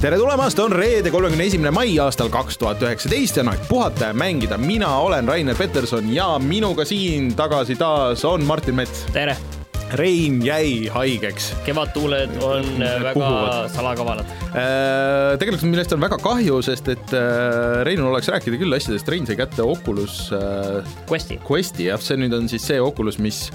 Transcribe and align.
tere 0.00 0.16
tulemast, 0.16 0.56
on 0.64 0.72
reede, 0.72 1.10
kolmekümne 1.12 1.44
esimene 1.44 1.70
mai 1.76 1.90
aastal 2.00 2.30
kaks 2.32 2.56
tuhat 2.56 2.80
üheksateist 2.80 3.36
ja 3.36 3.42
on 3.44 3.50
aeg 3.52 3.66
puhata 3.68 4.06
ja 4.08 4.14
mängida. 4.16 4.56
mina 4.56 4.88
olen 5.04 5.28
Rainer 5.28 5.56
Peterson 5.56 6.08
ja 6.14 6.38
minuga 6.40 6.86
siin 6.88 7.34
tagasi 7.36 7.76
taas 7.76 8.24
on 8.24 8.46
Martin 8.48 8.78
Mets. 8.78 9.02
tere, 9.12 9.36
Rein 9.92 10.38
jäi 10.46 10.88
haigeks. 10.88 11.50
kevadtuuled 11.66 12.32
on 12.40 12.64
äh, 12.80 12.96
väga 13.02 13.14
Puhuvad. 13.14 13.68
salakavalad. 13.74 14.32
tegelikult 15.38 15.68
millest 15.68 15.92
on 15.92 16.00
väga 16.00 16.16
kahju, 16.22 16.62
sest 16.64 16.88
et 16.88 17.12
äh, 17.12 17.82
Reinul 17.84 18.14
oleks 18.14 18.32
rääkida 18.32 18.56
küll 18.56 18.72
asjadest, 18.72 19.08
Rein 19.08 19.28
sai 19.28 19.36
kätte 19.36 19.68
Oculus 19.68 20.30
äh, 20.32 20.80
Questi, 21.10 21.36
Questi 21.44 21.90
jah, 21.90 22.00
see 22.00 22.16
nüüd 22.16 22.32
on 22.40 22.48
siis 22.48 22.64
see 22.64 22.80
Oculus, 22.80 23.20
mis 23.20 23.50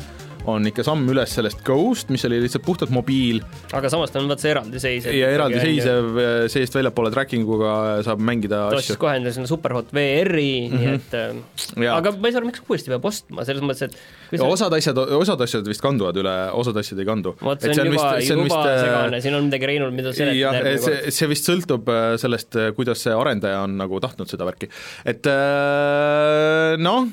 on 0.51 0.71
ikka 0.71 0.85
samm 0.87 1.07
üles 1.11 1.35
sellest 1.39 1.63
Ghost, 1.65 2.11
mis 2.13 2.25
oli 2.29 2.41
lihtsalt 2.43 2.65
puhtalt 2.65 2.93
mobiil 2.95 3.41
aga 3.73 3.91
samas 3.91 4.13
ta 4.13 4.21
on 4.21 4.29
vaata 4.31 4.45
see 4.45 4.53
eraldiseisev. 4.55 5.17
ja 5.19 5.31
eraldiseisev 5.35 6.21
äh, 6.21 6.35
seest 6.51 6.75
väljapoole 6.77 7.13
tracking 7.13 7.47
uga 7.57 7.75
saab 8.05 8.23
mängida 8.23 8.65
ta 8.71 8.81
asju. 8.81 8.99
kohe 9.01 9.17
endale 9.19 9.35
sinna 9.35 9.49
superhot 9.49 9.93
VR-i 9.95 10.69
mm, 10.69 10.75
-hmm. 10.75 10.79
nii 10.79 10.95
et 10.95 11.19
äh, 11.21 11.35
Mhm. 11.75 11.83
Jaa. 11.83 11.97
aga 11.99 12.13
ma 12.19 12.29
ei 12.29 12.33
saa 12.33 12.41
aru, 12.41 12.49
miks 12.49 12.63
uuesti 12.63 12.91
peab 12.91 13.05
ostma, 13.09 13.45
selles 13.47 13.63
mõttes, 13.65 13.89
et 13.89 14.37
ja 14.37 14.47
osad 14.47 14.73
asjad, 14.77 14.99
osad 15.17 15.41
asjad 15.45 15.69
vist 15.69 15.83
kanduvad 15.83 16.17
üle, 16.21 16.33
osad 16.59 16.77
asjad 16.81 17.01
ei 17.01 17.07
kandu. 17.07 17.35
vot 17.41 17.63
see 17.63 17.73
on 17.73 17.91
juba, 17.91 18.09
juba 18.23 18.59
segane, 18.79 19.21
siin 19.23 19.37
on 19.37 19.47
midagi 19.49 19.69
Reinul, 19.71 19.93
mida 19.95 20.11
äh, 20.13 20.33
jah, 20.37 20.55
seletada 20.55 20.75
see, 20.87 21.15
see 21.19 21.31
vist 21.31 21.49
sõltub 21.49 21.89
äh, 21.91 22.03
sellest, 22.21 22.59
kuidas 22.77 23.03
see 23.05 23.15
arendaja 23.15 23.63
on 23.65 23.77
nagu 23.81 24.01
tahtnud 24.03 24.31
seda 24.31 24.47
värki, 24.47 24.69
et 25.07 25.31
äh, 25.31 26.75
noh, 26.81 27.09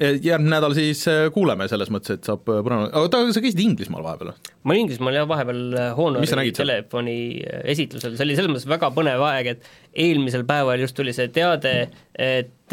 järgmine 0.00 0.50
nädal 0.56 0.74
siis 0.76 1.02
äh, 1.10 1.26
kuuleme 1.34 1.66
selles 1.68 1.90
mõttes, 1.92 2.16
et 2.18 2.24
saab 2.28 2.42
põnev, 2.48 2.88
oota, 2.98 3.20
sa 3.34 3.42
käisid 3.44 3.60
Inglismaal 3.64 4.02
vahepeal 4.06 4.30
või? 4.32 4.52
ma 4.62 4.72
olin 4.74 4.84
Inglismaal 4.86 5.18
jah, 5.18 5.28
vahepeal 5.28 5.62
Honori 5.98 6.52
telefoni 6.56 7.16
esitlusel, 7.74 8.16
see 8.16 8.24
oli 8.28 8.36
selles 8.38 8.52
mõttes 8.54 8.68
väga 8.70 8.90
põnev 8.94 9.24
aeg, 9.28 9.52
et 9.56 9.70
eelmisel 10.06 10.44
päeval 10.48 10.80
just 10.80 10.96
tuli 10.96 11.12
see 11.16 11.28
teade, 11.34 11.74
et 12.14 12.72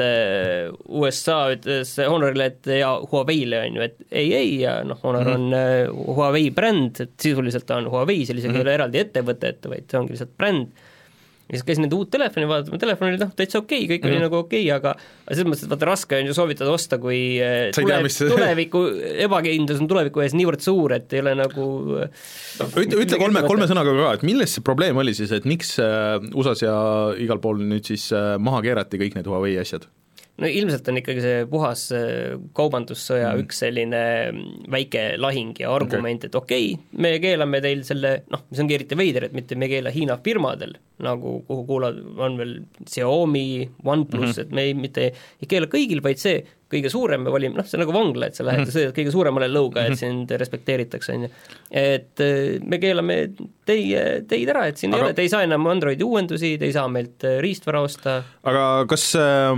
USA 0.89 1.37
ütles 1.55 1.91
Honorile, 2.07 2.45
et 2.53 2.69
ja 2.79 2.91
Huawei'le 3.11 3.59
on 3.65 3.79
ju, 3.79 3.85
et 3.89 3.97
ei, 4.11 4.29
ei 4.37 4.53
ja 4.63 4.77
noh, 4.87 4.99
Honor 5.03 5.25
Mhm. 5.27 5.33
on 5.35 5.53
äh, 5.53 5.89
Huawei 6.15 6.49
bränd, 6.55 7.01
et 7.03 7.11
sisuliselt 7.19 7.65
ta 7.67 7.77
on 7.81 7.89
Huawei, 7.91 8.23
seal 8.25 8.37
isegi 8.39 8.53
Mhm. 8.53 8.61
ei 8.61 8.67
ole 8.67 8.77
eraldi 8.79 9.03
ettevõtet, 9.03 9.67
vaid 9.69 9.89
see 9.89 9.99
ongi 9.99 10.15
lihtsalt 10.15 10.37
bränd 10.37 10.67
ja 11.49 11.57
siis 11.57 11.65
käisin 11.65 11.85
nende 11.85 11.97
uut 11.97 12.11
telefoni 12.13 12.47
vaatama, 12.49 12.77
telefon 12.81 13.09
oli 13.09 13.19
noh, 13.21 13.31
täitsa 13.35 13.61
okei 13.63 13.83
okay,, 13.83 13.95
kõik 13.95 14.05
oli 14.05 14.17
Mhm. 14.19 14.25
nagu 14.27 14.37
okei 14.43 14.63
okay,, 14.67 14.75
aga 14.75 14.93
aga 14.93 15.35
selles 15.35 15.49
mõttes, 15.49 15.65
et 15.65 15.73
vaata 15.73 15.89
raske 15.89 16.19
on 16.19 16.29
ju 16.29 16.35
soovitada 16.37 16.73
osta, 16.73 16.99
kui 17.01 17.19
tea, 17.39 17.73
tule, 18.29 18.35
tuleviku 18.35 18.83
ebakindlus 19.25 19.81
on 19.81 19.89
tuleviku 19.89 20.23
ees 20.25 20.37
niivõrd 20.37 20.65
suur, 20.65 20.93
et 20.99 21.17
ei 21.17 21.23
ole 21.25 21.35
nagu 21.39 21.69
ütle, 21.99 23.01
ütle 23.03 23.21
kolme, 23.21 23.43
kolme 23.47 23.69
sõnaga 23.69 23.95
ka, 23.97 24.11
et 24.19 24.27
milles 24.29 24.57
see 24.57 24.65
probleem 24.65 25.01
oli 25.01 25.15
siis, 25.17 25.33
et 25.35 25.47
miks 25.49 25.75
äh, 25.83 26.19
USA-s 26.33 26.65
ja 26.67 26.75
igal 27.17 27.41
pool 27.41 27.63
nüüd 27.65 27.89
siis 27.89 28.11
äh, 28.13 28.35
maha 28.41 28.61
keerati 28.65 29.01
kõik 29.01 29.17
need 29.17 29.29
Huawei 29.29 29.57
asjad? 29.61 29.89
No 30.39 30.49
ilmselt 30.49 30.87
on 30.91 30.99
ikkagi 31.01 31.23
see 31.23 31.39
puhas 31.51 31.85
äh, 31.95 32.35
kaubandussõja 32.57 33.31
mm. 33.33 33.43
üks 33.43 33.61
selline 33.63 34.03
mm, 34.31 34.67
väike 34.73 35.03
lahing 35.19 35.57
ja 35.59 35.71
argument 35.75 36.23
okay., 36.23 36.31
et 36.31 36.37
okei 36.39 36.69
okay,, 36.75 37.01
me 37.05 37.13
keelame 37.23 37.61
teil 37.65 37.83
selle 37.87 38.13
noh, 38.31 38.45
mis 38.49 38.61
ongi 38.63 38.77
eriti 38.77 38.99
veider, 38.99 39.27
et 39.27 39.35
mitte 39.35 39.57
me 39.59 39.67
ei 39.67 39.75
keela 39.75 39.93
Hiina 39.93 40.19
firmadel, 40.25 40.77
nagu 41.05 41.39
kuhu 41.47 41.65
kuuluvad, 41.67 41.99
on 42.19 42.39
veel 42.39 42.55
Xiaomi, 42.85 43.47
OnePlus 43.83 44.23
mm, 44.23 44.31
-hmm. 44.31 44.47
et 44.47 44.55
me 44.55 44.67
ei, 44.69 44.77
mitte 44.87 45.09
ei 45.11 45.51
keela 45.51 45.69
kõigil, 45.71 46.03
vaid 46.05 46.21
see 46.21 46.39
kõige 46.69 46.91
suurem 46.93 47.23
me 47.25 47.33
valime, 47.33 47.59
noh, 47.59 47.67
see 47.67 47.79
on 47.79 47.85
nagu 47.85 47.95
vangla, 47.95 48.29
et 48.29 48.39
sa 48.39 48.45
lähed 48.47 48.67
ja 48.67 48.73
sõidad 48.75 48.95
kõige 48.97 49.13
suuremale 49.13 49.49
lõuga, 49.51 49.87
et 49.89 49.99
sind 49.99 50.31
respekteeritakse, 50.41 51.15
on 51.17 51.27
ju. 51.27 51.31
et 51.69 52.25
äh, 52.25 52.59
me 52.61 52.81
keelame 52.81 53.19
teie, 53.69 54.03
teid 54.29 54.51
ära, 54.51 54.67
et 54.69 54.81
siin 54.81 54.93
aga... 54.93 55.01
Ei 55.01 55.09
ole, 55.09 55.17
te 55.17 55.25
ei 55.25 55.31
saa 55.31 55.45
enam 55.47 55.67
Androidi 55.71 56.05
uuendusi, 56.05 56.55
te 56.61 56.69
ei 56.69 56.75
saa 56.75 56.87
meilt 56.91 57.25
äh, 57.27 57.39
riistvara 57.43 57.83
osta 57.85 58.19
aga 58.47 58.65
kas 58.89 59.05
äh, 59.19 59.57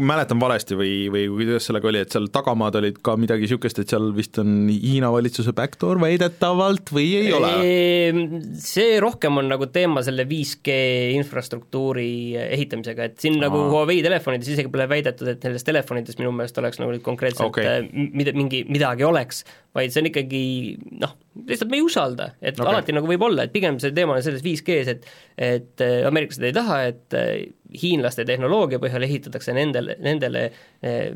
mäletan 0.00 0.40
valesti 0.40 0.76
või, 0.78 0.92
või 1.12 1.24
kuidas 1.32 1.68
sellega 1.68 1.88
oli, 1.90 2.00
et 2.04 2.14
seal 2.14 2.28
tagamaad 2.32 2.78
olid 2.80 3.00
ka 3.04 3.16
midagi 3.20 3.44
niisugust, 3.46 3.80
et 3.82 3.92
seal 3.92 4.10
vist 4.16 4.38
on 4.40 4.68
Hiina 4.70 5.10
valitsuse 5.12 5.52
backdoor 5.56 6.00
väidetavalt 6.02 6.92
või 6.94 7.08
ei 7.20 7.32
ole? 7.36 7.52
See 8.62 8.98
rohkem 9.02 9.42
on 9.42 9.50
nagu 9.52 9.68
teema 9.72 10.02
selle 10.06 10.26
5G 10.28 10.78
infrastruktuuri 11.18 12.08
ehitamisega, 12.46 13.10
et 13.10 13.18
siin 13.24 13.38
nagu 13.42 13.60
Aa. 13.60 13.70
Huawei 13.74 14.00
telefonides 14.04 14.54
isegi 14.54 14.72
pole 14.72 14.88
väidetud, 14.90 15.28
et 15.34 15.44
nendes 15.44 15.66
telefonides 15.66 16.18
minu 16.20 16.32
meelest 16.32 16.43
oleks 16.60 16.80
nagu 16.80 16.92
nüüd 16.92 17.04
konkreetselt 17.04 17.48
okay. 17.48 17.88
mida, 17.92 18.34
mingi, 18.36 18.64
midagi 18.68 19.06
oleks, 19.06 19.42
vaid 19.74 19.94
see 19.94 20.02
on 20.02 20.08
ikkagi 20.10 20.42
noh, 21.02 21.14
lihtsalt 21.48 21.70
me 21.72 21.80
ei 21.80 21.84
usalda, 21.86 22.30
et 22.40 22.58
okay. 22.58 22.70
alati 22.72 22.94
nagu 22.96 23.08
võib 23.10 23.24
olla, 23.26 23.46
et 23.46 23.54
pigem 23.54 23.80
see 23.82 23.94
teema 23.96 24.16
on 24.16 24.24
selles 24.24 24.44
5G-s, 24.44 24.94
et 24.94 25.08
et 25.34 25.82
äh, 25.82 26.00
ameeriklased 26.06 26.46
ei 26.46 26.54
taha, 26.54 26.80
et 26.92 27.16
äh, 27.18 27.30
hiinlaste 27.82 28.24
tehnoloogia 28.28 28.78
põhjal 28.82 29.06
ehitatakse 29.06 29.54
nendele, 29.56 29.96
nendele 30.04 30.44
äh, 30.48 31.08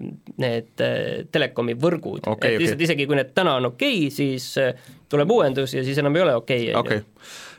need 0.43 0.85
äh, 0.85 1.27
telekomi 1.33 1.77
võrgud 1.79 2.27
Okei, 2.27 2.57
et 2.57 2.65
lihtsalt 2.65 2.87
isegi 2.89 3.07
kui 3.07 3.19
need 3.19 3.35
täna 3.37 3.59
on 3.61 3.71
okei 3.73 4.01
okay,, 4.07 4.15
siis 4.15 4.51
äh, 4.63 4.73
tuleb 5.11 5.31
uuendus 5.37 5.77
ja 5.77 5.85
siis 5.87 6.01
enam 6.03 6.17
ei 6.19 6.27
ole 6.27 6.35
okei 6.41 6.71
okay,, 6.73 6.81
okei, 6.81 7.05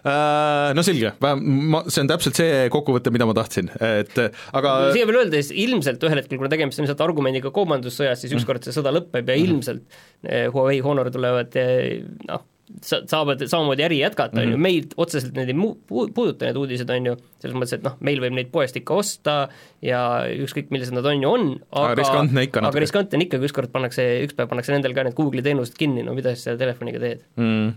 no 0.04 0.84
selge, 0.86 1.12
ma, 1.22 1.82
see 1.92 2.04
on 2.06 2.12
täpselt 2.12 2.38
see 2.40 2.68
kokkuvõte, 2.74 3.12
mida 3.14 3.28
ma 3.30 3.36
tahtsin, 3.38 3.72
et 3.84 4.16
aga 4.56 4.76
siia 4.96 5.08
veel 5.10 5.22
öeldes, 5.24 5.50
ilmselt 5.52 6.04
ühel 6.08 6.22
hetkel, 6.22 6.40
kuna 6.40 6.52
tegemist 6.54 6.80
on 6.80 6.88
lihtsalt 6.88 7.04
argumendiga 7.08 7.52
kaubandussõjas, 7.56 8.22
siis 8.24 8.36
ükskord 8.38 8.64
see 8.68 8.76
sõda 8.76 8.94
lõpeb 8.96 9.28
ja 9.34 9.36
ilmselt 9.40 9.84
eh, 10.24 10.48
Huawei 10.54 10.80
Honor 10.86 11.12
tulevad 11.14 11.56
eh, 11.60 12.00
noh, 12.30 12.46
sa- 12.86 13.02
saavad 13.10 13.42
samamoodi 13.50 13.82
äri 13.88 13.98
jätkata, 14.04 14.40
on 14.44 14.52
ju, 14.54 14.58
meid 14.62 14.92
otseselt 15.02 15.34
need 15.36 15.50
ei 15.52 15.58
mu-, 15.58 15.74
pu- 15.90 16.08
puuduta 16.16 16.46
need 16.48 16.60
uudised, 16.62 16.90
on 16.94 17.08
ju, 17.12 17.16
selles 17.42 17.58
mõttes, 17.58 17.76
et 17.80 17.86
noh, 17.88 17.96
meil 18.06 18.22
võib 18.24 18.36
neid 18.38 18.52
poest 18.54 18.78
ikka 18.80 19.00
osta 19.02 19.36
ja 19.86 20.02
ükskõik, 20.46 20.70
millised 20.74 20.94
nad 20.96 21.08
on 21.10 21.24
ju 21.26 21.32
on, 21.34 21.48
Aga 21.74 21.92
aga 21.92 22.00
riskantne 22.04 22.46
ikka 22.48 22.62
natuke. 22.64 22.76
aga 22.78 22.86
riskantne 22.86 23.20
on 23.20 23.26
ikka, 23.28 23.42
kui 23.42 23.50
ükskord 23.52 23.74
pannakse, 23.74 24.06
üks 24.28 24.38
päev 24.38 24.52
pannakse 24.54 24.76
nendel 24.76 24.94
ka 24.96 25.08
need 25.10 25.18
Google'i 25.18 25.44
teenused 25.50 25.76
kinni, 25.82 26.06
no 26.08 26.14
mida 26.18 26.36
sa 26.38 26.50
selle 26.52 26.62
telefoniga 26.62 27.02
teed? 27.04 27.26
mm, 27.42 27.74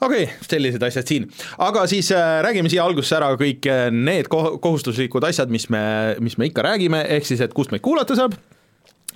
okei 0.00 0.24
okay,, 0.24 0.48
sellised 0.48 0.82
asjad 0.86 1.10
siin, 1.10 1.28
aga 1.58 1.86
siis 1.90 2.10
äh, 2.14 2.38
räägime 2.46 2.72
siia 2.72 2.84
algusesse 2.86 3.18
ära 3.18 3.32
kõik 3.40 3.68
äh, 3.70 3.88
need 3.94 4.30
ko- 4.32 4.56
kohustuslikud 4.62 5.26
asjad, 5.28 5.52
mis 5.52 5.68
me, 5.72 5.82
mis 6.24 6.38
me 6.40 6.50
ikka 6.50 6.64
räägime, 6.66 7.04
ehk 7.16 7.28
siis, 7.28 7.42
et 7.44 7.54
kust 7.56 7.74
meid 7.74 7.84
kuulata 7.84 8.16
saab 8.18 8.36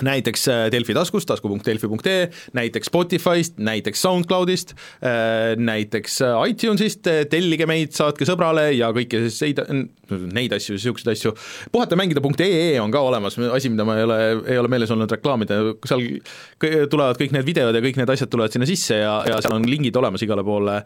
näiteks 0.02 0.48
äh, 0.48 0.64
Delfi 0.72 0.94
taskust, 0.94 1.28
tasku.delfi.ee, 1.28 2.30
näiteks 2.52 2.90
Spotify'st, 2.90 3.58
näiteks 3.58 4.02
SoundCloudist, 4.02 4.74
näiteks 5.56 6.20
äh, 6.22 6.38
iTunesist, 6.50 7.06
tellige 7.30 7.66
meid, 7.70 7.94
saatke 7.94 8.26
sõbrale 8.26 8.70
ja 8.74 8.90
kõiki 8.94 9.22
neid, 9.28 9.62
neid 10.34 10.56
asju, 10.56 10.78
niisuguseid 10.78 11.12
asju. 11.14 11.34
puhatamängida.ee 11.72 12.74
on 12.82 12.92
ka 12.94 13.04
olemas, 13.06 13.38
asi, 13.54 13.70
mida 13.70 13.86
ma 13.86 13.98
ei 13.98 14.08
ole, 14.08 14.20
ei 14.50 14.58
ole 14.58 14.72
meeles 14.72 14.90
olnud 14.94 15.10
reklaamida, 15.14 15.60
seal 15.86 16.04
tulevad 16.90 17.20
kõik 17.20 17.34
need 17.36 17.46
videod 17.46 17.76
ja 17.76 17.82
kõik 17.84 18.00
need 18.00 18.14
asjad 18.16 18.32
tulevad 18.32 18.54
sinna 18.54 18.68
sisse 18.68 18.98
ja, 19.02 19.18
ja 19.28 19.40
seal 19.44 19.58
on 19.60 19.68
lingid 19.70 19.96
olemas 20.00 20.24
igale 20.26 20.44
poole, 20.46 20.80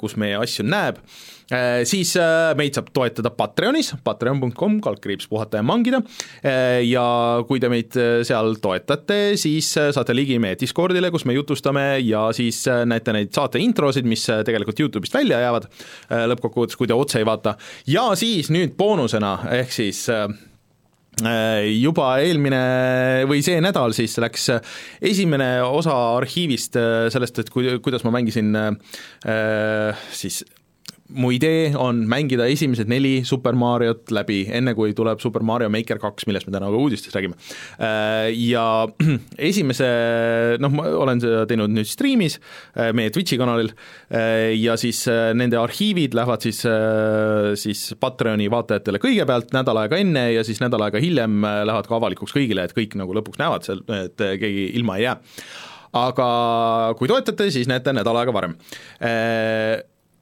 kus 0.00 0.16
meie 0.20 0.38
asju 0.40 0.66
näeb 0.66 1.02
siis 1.86 2.16
meid 2.58 2.74
saab 2.74 2.88
toetada 2.90 3.30
Patreonis, 3.30 3.92
patreon.com, 4.02 4.80
kaldkriips 4.82 5.28
puhata 5.30 5.60
ja 5.60 5.62
mangida 5.62 6.00
ja 6.82 7.04
kui 7.46 7.62
te 7.62 7.70
meid 7.70 7.94
eh, 8.00 8.24
seal 8.46 8.58
toetate, 8.62 9.18
siis 9.40 9.68
eh, 9.80 9.90
saate 9.94 10.14
ligi 10.16 10.38
meie 10.42 10.56
Discordile, 10.60 11.10
kus 11.14 11.26
me 11.26 11.36
jutustame 11.36 11.98
ja 12.04 12.28
siis 12.36 12.62
eh, 12.70 12.84
näete 12.88 13.14
neid 13.16 13.32
saate 13.34 13.60
introsid, 13.62 14.06
mis 14.08 14.26
eh, 14.30 14.42
tegelikult 14.46 14.80
Youtube'ist 14.80 15.16
välja 15.16 15.40
jäävad 15.42 15.70
lõppkokkuvõttes, 16.32 16.78
kui 16.78 16.88
te 16.88 16.96
otse 16.96 17.20
ei 17.20 17.26
vaata. 17.26 17.56
ja 17.90 18.10
siis 18.18 18.50
nüüd 18.54 18.76
boonusena, 18.78 19.38
ehk 19.58 19.72
siis 19.74 20.06
juba 21.16 22.10
eelmine 22.20 22.58
või 23.24 23.40
see 23.40 23.56
nädal 23.64 23.94
siis 23.96 24.18
läks 24.20 24.50
esimene 25.00 25.62
osa 25.64 25.94
arhiivist 26.18 26.76
sellest, 27.12 27.40
et 27.40 27.48
kui, 27.48 27.70
kuidas 27.80 28.04
ma 28.04 28.12
mängisin 28.18 28.52
äh, 28.52 30.04
siis 30.12 30.42
mu 31.14 31.30
idee 31.34 31.70
on 31.78 32.02
mängida 32.10 32.46
esimesed 32.50 32.90
neli 32.90 33.20
Super 33.26 33.56
Mariot 33.58 34.10
läbi, 34.14 34.40
enne 34.52 34.74
kui 34.76 34.94
tuleb 34.96 35.20
Super 35.22 35.44
Mario 35.46 35.68
Maker 35.72 36.00
kaks, 36.02 36.26
millest 36.28 36.48
me 36.48 36.54
täna 36.54 36.70
ka 36.72 36.80
uudistes 36.80 37.14
räägime. 37.14 37.36
Äh, 37.78 38.30
ja 38.34 38.86
esimese, 39.50 39.88
noh, 40.62 40.72
ma 40.74 40.88
olen 41.04 41.22
seda 41.22 41.44
teinud 41.48 41.74
nüüd 41.74 41.88
striimis 41.90 42.38
äh, 42.38 42.90
meie 42.96 43.12
Twitch'i 43.14 43.38
kanalil 43.40 43.70
äh, 43.70 44.52
ja 44.58 44.76
siis 44.80 45.04
nende 45.06 45.60
arhiivid 45.60 46.16
lähevad 46.16 46.42
siis, 46.42 46.62
siis 47.60 47.84
Patreoni 48.00 48.48
vaatajatele 48.52 49.00
kõigepealt 49.02 49.54
nädal 49.56 49.82
aega 49.82 50.00
enne 50.02 50.26
ja 50.34 50.44
siis 50.46 50.60
nädal 50.62 50.86
aega 50.86 51.00
hiljem 51.02 51.44
lähevad 51.44 51.88
ka 51.88 51.98
avalikuks 52.00 52.34
kõigile, 52.36 52.66
et 52.66 52.74
kõik 52.76 52.96
nagu 52.98 53.14
lõpuks 53.16 53.40
näevad 53.40 53.66
seal, 53.66 53.82
et 53.94 54.18
keegi 54.18 54.70
ilma 54.78 54.98
ei 54.98 55.06
jää 55.06 55.18
aga 55.96 56.28
kui 56.98 57.08
toetate, 57.08 57.48
siis 57.54 57.68
näete 57.70 57.94
nädal 57.96 58.18
aega 58.20 58.34
varem 58.36 58.56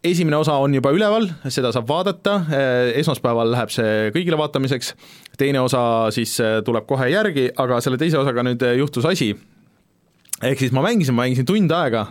esimene 0.04 0.36
osa 0.36 0.56
on 0.60 0.74
juba 0.76 0.92
üleval, 0.94 1.26
seda 1.52 1.72
saab 1.74 1.88
vaadata, 1.88 2.36
esmaspäeval 3.00 3.54
läheb 3.54 3.72
see 3.72 4.12
kõigile 4.14 4.38
vaatamiseks, 4.40 4.92
teine 5.40 5.62
osa 5.64 5.82
siis 6.14 6.36
äh, 6.44 6.60
tuleb 6.66 6.86
kohe 6.88 7.08
järgi, 7.12 7.48
aga 7.60 7.80
selle 7.84 8.00
teise 8.00 8.20
osaga 8.20 8.44
nüüd 8.46 8.62
äh, 8.66 8.76
juhtus 8.80 9.06
asi, 9.08 9.32
ehk 10.44 10.60
siis 10.60 10.74
ma 10.76 10.84
mängisin, 10.84 11.16
ma 11.16 11.24
mängisin 11.24 11.48
tund 11.48 11.72
aega 11.74 12.06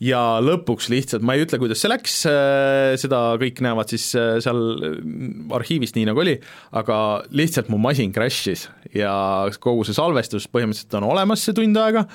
ja 0.00 0.20
lõpuks 0.44 0.88
lihtsalt, 0.92 1.24
ma 1.24 1.36
ei 1.36 1.44
ütle, 1.44 1.60
kuidas 1.60 1.80
see 1.82 1.90
läks, 1.92 2.14
seda 3.02 3.18
kõik 3.40 3.60
näevad 3.64 3.92
siis 3.92 4.06
seal 4.16 4.62
arhiivist, 5.52 5.96
nii 5.98 6.06
nagu 6.08 6.22
oli, 6.22 6.38
aga 6.80 6.96
lihtsalt 7.36 7.68
mu 7.68 7.76
masin 7.80 8.12
crash'is 8.16 8.70
ja 8.96 9.12
kogu 9.60 9.84
see 9.84 9.96
salvestus 9.96 10.48
põhimõtteliselt 10.48 10.96
on 11.02 11.10
olemas 11.10 11.44
see 11.44 11.56
tund 11.56 11.76
aega, 11.80 12.06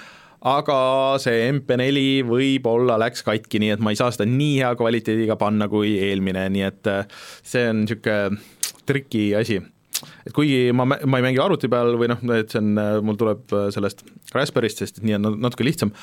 aga 0.46 0.80
see 1.22 1.46
MP4 1.50 2.26
võib-olla 2.28 3.00
läks 3.02 3.26
katki, 3.26 3.62
nii 3.62 3.76
et 3.76 3.84
ma 3.84 3.94
ei 3.94 4.00
saa 4.00 4.12
seda 4.14 4.28
nii 4.30 4.60
hea 4.60 4.74
kvaliteediga 4.78 5.38
panna 5.42 5.68
kui 5.72 5.96
eelmine, 5.98 6.46
nii 6.54 6.66
et 6.68 6.92
äh, 6.92 7.08
see 7.42 7.66
on 7.72 7.86
niisugune 7.86 8.38
triki 8.86 9.32
asi 9.38 9.58
et 9.58 10.34
kuigi 10.36 10.70
ma, 10.76 10.86
ma 10.86 11.20
ei 11.20 11.26
mängi 11.26 11.42
arvuti 11.42 11.70
peal 11.72 11.96
või 11.98 12.12
noh, 12.12 12.22
et 12.38 12.54
see 12.54 12.62
on, 12.62 12.76
äh, 12.82 13.00
mul 13.06 13.18
tuleb 13.18 13.56
äh, 13.58 13.72
sellest 13.74 14.06
Raspberry'st, 14.36 14.84
sest 14.84 15.02
nii 15.06 15.18
on 15.18 15.32
natuke 15.48 15.66
lihtsam, 15.66 15.94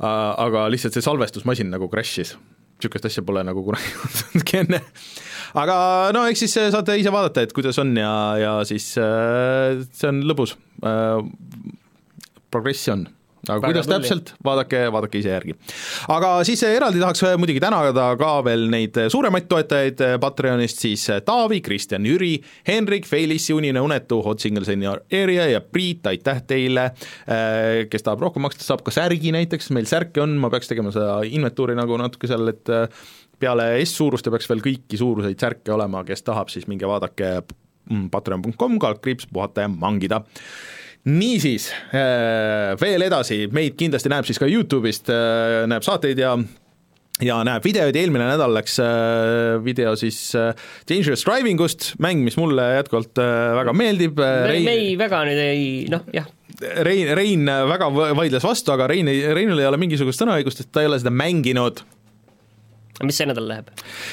aga 0.00 0.64
lihtsalt 0.72 0.96
see 0.96 1.04
salvestusmasin 1.04 1.68
nagu 1.72 1.90
crash'is. 1.92 2.36
niisugust 2.80 3.10
asja 3.10 3.24
pole 3.26 3.42
nagu 3.44 3.60
kunagi 3.66 3.92
juhtunudki 3.98 4.62
enne. 4.62 4.80
aga 5.60 5.76
no 6.16 6.24
eks 6.30 6.46
siis 6.46 6.56
saate 6.72 6.96
ise 6.96 7.12
vaadata, 7.12 7.44
et 7.44 7.52
kuidas 7.52 7.76
on 7.82 7.92
ja, 7.98 8.12
ja 8.40 8.52
siis 8.64 8.94
see 8.94 10.08
on 10.08 10.24
lõbus, 10.24 10.56
progressi 12.50 12.94
on 12.96 13.10
aga 13.48 13.60
kuidas 13.64 13.86
tuli. 13.86 13.96
täpselt, 13.96 14.32
vaadake, 14.44 14.82
vaadake 14.92 15.20
ise 15.22 15.32
järgi. 15.32 15.54
aga 16.12 16.32
siis 16.46 16.62
eraldi 16.68 17.00
tahaks 17.00 17.24
muidugi 17.40 17.62
tänada 17.62 18.10
ka 18.20 18.32
veel 18.44 18.66
neid 18.72 18.96
suuremaid 19.12 19.48
toetajaid 19.50 20.02
Patreonist, 20.20 20.82
siis 20.82 21.06
Taavi, 21.24 21.60
Kristjan, 21.64 22.06
Jüri, 22.06 22.34
Henrik, 22.68 23.08
Felis, 23.08 23.48
Unine 23.54 23.80
Unetu, 23.84 24.20
Hot 24.26 24.42
Single 24.42 24.66
Senior 24.68 25.04
Area 25.12 25.48
ja 25.54 25.60
Priit, 25.60 26.06
aitäh 26.10 26.42
teile, 26.46 26.90
kes 27.90 28.06
tahab 28.06 28.26
rohkem 28.26 28.44
maksta, 28.44 28.66
saab 28.66 28.84
ka 28.86 28.94
särgi 28.94 29.32
näiteks, 29.36 29.70
meil 29.76 29.88
särke 29.90 30.22
on, 30.24 30.36
ma 30.40 30.52
peaks 30.52 30.70
tegema 30.70 30.92
seda 30.94 31.20
inventuuri 31.24 31.78
nagu 31.78 31.96
natuke 32.00 32.28
seal, 32.30 32.52
et 32.52 32.74
peale 33.40 33.70
S-suuruste 33.84 34.32
peaks 34.32 34.50
veel 34.50 34.60
kõiki 34.64 35.00
suuruseid 35.00 35.40
särke 35.40 35.72
olema, 35.72 36.04
kes 36.08 36.26
tahab, 36.26 36.52
siis 36.52 36.68
minge 36.70 36.88
vaadake 36.88 37.38
mm, 37.40 38.10
patreon.com, 38.12 38.76
kaldkriips, 38.82 39.30
puhata 39.32 39.64
ja 39.64 39.72
mangida 39.72 40.20
niisiis, 41.08 41.70
äh, 41.96 42.74
veel 42.80 43.06
edasi, 43.06 43.46
meid 43.54 43.76
kindlasti 43.80 44.10
näeb 44.12 44.26
siis 44.28 44.40
ka 44.40 44.48
Youtube'ist, 44.50 45.08
äh, 45.12 45.62
näeb 45.70 45.86
saateid 45.86 46.20
ja 46.20 46.34
ja 47.20 47.36
näeb 47.44 47.64
videoid, 47.64 47.96
eelmine 48.00 48.24
nädal 48.30 48.52
läks 48.56 48.78
äh, 48.80 49.58
video 49.64 49.92
siis 50.00 50.18
Dangerous 50.88 51.24
Driving 51.26 51.60
ust, 51.60 51.94
mäng, 52.00 52.24
mis 52.24 52.36
mulle 52.40 52.64
jätkuvalt 52.78 53.20
väga 53.60 53.74
meeldib. 53.76 54.20
me, 54.20 54.76
ei 54.76 54.92
väga 55.00 55.24
nüüd 55.28 55.40
ei, 55.44 55.64
noh 55.92 56.04
jah. 56.16 56.28
Rein, 56.84 57.14
Rein 57.16 57.46
väga 57.46 57.88
vaidles 58.18 58.44
vastu, 58.44 58.74
aga 58.74 58.88
Rein, 58.90 59.08
Reinul 59.08 59.60
ei 59.62 59.68
ole 59.68 59.80
mingisugust 59.80 60.20
sõnaõigust, 60.20 60.64
et 60.64 60.72
ta 60.72 60.82
ei 60.82 60.90
ole 60.90 60.98
seda 61.00 61.12
mänginud 61.14 61.84
mis 63.06 63.18
see 63.20 63.28
nädal 63.28 63.46
läheb? 63.48 63.70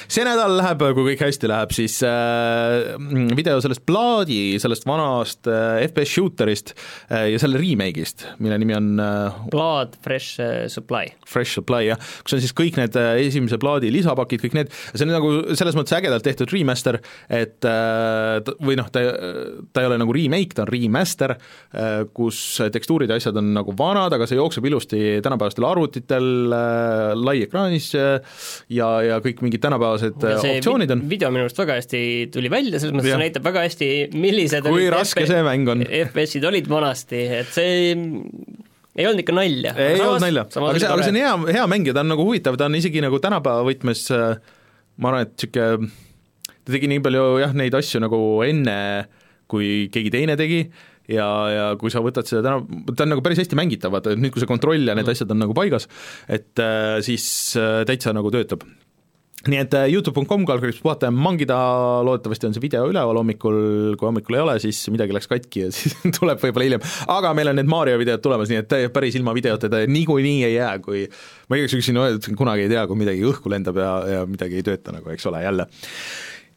see 0.08 0.26
nädal 0.28 0.58
läheb, 0.60 0.84
kui 0.98 1.06
kõik 1.12 1.24
hästi 1.28 1.50
läheb, 1.52 1.74
siis 1.76 1.98
äh, 2.08 2.96
video 3.38 3.60
sellest 3.64 3.86
Bloodi, 3.88 4.58
sellest 4.62 4.88
vanast 4.88 5.50
äh, 5.52 5.84
FPS 5.88 6.14
shooter'ist 6.16 6.74
äh, 6.74 7.28
ja 7.34 7.42
selle 7.42 7.60
remake'ist, 7.62 8.26
mille 8.44 8.60
nimi 8.62 8.78
on 8.78 8.94
äh, 9.04 9.42
Blood 9.54 9.98
Fresh 10.06 10.42
äh, 10.44 10.68
Supply. 10.72 11.12
Fresh 11.28 11.60
Supply, 11.60 11.90
jah, 11.92 12.02
kus 12.24 12.38
on 12.38 12.44
siis 12.44 12.56
kõik 12.58 12.80
need 12.80 12.98
äh, 13.00 13.14
esimese 13.28 13.60
Bloodi 13.62 13.92
lisapakid, 13.94 14.44
kõik 14.46 14.58
need, 14.58 14.74
see 14.94 15.08
on 15.08 15.14
nagu 15.16 15.34
selles 15.58 15.78
mõttes 15.78 15.98
ägedalt 15.98 16.26
tehtud 16.28 16.52
remaster, 16.54 17.00
et 17.30 17.68
äh, 17.68 18.54
või 18.64 18.78
noh, 18.80 18.90
ta, 18.94 19.04
ta 19.74 19.84
ei 19.84 19.90
ole 19.90 20.00
nagu 20.02 20.16
remake, 20.16 20.56
ta 20.58 20.66
on 20.66 20.72
remaster 20.72 21.36
äh,, 21.38 22.06
kus 22.16 22.40
tekstuurid 22.74 23.12
ja 23.12 23.18
asjad 23.20 23.38
on 23.40 23.52
nagu 23.56 23.74
vanad, 23.78 24.14
aga 24.16 24.28
see 24.30 24.40
jookseb 24.40 24.66
ilusti 24.70 25.02
tänapäevastel 25.26 25.68
arvutitel 25.68 26.56
äh, 26.56 27.14
lai 27.18 27.42
ekraanis 27.46 27.90
äh, 27.98 28.40
ja, 28.78 28.90
ja 29.06 29.18
kõik 29.24 29.42
mingid 29.46 29.64
tänapäevased 29.64 30.24
äh, 30.24 30.38
optsioonid 30.54 30.94
on. 30.96 31.04
video 31.10 31.32
minu 31.34 31.48
arust 31.48 31.60
väga 31.60 31.80
hästi 31.80 32.02
tuli 32.34 32.52
välja, 32.54 32.80
selles 32.82 32.96
mõttes 32.96 33.14
see 33.14 33.24
näitab 33.24 33.48
väga 33.50 33.66
hästi, 33.68 33.92
millised 34.18 34.70
kui 34.70 34.90
raske 34.94 35.26
FP 35.26 35.32
see 35.34 35.46
mäng 35.48 35.74
on. 35.74 35.86
FPS-id 36.04 36.48
olid 36.50 36.70
vanasti, 36.72 37.24
et 37.42 37.50
see 37.56 37.94
ei 38.98 39.06
olnud 39.06 39.22
ikka 39.22 39.36
nalja. 39.38 39.74
ei 39.78 40.02
olnud 40.02 40.24
nalja, 40.26 40.46
aga 40.50 40.78
see, 40.78 40.92
aga 40.92 41.04
see 41.04 41.16
on 41.16 41.20
hea, 41.22 41.34
hea 41.60 41.66
mäng 41.74 41.90
ja 41.90 41.98
ta 41.98 42.06
on 42.06 42.16
nagu 42.16 42.26
huvitav, 42.26 42.58
ta 42.60 42.70
on 42.70 42.78
isegi 42.80 43.04
nagu 43.04 43.20
tänapäeva 43.22 43.66
võtmes 43.68 44.08
äh, 44.16 44.56
ma 44.98 45.12
arvan, 45.12 45.28
et 45.28 45.36
niisugune, 45.38 45.90
ta 46.66 46.74
tegi 46.74 46.90
nii 46.92 47.04
palju 47.06 47.26
jah, 47.44 47.56
neid 47.58 47.78
asju 47.78 48.02
nagu 48.04 48.20
enne, 48.46 48.78
kui 49.52 49.88
keegi 49.94 50.12
teine 50.14 50.36
tegi, 50.40 50.66
ja, 51.12 51.28
ja 51.52 51.68
kui 51.80 51.94
sa 51.94 52.04
võtad 52.04 52.28
seda 52.30 52.44
täna, 52.46 52.82
ta 52.94 53.06
on 53.06 53.16
nagu 53.16 53.24
päris 53.26 53.42
hästi 53.44 53.60
mängitav, 53.60 53.94
vaata, 53.96 54.16
et 54.16 54.22
nüüd, 54.22 54.34
kui 54.36 54.44
see 54.44 54.50
kontroll 54.50 54.84
ja 54.84 54.96
need 54.98 55.08
mm. 55.08 55.16
asjad 55.16 55.32
on 55.34 55.42
nagu 55.46 55.56
paigas, 55.58 55.88
et 56.28 56.60
äh, 56.64 56.98
siis 57.06 57.30
äh, 57.60 57.82
täitsa 57.88 58.16
nagu 58.16 58.34
töötab 58.34 58.66
nii 59.48 59.60
et 59.62 59.76
äh, 59.78 59.86
Youtube.com 59.94 60.44
kaldkriips 60.50 60.80
puhata 60.84 61.08
ja 61.08 61.14
mangida, 61.14 61.56
loodetavasti 62.04 62.50
on 62.50 62.56
see 62.56 62.64
video 62.64 62.88
üleval 62.90 63.20
hommikul, 63.22 63.60
kui 64.00 64.10
hommikul 64.10 64.38
ei 64.38 64.44
ole, 64.44 64.56
siis 64.64 64.82
midagi 64.92 65.16
läks 65.16 65.30
katki 65.32 65.68
ja 65.68 65.72
siis 65.78 65.96
tuleb 66.18 66.42
võib-olla 66.42 66.68
hiljem. 66.68 66.88
aga 67.14 67.34
meil 67.38 67.54
on 67.54 67.60
need 67.62 67.72
Mario 67.72 68.00
videod 68.02 68.24
tulemas, 68.26 68.52
nii 68.52 68.64
et 68.64 68.78
päris 68.96 69.18
ilma 69.20 69.36
videota 69.38 69.70
ta 69.72 69.84
niikuinii 69.88 70.42
ei 70.50 70.58
jää, 70.58 70.74
kui 70.84 71.06
ma 71.48 71.60
igaks 71.60 71.78
juhuks 71.78 71.92
siin 71.92 72.02
öelda, 72.02 72.20
et 72.20 72.40
kunagi 72.40 72.68
ei 72.68 72.74
tea, 72.74 72.88
kui 72.90 73.00
midagi 73.00 73.28
õhku 73.30 73.54
lendab 73.54 73.80
ja, 73.80 73.92
ja 74.18 74.24
midagi 74.30 74.60
ei 74.60 74.68
tööta 74.68 74.96
nagu, 74.98 75.14
eks 75.14 75.30
ole, 75.30 75.44
jälle. 75.46 75.70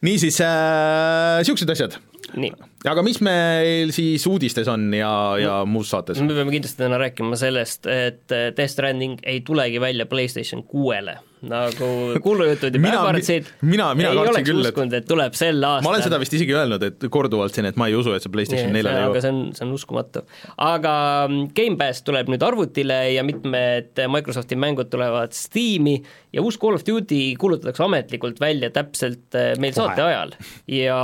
niisiis 0.01 0.41
niisugused 0.41 1.77
äh, 1.77 2.10
asjad 2.29 2.69
aga 2.89 3.03
mis 3.05 3.19
meil 3.25 3.91
siis 3.93 4.23
uudistes 4.29 4.69
on 4.71 4.87
ja, 4.95 5.11
ja 5.41 5.57
no, 5.61 5.73
muus 5.75 5.91
saates? 5.93 6.21
me 6.23 6.33
peame 6.37 6.53
kindlasti 6.55 6.81
täna 6.81 7.01
rääkima 7.01 7.39
sellest, 7.39 7.89
et 7.89 8.23
Death 8.31 8.71
Stranding 8.73 9.21
ei 9.27 9.43
tulegi 9.45 9.81
välja 9.81 10.07
PlayStation 10.09 10.63
kuuele 10.63 11.19
nagu 11.41 11.87
kuulujutud 12.25 12.75
juba 12.77 12.91
ähvardasid, 12.93 13.47
ei 13.65 14.07
oleks 14.09 14.43
küll, 14.45 14.61
uskunud, 14.61 14.93
et 14.93 15.07
tuleb 15.09 15.37
sel 15.37 15.57
aastal. 15.57 15.85
ma 15.85 15.93
olen 15.93 16.03
seda 16.05 16.19
vist 16.21 16.35
isegi 16.37 16.53
öelnud, 16.53 16.83
et 16.85 17.07
korduvalt 17.13 17.57
siin, 17.57 17.65
et 17.69 17.79
ma 17.81 17.87
ei 17.89 17.97
usu, 17.97 18.13
et 18.13 18.21
see 18.21 18.33
PlayStation 18.33 18.69
neljale 18.75 19.07
jõuab. 19.07 19.15
aga 19.15 19.23
see 19.25 19.33
on, 19.33 19.39
see 19.57 19.65
on 19.65 19.73
uskumatu. 19.73 20.23
aga 20.61 20.93
mm, 21.25 21.49
Gamepass 21.57 22.05
tuleb 22.05 22.29
nüüd 22.31 22.45
arvutile 22.45 22.99
ja 23.15 23.25
mitmed 23.25 24.03
Microsofti 24.13 24.57
mängud 24.59 24.91
tulevad 24.93 25.33
Steam'i 25.37 25.97
ja 26.35 26.45
uus 26.45 26.59
Call 26.61 26.77
of 26.77 26.85
Duty 26.87 27.23
kuulutatakse 27.41 27.85
ametlikult 27.87 28.37
välja 28.41 28.69
täpselt 28.73 29.33
eh, 29.33 29.55
meil 29.57 29.73
Kohe. 29.73 29.81
saate 29.81 30.05
ajal. 30.05 30.37
ja 30.69 30.99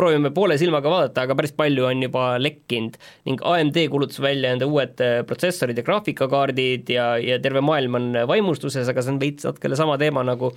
proovime 0.00 0.29
poole 0.34 0.56
silmaga 0.60 0.90
vaadata, 0.92 1.26
aga 1.26 1.36
päris 1.38 1.54
palju 1.56 1.86
on 1.88 2.02
juba 2.06 2.24
lekkinud 2.40 2.98
ning 3.28 3.44
AMD 3.52 3.78
kuulutas 3.92 4.20
välja 4.22 4.54
enda 4.54 4.68
uued 4.70 5.00
eh, 5.04 5.20
protsessorid 5.28 5.78
ja 5.78 5.86
graafikakaardid 5.86 6.90
ja, 6.94 7.12
ja 7.20 7.38
terve 7.42 7.62
maailm 7.64 7.98
on 8.00 8.10
vaimustuses, 8.30 8.88
aga 8.88 9.04
see 9.04 9.14
on 9.14 9.22
veits 9.22 9.48
natuke 9.48 9.72
sama 9.76 9.98
teema 10.00 10.24
nagu 10.26 10.52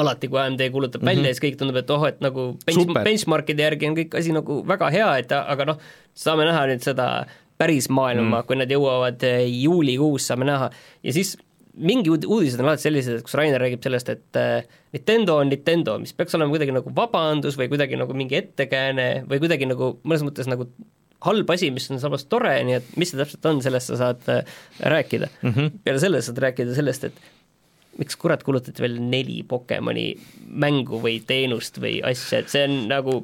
alati, 0.00 0.28
kui 0.28 0.40
AMD 0.40 0.60
kuulutab 0.74 1.02
mm 1.02 1.06
-hmm. 1.06 1.10
välja, 1.10 1.34
siis 1.34 1.44
kõik 1.44 1.58
tundub, 1.58 1.76
et 1.76 1.90
oh, 1.90 2.06
et 2.08 2.20
nagu 2.20 2.46
bench, 2.66 2.94
benchmarkide 3.04 3.62
järgi 3.62 3.88
on 3.88 3.96
kõik 3.96 4.18
asi 4.18 4.32
nagu 4.32 4.62
väga 4.66 4.90
hea, 4.90 5.16
et 5.18 5.32
aga 5.32 5.64
noh, 5.64 5.78
saame 6.14 6.44
näha 6.44 6.66
nüüd 6.66 6.82
seda 6.82 7.26
päris 7.58 7.88
maailma 7.88 8.22
mm, 8.22 8.32
-hmm. 8.32 8.46
kui 8.46 8.56
nad 8.56 8.70
jõuavad 8.70 9.22
eh, 9.22 9.46
juulikuus, 9.62 10.26
saame 10.26 10.44
näha, 10.44 10.70
ja 11.02 11.12
siis 11.12 11.36
mingi 11.74 12.12
uudised 12.12 12.60
on 12.60 12.68
alati 12.68 12.86
sellised, 12.86 13.22
kus 13.26 13.36
Rainer 13.38 13.62
räägib 13.62 13.82
sellest, 13.82 14.10
et 14.12 14.38
äh, 14.38 14.66
Nintendo 14.94 15.38
on 15.42 15.50
Nintendo, 15.50 15.96
mis 16.02 16.14
peaks 16.16 16.36
olema 16.38 16.54
kuidagi 16.54 16.74
nagu 16.74 16.92
vabandus 16.94 17.58
või 17.58 17.70
kuidagi 17.72 17.98
nagu 17.98 18.14
mingi 18.16 18.38
ettekääne 18.38 19.08
või 19.30 19.40
kuidagi 19.42 19.66
nagu 19.70 19.96
mõnes 20.04 20.22
mõttes 20.26 20.50
nagu 20.50 20.68
halb 21.24 21.50
asi, 21.54 21.70
mis 21.74 21.88
on 21.90 22.02
samas 22.02 22.26
tore, 22.30 22.52
nii 22.68 22.76
et 22.78 22.90
mis 23.00 23.10
see 23.10 23.20
täpselt 23.20 23.48
on, 23.48 23.62
sellest 23.64 23.90
sa 23.90 24.00
saad 24.00 24.28
äh, 24.32 24.58
rääkida 24.80 25.30
mm. 25.32 25.50
-hmm. 25.50 25.80
peale 25.84 26.02
selle 26.02 26.22
saad 26.22 26.38
rääkida 26.46 26.76
sellest, 26.76 27.08
et 27.10 27.33
miks 27.98 28.18
kurat 28.20 28.42
kulutati 28.46 28.82
veel 28.82 28.98
neli 29.02 29.42
Pokemoni 29.48 30.06
mängu 30.64 31.00
või 31.02 31.18
teenust 31.26 31.78
või 31.82 31.98
asja, 32.06 32.42
et 32.42 32.52
see 32.52 32.64
on 32.66 32.76
nagu 32.90 33.16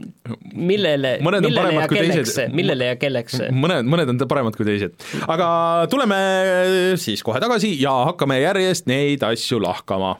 millele, 0.54 1.16
millele 1.24 1.74
ja 1.76 1.88
kelleks, 1.90 2.38
millele 2.54 2.90
ja 2.92 2.98
kelleks. 3.00 3.40
mõned, 3.50 3.88
mõned 3.90 4.14
on 4.14 4.24
paremad 4.30 4.58
kui 4.58 4.68
teised. 4.68 4.96
aga 5.26 5.50
tuleme 5.92 6.16
äh, 6.16 6.80
siis 7.00 7.24
kohe 7.26 7.42
tagasi 7.42 7.74
ja 7.80 7.94
hakkame 8.10 8.40
järjest 8.42 8.90
neid 8.90 9.24
asju 9.26 9.62
lahkama 9.62 10.16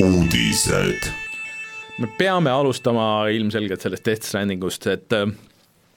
uudised 0.00 1.19
me 2.00 2.08
peame 2.18 2.52
alustama 2.52 3.06
ilmselgelt 3.32 3.84
sellest 3.84 4.06
Death 4.06 4.28
Strandingust, 4.28 4.86
et 4.90 5.16
äh, 5.16 5.26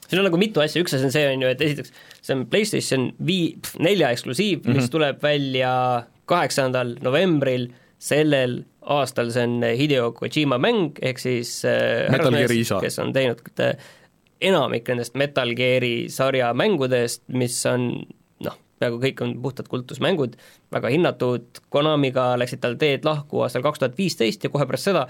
siin 0.08 0.20
on 0.20 0.28
nagu 0.28 0.40
mitu 0.40 0.62
asja, 0.64 0.82
üks 0.84 0.96
asi 0.96 1.08
on 1.08 1.14
see, 1.14 1.24
on 1.32 1.44
ju, 1.44 1.52
et 1.54 1.64
esiteks 1.64 1.94
see 2.20 2.36
on 2.36 2.44
PlayStation 2.50 3.08
vii-, 3.24 3.54
nelja 3.84 4.12
eksklusiiv 4.14 4.58
mm, 4.58 4.62
-hmm. 4.62 4.74
Mhm. 4.74 4.82
mis 4.82 4.92
tuleb 4.92 5.22
välja 5.22 5.72
kaheksandal 6.30 6.96
novembril 7.04 7.68
sellel 7.98 8.62
aastal, 8.80 9.30
see 9.32 9.44
on 9.44 9.62
Hideo 9.78 10.12
Kojima 10.12 10.58
mäng, 10.60 10.98
ehk 11.02 11.18
siis 11.18 11.62
äh, 11.64 12.10
Metal 12.12 12.34
härrasmees, 12.34 12.74
kes 12.80 12.98
on 13.00 13.12
teinud 13.16 13.40
äh, 13.60 13.76
enamik 14.44 14.88
nendest 14.88 15.14
Metal 15.14 15.54
Gear'i 15.56 16.10
sarja 16.12 16.52
mängudest, 16.56 17.22
mis 17.32 17.56
on 17.70 17.86
noh, 18.44 18.58
peaaegu 18.80 19.00
kõik 19.06 19.22
on 19.24 19.32
puhtad 19.42 19.70
kultusmängud, 19.72 20.36
väga 20.74 20.92
hinnatud, 20.92 21.62
Konamiga 21.72 22.34
läksid 22.40 22.60
tal 22.60 22.76
teed 22.80 23.08
lahku 23.08 23.40
aastal 23.46 23.64
kaks 23.64 23.80
tuhat 23.80 23.96
viisteist 23.98 24.44
ja 24.44 24.52
kohe 24.52 24.66
pärast 24.68 24.90
seda 24.90 25.06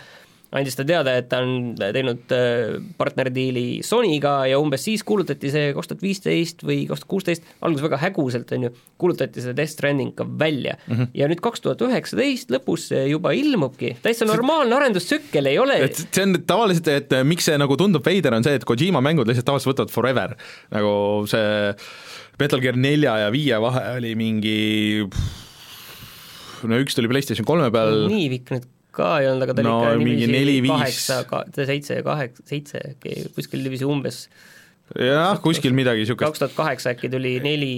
andis 0.54 0.76
ta 0.78 0.86
teada, 0.86 1.16
et 1.18 1.28
ta 1.30 1.40
on 1.44 1.74
teinud 1.78 2.34
äh, 2.34 2.76
partnerdiili 2.98 3.82
Sonyga 3.86 4.36
ja 4.50 4.58
umbes 4.62 4.84
siis 4.86 5.04
kuulutati 5.06 5.50
see 5.52 5.72
kaks 5.76 5.90
tuhat 5.90 6.04
viisteist 6.04 6.64
või 6.66 6.84
kaks 6.88 7.02
tuhat 7.02 7.10
kuusteist, 7.10 7.48
alguses 7.60 7.86
väga 7.88 8.00
häguselt, 8.04 8.52
on 8.56 8.68
ju, 8.68 8.72
kuulutati 9.00 9.44
see 9.44 9.56
Death 9.56 9.74
Stranding 9.74 10.14
ka 10.16 10.26
välja 10.26 10.76
mm. 10.76 10.94
-hmm. 10.94 11.12
ja 11.20 11.28
nüüd 11.30 11.42
kaks 11.44 11.64
tuhat 11.64 11.82
üheksateist 11.84 12.54
lõpus 12.54 12.88
see 12.92 13.06
juba 13.10 13.34
ilmubki, 13.36 13.96
täitsa 14.04 14.28
normaalne 14.28 14.76
arendustsükkel 14.78 15.50
ei 15.50 15.58
ole 15.58 15.80
et 15.88 16.02
see 16.04 16.26
on 16.26 16.36
tavaliselt, 16.46 16.88
et 16.88 17.16
äh, 17.16 17.24
miks 17.26 17.50
see 17.50 17.58
nagu 17.60 17.76
tundub 17.80 18.06
veider, 18.06 18.34
on 18.34 18.46
see, 18.46 18.54
et 18.54 18.64
Kojima 18.68 19.02
mängud 19.04 19.28
lihtsalt 19.28 19.48
tavaliselt 19.50 19.74
võtavad 19.74 19.94
forever, 19.94 20.36
nagu 20.74 20.94
see 21.30 21.74
Metal 22.40 22.62
Gear 22.62 22.78
nelja 22.78 23.16
ja 23.24 23.32
viie 23.34 23.58
vahe 23.62 23.82
oli 23.98 24.14
mingi 24.18 24.58
no 26.64 26.78
üks 26.80 26.96
tuli 26.96 27.10
PlayStation 27.10 27.46
kolme 27.46 27.70
peal, 27.74 28.06
nii 28.10 28.30
pikk 28.36 28.54
nüüd 28.54 28.70
ka 28.94 29.10
ei 29.20 29.28
olnud, 29.30 29.46
aga 29.46 29.56
ta 29.56 29.62
oli 29.62 29.68
No 29.68 29.76
ikka 29.82 30.00
mingi 30.00 30.28
niiviisi 30.30 30.32
neli, 30.32 30.56
kaheksa, 30.70 31.20
seitse, 31.70 32.00
kaheksa, 32.06 32.48
seitse, 32.50 32.82
kuskil 33.36 33.64
niiviisi 33.64 33.88
umbes 33.88 34.24
jah, 34.98 35.38
kuskil 35.42 35.76
midagi 35.76 36.04
niisugust. 36.04 36.26
kaks 36.26 36.42
tuhat 36.42 36.56
kaheksa 36.58 36.92
äkki 36.94 37.10
tuli 37.12 37.38
neli 37.44 37.74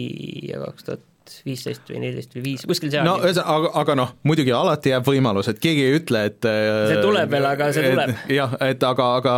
ja 0.50 0.62
kaks 0.64 0.88
tuhat 0.88 1.04
viisteist 1.46 1.90
või 1.90 2.02
neliteist 2.02 2.36
või 2.36 2.42
viis, 2.44 2.64
kuskil 2.68 2.92
seal 2.92 3.06
no 3.06 3.16
ühesõnaga, 3.22 3.54
aga, 3.56 3.70
aga 3.82 3.96
noh, 4.00 4.12
muidugi 4.28 4.52
alati 4.56 4.92
jääb 4.92 5.06
võimalus, 5.08 5.50
et 5.52 5.60
keegi 5.62 5.86
ei 5.86 5.96
ütle, 6.00 6.22
et 6.30 6.46
See 6.46 7.00
tuleb 7.02 7.32
veel, 7.32 7.48
aga 7.48 7.70
see 7.74 7.90
tuleb. 7.92 8.12
jah, 8.32 8.54
et 8.68 8.86
aga, 8.90 9.08
aga 9.20 9.34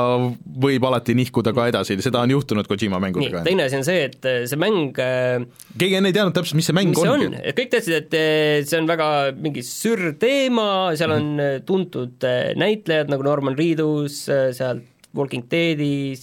võib 0.66 0.88
alati 0.90 1.16
nihkuda 1.18 1.54
ka 1.56 1.68
edasi, 1.72 1.98
seda 2.04 2.24
on 2.24 2.34
juhtunud 2.36 2.68
Kojima 2.70 3.00
mängudega, 3.02 3.44
teine 3.46 3.68
asi 3.68 3.80
on 3.80 3.86
see, 3.88 4.04
et 4.10 4.28
äh, 4.28 4.42
see 4.50 4.60
mäng 4.60 4.98
äh, 5.02 5.46
keegi 5.78 6.00
enne 6.00 6.12
ei 6.12 6.18
teadnud 6.18 6.36
täpselt, 6.36 6.58
mis 6.60 6.68
see 6.70 6.76
mäng 6.76 6.92
mis 6.92 7.02
on 7.04 7.14
on,? 7.28 7.40
kõik 7.58 7.72
teadsid, 7.74 7.96
et 8.02 8.68
see 8.68 8.82
on 8.82 8.90
väga 8.90 9.08
mingi 9.38 9.64
sür 9.66 10.12
teema, 10.20 10.68
seal 10.98 11.16
on 11.16 11.32
mm. 11.38 11.66
tuntud 11.68 12.28
näitlejad 12.58 13.10
nagu 13.12 13.26
Norman 13.26 13.58
Reedus, 13.58 14.24
sealt 14.28 14.86
Walking 15.16 15.46
Deadis, 15.50 16.22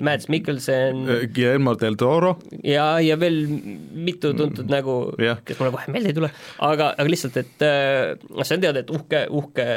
Mads 0.00 0.28
Mikkelsen 0.30 1.02
Guillermo 1.34 1.74
del 1.80 1.96
Toro, 1.98 2.36
ja, 2.62 2.92
ja 3.02 3.16
veel 3.20 3.42
mitu 4.06 4.32
tuntud 4.38 4.70
nägu 4.70 4.96
jah., 5.20 5.40
kes 5.44 5.58
mulle 5.58 5.74
kohe 5.74 5.94
meelde 5.94 6.12
ei 6.12 6.18
tule, 6.20 6.30
aga, 6.66 6.92
aga 6.94 7.10
lihtsalt, 7.10 7.40
et 7.42 7.64
noh, 8.30 8.46
see 8.46 8.56
on 8.56 8.64
teada, 8.64 8.84
et 8.84 8.92
uhke, 8.94 9.24
uhke 9.40 9.68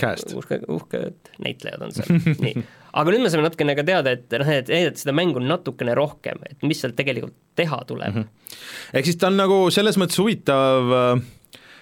Cast. 0.00 0.32
uhke, 0.36 0.60
uhked 0.68 1.32
näitlejad 1.44 1.84
on 1.84 1.92
seal, 1.94 2.22
nii. 2.44 2.64
aga 3.02 3.14
nüüd 3.14 3.24
me 3.24 3.32
saame 3.32 3.46
natukene 3.46 3.76
ka 3.78 3.84
teada, 3.86 4.14
et 4.16 4.38
noh, 4.40 4.52
et 4.54 4.72
näidata 4.72 5.02
seda 5.02 5.14
mängu 5.16 5.42
natukene 5.44 5.96
rohkem, 5.98 6.40
et 6.48 6.64
mis 6.66 6.80
sealt 6.80 6.96
tegelikult 6.98 7.36
teha 7.58 7.82
tuleb 7.88 8.14
mm. 8.14 8.24
-hmm. 8.24 8.64
ehk 8.96 9.10
siis 9.10 9.20
ta 9.20 9.28
on 9.28 9.36
nagu 9.42 9.60
selles 9.74 10.00
mõttes 10.00 10.20
huvitav 10.22 10.96
äh, 10.96 11.28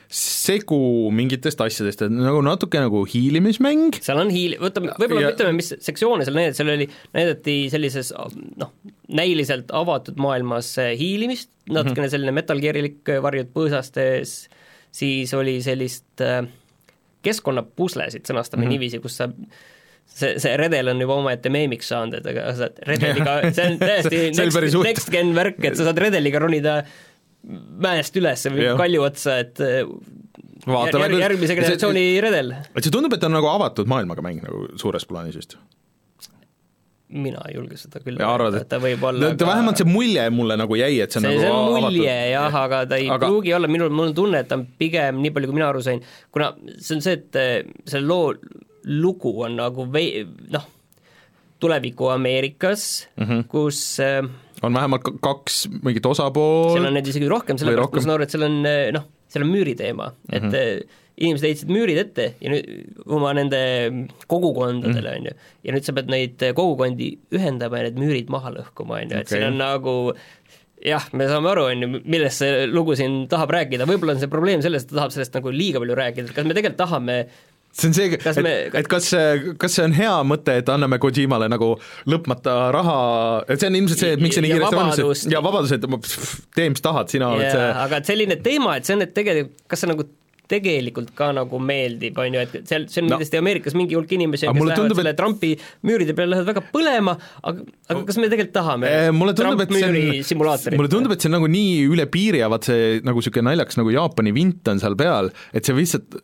segu 0.08 0.78
mingitest 1.12 1.60
asjadest, 1.60 2.00
et 2.06 2.12
nagu 2.14 2.40
natuke 2.44 2.80
nagu 2.80 3.02
hiilimismäng, 3.08 3.98
seal 4.00 4.20
on 4.22 4.30
hiil, 4.32 4.54
võtame, 4.62 4.94
võib-olla 4.96 5.26
Ja- 5.26 5.32
ütleme, 5.34 5.52
mis 5.58 5.68
sektsioone 5.84 6.24
seal 6.24 6.38
näidati, 6.38 6.56
seal 6.56 6.70
oli, 6.72 6.86
näidati 7.12 7.56
sellises 7.70 8.12
noh, 8.56 8.72
näiliselt 9.12 9.68
avatud 9.76 10.16
maailmas 10.16 10.70
eh, 10.80 10.94
hiilimist, 10.98 11.50
natukene 11.68 12.06
Mhm. 12.06 12.12
selline 12.14 12.32
Metal 12.32 12.60
Gear'ilik 12.60 13.12
varjud 13.22 13.50
põõsastes, 13.52 14.48
siis 14.90 15.34
oli 15.36 15.58
sellist 15.62 16.24
äh, 16.24 16.46
keskkonnapuslesid, 17.22 18.24
sõnastame 18.24 18.62
mm 18.62 18.64
-hmm. 18.64 18.70
niiviisi, 18.78 19.00
kus 19.04 19.16
sa 19.20 19.28
see, 20.08 20.38
see 20.40 20.56
redel 20.56 20.88
on 20.88 21.00
juba 21.00 21.14
omaette 21.20 21.50
meemiks 21.52 21.90
saanud, 21.92 22.14
et 22.20 22.26
aga 22.32 22.46
sa 22.54 22.64
saad 22.64 22.78
redeliga, 22.88 23.36
see 23.56 23.66
on 23.66 23.78
täiesti 23.82 24.22
See 24.34 24.50
päris 24.54 24.72
next, 24.74 24.88
next 24.88 25.10
gen 25.12 25.34
värk, 25.36 25.60
et 25.64 25.76
sa 25.76 25.84
saad 25.88 25.98
redeliga 26.00 26.40
ronida 26.42 26.78
mäest 27.46 28.16
üles 28.18 28.46
või 28.50 28.64
Jah. 28.66 28.76
kalju 28.78 29.02
otsa, 29.06 29.38
et 29.44 29.60
äh, 29.64 29.82
Vaata, 30.68 30.98
jär, 30.98 31.04
veel- 31.08 31.22
järgmise 31.22 31.54
generatsiooni 31.56 32.04
redel 32.20 32.50
et 32.58 32.82
see 32.84 32.90
tundub, 32.92 33.12
et 33.14 33.20
ta 33.22 33.28
on 33.30 33.36
nagu 33.38 33.46
avatud 33.48 33.88
maailmaga 33.88 34.24
mäng 34.26 34.42
nagu 34.44 34.66
suures 34.76 35.06
plaanis 35.08 35.36
vist. 35.38 35.54
mina 37.08 37.40
ei 37.48 37.54
julge 37.56 37.78
seda 37.80 38.02
küll 38.04 38.18
ja 38.20 38.28
öelda, 38.34 38.60
et 38.60 38.68
ta 38.68 38.76
võib 38.82 39.04
olla 39.08 39.30
ta 39.38 39.46
vähemalt 39.48 39.80
see 39.80 39.88
mulje 39.88 40.26
mulle 40.34 40.58
nagu 40.60 40.76
jäi, 40.76 40.98
et 41.00 41.14
see 41.14 41.22
on 41.22 41.24
see, 41.24 41.30
nagu 41.30 41.40
see 41.40 41.52
on 41.54 41.70
mulje 41.72 42.10
avatud. 42.10 42.32
jah, 42.34 42.58
aga 42.64 42.80
ta 42.90 42.98
ei 43.00 43.08
Aga- 43.08 43.30
pruugi 43.30 43.54
olla, 43.56 43.70
minul, 43.70 43.88
mul 43.94 44.10
on 44.10 44.16
tunne, 44.18 44.42
et 44.44 44.48
ta 44.50 44.58
on 44.58 44.66
pigem, 44.82 45.22
nii 45.24 45.32
palju 45.32 45.48
kui 45.48 45.56
mina 45.56 45.70
aru 45.70 45.80
sain, 45.86 46.02
kuna 46.34 46.50
see 46.76 46.98
on 46.98 47.04
see, 47.06 47.16
et 47.22 47.38
eh, 47.40 47.62
selle 47.88 48.04
loo 48.10 48.34
lugu 48.84 49.32
on 49.46 49.56
nagu 49.56 49.86
vei-, 49.94 50.26
noh, 50.52 50.66
tuleviku 51.60 52.10
Ameerikas 52.12 53.06
mm. 53.16 53.24
-hmm. 53.24 53.46
kus 53.48 53.80
äh, 54.04 54.20
on 54.62 54.78
vähemalt 54.78 55.10
kaks 55.24 55.66
mingit 55.82 56.06
osapool. 56.06 56.72
Seal 56.76 56.88
on 56.90 56.96
neid 56.98 57.10
isegi 57.10 57.28
rohkem, 57.30 57.60
sellepärast 57.60 57.94
ma 57.94 58.04
saan 58.04 58.14
aru, 58.16 58.26
et 58.26 58.34
seal 58.34 58.46
on 58.48 58.56
eh, 58.68 58.88
noh, 58.94 59.06
seal 59.32 59.44
on 59.46 59.52
müüri 59.52 59.76
teema, 59.78 60.12
et 60.32 60.42
mm 60.42 60.50
-hmm. 60.50 60.96
inimesed 61.18 61.48
heitsid 61.48 61.72
müürid 61.74 62.00
ette 62.00 62.32
ja 62.40 62.52
nüüd 62.52 63.02
oma 63.06 63.32
nende 63.36 63.60
kogukondadele, 64.26 65.14
on 65.18 65.30
ju, 65.30 65.36
ja 65.64 65.76
nüüd 65.76 65.86
sa 65.86 65.94
pead 65.96 66.10
neid 66.10 66.44
kogukondi 66.54 67.10
ühendama 67.34 67.82
ja 67.82 67.88
need 67.88 68.00
müürid 68.02 68.32
maha 68.32 68.54
lõhkuma, 68.56 69.02
on 69.02 69.10
ju, 69.10 69.16
et 69.16 69.26
Okei. 69.26 69.38
siin 69.38 69.48
on 69.52 69.58
nagu 69.58 69.96
jah, 70.84 71.04
me 71.12 71.26
saame 71.28 71.50
aru, 71.52 71.68
on 71.72 71.82
ju, 71.82 71.88
millest 72.04 72.42
see 72.42 72.66
lugu 72.70 72.96
siin 72.98 73.26
tahab 73.30 73.52
rääkida, 73.54 73.86
võib-olla 73.88 74.14
on 74.16 74.22
see 74.22 74.30
probleem 74.30 74.62
selles, 74.64 74.84
et 74.84 74.92
ta 74.92 75.00
tahab 75.00 75.14
sellest 75.14 75.34
nagu 75.38 75.52
liiga 75.54 75.82
palju 75.82 75.98
rääkida, 75.98 76.28
et 76.28 76.36
kas 76.36 76.46
me 76.46 76.56
tegelikult 76.56 76.80
tahame 76.80 77.18
see 77.72 77.88
on 77.90 77.94
see, 77.94 78.08
et 78.18 78.40
me-, 78.42 78.54
et 78.80 78.88
kas 78.90 79.10
see, 79.12 79.52
kas 79.60 79.76
see 79.78 79.84
on 79.86 79.92
hea 79.96 80.14
mõte, 80.26 80.56
et 80.62 80.68
anname 80.72 80.98
Kojimale 81.02 81.48
nagu 81.52 81.74
lõpmata 82.10 82.56
raha, 82.74 82.98
et 83.48 83.60
see 83.60 83.70
on 83.70 83.80
ilmselt 83.82 84.02
see, 84.04 84.12
et 84.16 84.22
miks 84.24 84.38
see 84.38 84.44
nii 84.46 84.54
Ja 84.54 84.60
kiiresti 84.60 84.80
valmis, 84.82 85.26
ja 85.34 85.42
vabadus, 85.44 85.74
et 85.76 85.84
tee, 86.56 86.68
mis 86.74 86.82
tahad, 86.84 87.10
sina 87.12 87.32
oled 87.36 87.50
see 87.52 87.68
aga 87.88 88.00
et 88.02 88.08
selline 88.14 88.40
teema, 88.42 88.78
et 88.80 88.88
see 88.88 88.96
on, 88.98 89.04
et 89.06 89.14
tegelikult, 89.14 89.60
kas 89.68 89.84
see 89.84 89.90
nagu 89.92 90.08
tegelikult 90.48 91.10
ka 91.12 91.26
nagu 91.36 91.58
meeldib, 91.60 92.16
on 92.22 92.32
ju, 92.32 92.40
et 92.40 92.54
seal, 92.70 92.86
see 92.88 93.02
on 93.02 93.10
No. 93.10 93.18
kindlasti 93.18 93.36
Ameerikas 93.36 93.74
mingi 93.76 93.92
hulk 93.98 94.08
inimesi, 94.16 94.46
kes 94.48 94.56
lähevad 94.56 94.78
tundub, 94.80 94.96
selle 94.96 95.10
et- 95.12 95.18
Trumpi 95.18 95.50
müüride 95.84 96.14
peale, 96.16 96.30
lähevad 96.32 96.48
väga 96.54 96.62
põlema, 96.72 97.14
aga, 97.44 97.66
aga 97.92 98.04
kas 98.08 98.16
me 98.16 98.30
tegelikult 98.32 98.54
tahame 98.56 98.88
Eh, 98.88 99.10
mulle 99.12 99.34
tundub, 99.36 99.60
et 99.60 99.68
see 99.68 99.82
Trump-müüri 99.84 100.16
on, 100.22 100.24
simulaatorit? 100.30 100.78
mulle 100.80 100.88
tundub, 100.94 101.12
et 101.12 101.20
see 101.20 101.28
on 101.28 101.36
nagu 101.36 101.50
nii 101.52 101.74
üle 101.92 102.06
piiri 102.08 102.40
ja 102.40 102.48
vaat 102.48 102.64
see 102.70 103.02
nagu 103.04 103.20
niisugune 103.20 103.44
naljakas 103.50 103.76
nagu 103.82 103.92
Jaapani 103.92 104.32
vint 104.32 104.72
on 104.72 104.80
seal 104.80 104.96
peal, 104.96 105.28
et 105.52 105.68
see 105.68 105.76
lihtsalt, 105.76 106.16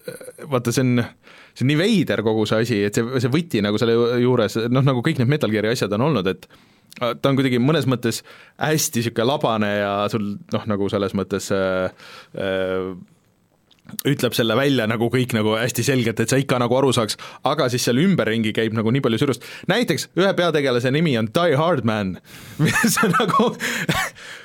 vaata 0.48 0.72
see 0.72 0.86
on 0.88 1.04
see 1.54 1.64
on 1.64 1.70
nii 1.72 1.78
veider 1.80 2.22
kogu 2.26 2.44
see 2.50 2.62
asi, 2.66 2.78
et 2.90 2.98
see, 2.98 3.06
see 3.22 3.30
võti 3.32 3.62
nagu 3.64 3.78
selle 3.80 3.94
ju- 3.96 4.20
juures, 4.26 4.58
noh 4.74 4.84
nagu 4.86 5.02
kõik 5.06 5.20
need 5.22 5.30
Metal 5.30 5.52
Gear'i 5.54 5.72
asjad 5.74 5.92
on 5.96 6.08
olnud, 6.10 6.26
et 6.34 6.46
ta 6.98 7.30
on 7.30 7.34
kuidagi 7.38 7.58
mõnes 7.62 7.88
mõttes 7.90 8.20
hästi 8.62 9.00
niisugune 9.02 9.26
labane 9.26 9.70
ja 9.80 9.94
sul 10.12 10.28
noh, 10.52 10.66
nagu 10.70 10.86
selles 10.92 11.14
mõttes 11.18 11.48
äh, 11.54 11.90
äh, 12.38 12.92
ütleb 14.08 14.32
selle 14.36 14.54
välja 14.56 14.86
nagu 14.88 15.10
kõik 15.12 15.34
nagu 15.36 15.56
hästi 15.58 15.84
selgelt, 15.84 16.20
et 16.22 16.30
sa 16.32 16.38
ikka 16.40 16.58
nagu 16.62 16.76
aru 16.78 16.92
saaks, 16.96 17.18
aga 17.50 17.66
siis 17.72 17.84
seal 17.84 17.98
ümberringi 18.00 18.54
käib 18.56 18.76
nagu 18.78 18.90
nii 18.94 19.02
palju 19.04 19.20
sürust, 19.20 19.44
näiteks 19.70 20.08
ühe 20.16 20.30
peategelase 20.38 20.92
nimi 20.94 21.16
on 21.20 21.28
Die 21.34 21.58
Hard 21.60 21.84
Man, 21.84 22.16
mis 22.64 22.96
on 23.04 23.12
nagu 23.18 23.50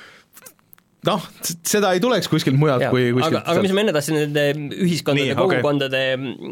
noh, 1.06 1.22
seda 1.64 1.92
ei 1.96 2.00
tuleks 2.02 2.28
kuskilt 2.28 2.56
mujalt 2.60 2.82
Jaa, 2.84 2.90
kui 2.92 3.06
aga, 3.08 3.16
kuskilt 3.20 3.46
aga 3.48 3.62
mis 3.64 3.72
ma 3.72 3.80
enne 3.80 3.92
tahtsin 3.96 4.18
nende 4.18 4.42
ühiskondade 4.84 5.28
ja 5.30 5.36
kogukondade 5.38 6.00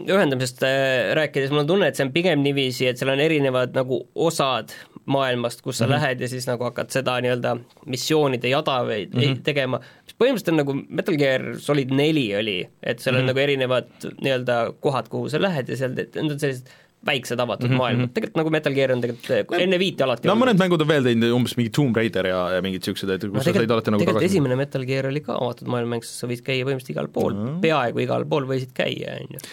ühendamisest 0.09 0.63
äh, 0.67 1.13
rääkides, 1.19 1.51
mul 1.53 1.65
on 1.65 1.67
tunne, 1.73 1.89
et 1.91 1.99
see 1.99 2.07
on 2.07 2.13
pigem 2.15 2.41
niiviisi, 2.45 2.87
et 2.89 3.01
seal 3.01 3.13
on 3.13 3.21
erinevad 3.21 3.77
nagu 3.77 4.01
osad 4.15 4.73
maailmast, 5.09 5.63
kus 5.65 5.79
sa 5.79 5.85
Mhm. 5.85 5.93
mm 5.93 5.97
-hmm. 5.97 6.03
lähed 6.03 6.21
ja 6.21 6.29
siis 6.29 6.47
nagu 6.47 6.65
hakkad 6.65 6.91
seda 6.91 7.19
nii-öelda 7.21 7.59
missioonide 7.87 8.49
jada 8.49 8.79
või 8.85 9.07
mm 9.07 9.15
Mhm. 9.19 9.25
-hmm. 9.29 9.43
tegema, 9.43 9.81
mis 10.05 10.15
põhimõtteliselt 10.21 10.49
on 10.53 10.57
nagu 10.57 10.75
Metal 10.89 11.17
Gear 11.17 11.43
Solid 11.59 11.91
neli 11.91 12.27
oli, 12.37 12.69
et 12.83 12.99
seal 13.01 13.15
on 13.17 13.21
Mhm. 13.21 13.25
mm 13.25 13.31
-hmm. 13.31 13.35
nagu 13.35 13.39
erinevad 13.39 13.87
nii-öelda 14.23 14.75
kohad, 14.81 15.09
kuhu 15.09 15.29
sa 15.29 15.39
lähed 15.41 15.69
ja 15.69 15.77
seal 15.77 15.95
need 15.95 16.17
on 16.17 16.39
sellised 16.41 16.67
väiksed 17.07 17.39
avatud 17.41 17.69
mm 17.69 17.75
-hmm. 17.75 17.79
maailmad, 17.79 18.11
tegelikult 18.15 18.41
nagu 18.41 18.51
Metal 18.51 18.75
Gear 18.75 18.93
on 18.93 19.01
tegelikult 19.01 19.55
enne 19.61 19.79
viite 19.79 20.05
alati 20.05 20.23
Mhm. 20.23 20.29
no 20.29 20.35
olnud. 20.35 20.49
mõned 20.49 20.63
mängud 20.63 20.83
on 20.83 20.89
veel 20.89 21.05
teinud, 21.07 21.33
umbes 21.37 21.57
mingi 21.57 21.71
Tomb 21.71 21.97
Raider 21.97 22.27
ja, 22.27 22.41
ja 22.57 22.63
mingid 22.65 22.83
niisugused, 22.83 23.11
et 23.15 23.21
kus 23.23 23.33
no 23.33 23.43
sa 23.43 23.53
said 23.55 23.71
alati 23.71 23.91
nagu 23.95 24.05
tagasi 24.05 24.25
esimene 24.33 24.57
Metal 24.59 24.85
Gear 24.85 25.07
oli 25.07 25.21
ka 25.21 25.37
avatud 25.39 25.69
maailmamäng, 25.71 26.03
sest 26.03 26.25
sa 26.25 26.27
võid 26.27 26.43
käia 26.43 26.65
põhimõtteliselt 26.67 26.97
igal 26.97 27.09
pool 27.09 27.35
mm, 27.35 27.45
-hmm. 27.47 27.61
peaaegu 27.63 28.03
igal 28.03 28.25
pool 28.27 28.49
võisid 28.51 28.73
käia, 28.75 29.19
on 29.23 29.37
ju. 29.37 29.45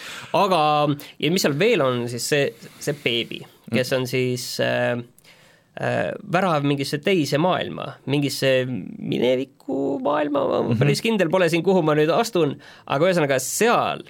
aga, 0.41 0.61
ja 1.19 1.31
mis 1.31 1.41
seal 1.45 1.59
veel 1.59 1.81
on, 1.85 2.07
siis 2.09 2.29
see, 2.29 2.53
see 2.79 2.97
beebi, 3.03 3.41
kes 3.71 3.93
on 3.93 4.07
siis 4.09 4.59
äh, 4.59 4.97
äh, 5.79 6.11
värav 6.31 6.65
mingisse 6.65 6.97
teise 6.97 7.37
maailma, 7.37 7.93
mingisse 8.05 8.65
mineviku 8.65 9.99
maailma, 10.03 10.45
ma 10.69 10.75
päris 10.79 11.01
kindel 11.01 11.29
pole 11.29 11.49
siin, 11.49 11.63
kuhu 11.63 11.81
ma 11.85 11.95
nüüd 11.95 12.09
astun, 12.09 12.57
aga 12.87 13.05
ühesõnaga 13.05 13.39
seal 13.39 14.03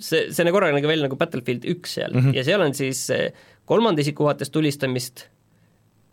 see, 0.00 0.30
see 0.32 0.46
näeb 0.46 0.56
korraga 0.56 0.76
nagu 0.76 0.90
välja 0.90 1.06
nagu 1.06 1.18
Battlefield 1.20 1.66
üks 1.74 1.98
seal 1.98 2.14
mm. 2.14 2.24
-hmm. 2.24 2.38
ja 2.38 2.46
seal 2.46 2.64
on 2.64 2.74
siis 2.76 3.04
eh, 3.14 3.30
kolmanda 3.70 4.02
isiku 4.02 4.26
vaates 4.26 4.50
tulistamist, 4.50 5.28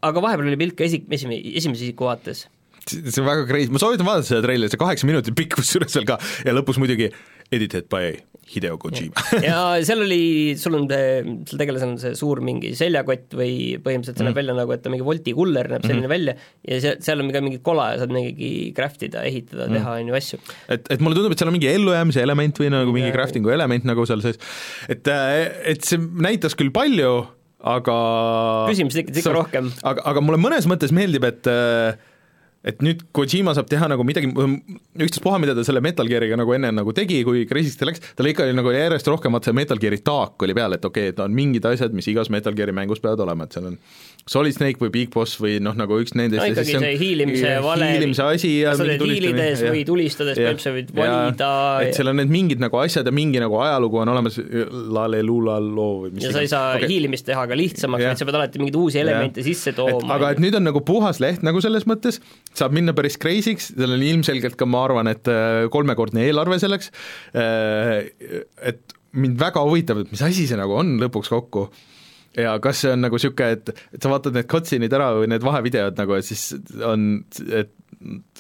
aga 0.06 0.22
vahepeal 0.22 0.52
oli 0.52 0.60
pilt 0.60 0.78
ka 0.78 0.86
esik-, 0.86 1.10
esimene, 1.10 1.42
esimese 1.58 1.88
isiku 1.90 2.12
vaates 2.12 2.46
see 2.88 3.22
on 3.22 3.28
väga 3.28 3.48
crazy, 3.50 3.72
ma 3.74 3.82
soovitan 3.82 4.08
vaadata 4.08 4.30
seda 4.30 4.44
treilerit, 4.46 4.74
see 4.74 4.80
kaheksa 4.82 5.08
minutit 5.10 5.36
pikk 5.38 5.58
kusjuures 5.60 5.96
veel 5.98 6.08
ka 6.08 6.20
ja 6.48 6.56
lõpus 6.56 6.80
muidugi 6.82 7.10
edited 7.52 7.86
by 7.92 8.18
Hideo 8.48 8.78
Kojima 8.80 9.20
ja 9.44 9.58
seal 9.84 10.00
oli, 10.06 10.54
sul 10.56 10.78
on 10.78 10.86
see, 10.88 11.20
seal 11.50 11.60
tegelasel 11.60 11.90
on 11.92 11.98
see 12.00 12.14
suur 12.16 12.40
mingi 12.48 12.70
seljakott 12.80 13.34
või 13.36 13.76
põhimõtteliselt 13.84 14.16
see 14.16 14.24
Mhm. 14.24 14.30
näeb 14.30 14.40
välja 14.40 14.56
nagu, 14.56 14.72
et 14.72 14.84
ta 14.86 14.92
mingi 14.94 15.04
Wolti 15.04 15.34
kuller 15.36 15.68
näeb 15.74 15.84
selline 15.84 16.08
välja 16.12 16.36
ja 16.64 16.78
seal, 16.84 16.96
seal 17.04 17.24
on 17.26 17.32
ka 17.36 17.42
mingi 17.44 17.60
kola 17.64 17.90
ja 17.94 18.00
saad 18.06 18.14
mingi 18.16 18.72
craft 18.78 19.04
ida, 19.10 19.26
ehitada, 19.28 19.68
Mhm. 19.68 19.76
teha, 19.76 19.96
on 20.00 20.08
ju, 20.14 20.16
asju. 20.22 20.40
et, 20.72 20.88
et 20.96 21.04
mulle 21.04 21.20
tundub, 21.20 21.36
et 21.36 21.44
seal 21.44 21.52
on 21.52 21.58
mingi 21.60 21.68
ellujäämise 21.74 22.24
element 22.24 22.62
või 22.64 22.72
nagu 22.72 22.96
mingi 22.96 23.10
Jaa. 23.12 23.18
crafting'u 23.20 23.52
element 23.52 23.84
nagu 23.92 24.06
seal 24.08 24.24
sees, 24.24 24.40
et, 24.88 25.08
et 25.76 25.84
see 25.84 26.00
näitas 26.00 26.56
küll 26.56 26.72
palju, 26.72 27.28
aga 27.68 27.98
küsimusi 28.72 29.02
tekitas 29.02 29.26
ikka 29.26 29.34
rohkem. 29.36 29.72
aga, 29.84 30.08
aga 30.08 30.22
mulle 30.24 30.40
mõnes 30.40 30.68
mõttes 30.72 30.96
meeldib, 30.96 31.26
et 31.28 31.52
et 32.66 32.82
nüüd 32.84 33.04
Kojima 33.16 33.54
saab 33.58 33.70
teha 33.70 33.88
nagu 33.92 34.04
midagi, 34.08 34.32
ükstaspuha, 34.98 35.40
mida 35.42 35.56
ta 35.58 35.64
selle 35.68 35.82
Metal 35.84 36.08
Gear'iga 36.10 36.40
nagu 36.40 36.56
enne 36.56 36.72
nagu 36.76 36.94
tegi, 36.96 37.22
kui 37.28 37.46
Crazy'ks 37.50 37.80
ta 37.80 37.88
läks, 37.90 38.04
tal 38.18 38.30
ikka 38.30 38.48
oli 38.48 38.58
nagu 38.58 38.74
järjest 38.74 39.10
rohkem 39.12 39.36
vaata 39.36 39.52
see 39.52 39.58
Metal 39.58 39.82
Gear'i 39.82 40.02
taak 40.06 40.48
oli 40.48 40.56
peal, 40.58 40.78
et 40.78 40.86
okei 40.86 41.10
okay,, 41.10 41.16
et 41.16 41.24
on 41.24 41.34
mingid 41.38 41.66
asjad, 41.70 41.96
mis 41.98 42.10
igas 42.12 42.32
Metal 42.34 42.56
Gear'i 42.58 42.76
mängus 42.76 43.04
peavad 43.04 43.24
olema, 43.28 43.48
et 43.48 43.58
seal 43.58 43.70
on 43.72 43.80
Solid 44.28 44.58
Snake 44.58 44.82
või 44.82 44.92
Big 44.92 45.12
Boss 45.14 45.38
või 45.40 45.56
noh, 45.64 45.76
nagu 45.78 46.00
üks 46.02 46.12
nendest 46.18 46.42
no 46.42 46.48
ja 46.50 46.52
ikkagi 46.52 46.74
siis 46.74 46.84
see 46.84 46.96
hiilimise 47.00 47.54
vale, 47.64 47.88
ja 47.94 48.02
kas 48.04 48.82
sa 48.82 48.88
teed 48.90 49.04
hiilides 49.08 49.64
või 49.64 49.84
tulistades, 49.88 50.36
põhimõtteliselt 50.36 50.66
sa 50.66 50.74
võid 50.76 50.92
valida 50.98 51.52
et 51.86 51.96
seal 51.96 52.12
on 52.12 52.20
need 52.20 52.34
mingid 52.34 52.64
nagu 52.64 52.82
asjad 52.82 53.08
ja 53.08 53.14
mingi 53.16 53.40
nagu 53.40 53.60
ajalugu 53.64 54.02
on 54.04 54.12
olemas, 54.12 54.40
lalelulalo 54.98 55.88
või 56.04 56.14
mis 56.18 56.28
ja 56.28 56.34
sa 56.36 56.44
ei 56.44 56.52
saa 56.52 56.76
okay. 56.76 56.90
hiilimist 56.92 57.28
teha 57.30 57.46
ka 57.48 57.58
lihtsamaks, 57.58 58.04
vaid 58.10 58.20
sa 58.20 58.28
pead 58.28 58.40
alati 58.42 58.62
mingeid 58.62 58.80
uusi 58.82 59.02
elemente 59.04 59.44
Jah. 59.44 59.48
sisse 59.48 59.76
tooma. 59.78 60.10
aga 60.18 60.34
et 60.36 60.44
nüüd 60.44 60.60
on 60.60 60.68
nagu 60.68 60.84
puhas 60.84 61.22
leht 61.24 61.46
nagu 61.48 61.64
selles 61.64 61.88
mõttes, 61.88 62.20
saab 62.58 62.76
minna 62.76 62.96
päris 62.98 63.20
crazy'ks, 63.22 63.72
tal 63.78 63.96
on 63.96 64.06
ilmselgelt 64.06 64.58
ka, 64.60 64.68
ma 64.70 64.84
arvan, 64.88 65.10
et 65.12 65.30
äh, 65.32 65.66
kolmekordne 65.74 66.26
eelarve 66.26 66.60
selleks, 66.62 66.92
et 67.38 68.98
mind 69.18 69.38
väga 69.40 69.64
huvitab, 69.66 70.02
et 70.04 70.12
mis 70.14 70.24
asi 70.26 70.48
see 70.50 70.60
nagu 70.60 70.76
on 70.78 70.98
lõpuks 71.02 71.32
kokku. 71.34 71.68
Ja 72.38 72.58
kas 72.62 72.84
see 72.84 72.92
on 72.94 73.02
nagu 73.02 73.18
niisugune, 73.18 73.56
et, 73.56 73.72
et 73.96 74.04
sa 74.04 74.12
vaatad 74.12 74.36
need 74.36 74.50
cutscene'id 74.52 74.94
ära 74.94 75.10
või 75.18 75.30
need 75.32 75.46
vahevideod 75.46 75.98
nagu, 75.98 76.18
et 76.18 76.28
siis 76.28 76.52
on, 76.86 77.08
et, 77.48 77.72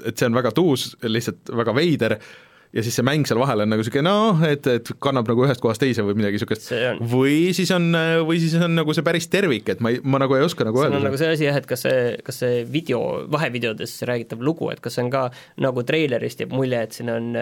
et 0.05 0.13
see 0.13 0.27
on 0.27 0.37
väga 0.37 0.51
tuus, 0.53 0.91
lihtsalt 1.07 1.49
väga 1.57 1.73
veider, 1.77 2.17
ja 2.77 2.85
siis 2.85 2.97
see 2.99 3.05
mäng 3.05 3.25
seal 3.27 3.39
vahel 3.41 3.63
on 3.63 3.71
nagu 3.73 3.81
niisugune 3.83 4.05
noh, 4.05 4.41
et, 4.47 4.67
et 4.69 4.91
kannab 5.03 5.29
nagu 5.31 5.45
ühest 5.47 5.63
kohast 5.63 5.81
teise 5.81 6.05
või 6.05 6.17
midagi 6.19 6.37
niisugust 6.37 6.67
See 6.67 6.91
või 7.13 7.37
siis 7.57 7.71
on, 7.75 7.89
või 8.27 8.41
siis 8.43 8.53
on 8.61 8.77
nagu 8.77 8.93
see 8.95 9.05
päris 9.07 9.29
tervik, 9.33 9.71
et 9.73 9.81
ma 9.83 9.93
ei, 9.93 10.01
ma 10.03 10.21
nagu 10.21 10.37
ei 10.37 10.45
oska 10.45 10.67
nagu 10.67 10.81
see 10.81 10.89
öelda. 10.89 11.01
on 11.01 11.07
nagu 11.09 11.19
see 11.19 11.31
asi 11.33 11.47
jah, 11.47 11.57
et 11.57 11.69
kas 11.69 11.85
see, 11.87 12.03
kas 12.27 12.43
see 12.43 12.61
video, 12.69 13.01
vahevideodes 13.33 13.97
räägitav 14.09 14.43
lugu, 14.45 14.69
et 14.73 14.83
kas 14.83 14.97
see 14.97 15.07
on 15.07 15.11
ka 15.13 15.27
nagu 15.63 15.83
treilerist 15.87 16.43
jääb 16.43 16.53
mulje, 16.55 16.83
et 16.87 16.99
siin 16.99 17.11
on 17.13 17.33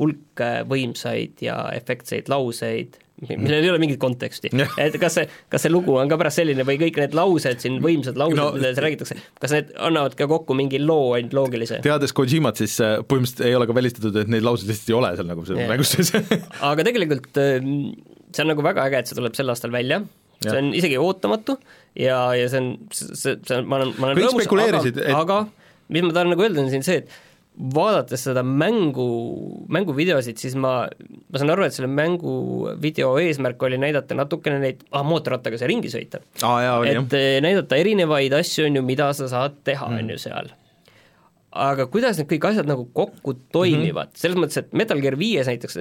hulk 0.00 0.44
äh, 0.44 0.60
võimsaid 0.68 1.42
ja 1.44 1.58
efektseid 1.74 2.30
lauseid, 2.32 2.98
millel 3.24 3.64
ei 3.64 3.70
ole 3.72 3.80
mingit 3.80 4.00
konteksti. 4.00 4.50
Et 4.82 4.96
kas 5.00 5.16
see, 5.16 5.28
kas 5.52 5.64
see 5.64 5.72
lugu 5.72 5.94
on 5.96 6.10
ka 6.10 6.18
pärast 6.20 6.42
selline 6.42 6.66
või 6.68 6.76
kõik 6.80 6.98
need 7.00 7.16
laused 7.16 7.62
siin, 7.64 7.78
võimsad 7.84 8.18
laused 8.20 8.36
No- 8.36 8.50
no,, 8.50 8.58
milles 8.58 8.80
räägitakse, 8.82 9.16
kas 9.40 9.54
need 9.56 9.72
annavad 9.88 10.18
ka 10.18 10.28
kokku 10.30 10.56
mingi 10.58 10.82
loo 10.82 11.14
ainult 11.16 11.36
loogilise? 11.36 11.80
teades 11.86 12.12
Kojimat, 12.16 12.60
siis 12.60 12.76
äh, 12.84 12.98
põhimõtteliselt 13.00 13.46
ei 13.48 13.56
ole 13.56 13.68
ka 13.68 13.76
välistatud, 13.76 14.20
et 14.20 14.32
neid 14.32 14.44
lauseid 14.44 14.72
lihtsalt 14.72 14.92
ei 14.92 14.98
ole 14.98 15.14
seal 15.16 15.30
nagu 15.32 15.46
seal 15.48 15.62
mängus 15.64 15.94
sees 15.96 16.12
aga 16.70 16.86
tegelikult 16.86 17.40
ähm, 17.40 17.72
see 18.36 18.44
on 18.44 18.52
nagu 18.52 18.64
väga 18.66 18.84
äge, 18.90 19.00
et 19.00 19.10
see 19.10 19.16
tuleb 19.18 19.36
sel 19.38 19.52
aastal 19.54 19.72
välja, 19.74 20.02
see 20.44 20.58
on 20.60 20.72
isegi 20.76 20.98
ootamatu 21.00 21.56
ja, 21.96 22.18
ja 22.36 22.50
see 22.52 22.60
on, 22.60 22.72
see, 22.92 23.38
see 23.40 23.56
on, 23.56 23.70
ma 23.70 23.80
olen, 23.80 23.94
ma 23.96 24.10
olen 24.10 24.20
Kõik 24.20 24.58
rõõmus, 24.60 24.90
aga 24.92 24.92
et... 24.92 25.00
aga 25.16 25.40
mis 25.92 26.04
ma 26.04 26.12
tahan 26.12 26.34
nagu 26.34 26.44
öelda, 26.44 26.66
on 26.66 26.72
siin 26.72 26.84
see, 26.84 27.00
et 27.04 27.25
vaadates 27.56 28.26
seda 28.26 28.42
mängu, 28.44 29.06
mänguvideosid, 29.72 30.36
siis 30.40 30.56
ma, 30.60 30.74
ma 30.86 31.40
saan 31.40 31.52
aru, 31.54 31.64
et 31.66 31.76
selle 31.76 31.88
mänguvideo 31.88 33.14
eesmärk 33.22 33.62
oli 33.68 33.78
näidata 33.80 34.16
natukene 34.18 34.60
neid, 34.60 34.84
ah, 34.92 35.04
mootorrattaga 35.06 35.60
see 35.60 35.70
ringi 35.70 35.92
sõita. 35.92 36.20
jaa, 36.42 36.76
oli 36.82 36.92
jah 36.92 37.02
et 37.06 37.16
eh, 37.16 37.38
näidata 37.44 37.80
erinevaid 37.80 38.36
asju, 38.36 38.68
on 38.68 38.80
ju, 38.80 38.84
mida 38.86 39.08
sa 39.16 39.30
saad 39.32 39.56
teha, 39.64 39.88
on 39.88 40.12
ju, 40.12 40.20
seal. 40.20 40.52
aga 41.56 41.88
kuidas 41.88 42.20
need 42.20 42.28
kõik 42.34 42.50
asjad 42.50 42.68
nagu 42.68 42.84
kokku 42.92 43.38
toimivad 43.54 44.10
mm, 44.10 44.12
-hmm. 44.12 44.20
selles 44.20 44.40
mõttes, 44.40 44.60
et 44.60 44.72
Metal 44.76 45.00
Gear 45.00 45.16
viies 45.16 45.48
näiteks, 45.48 45.78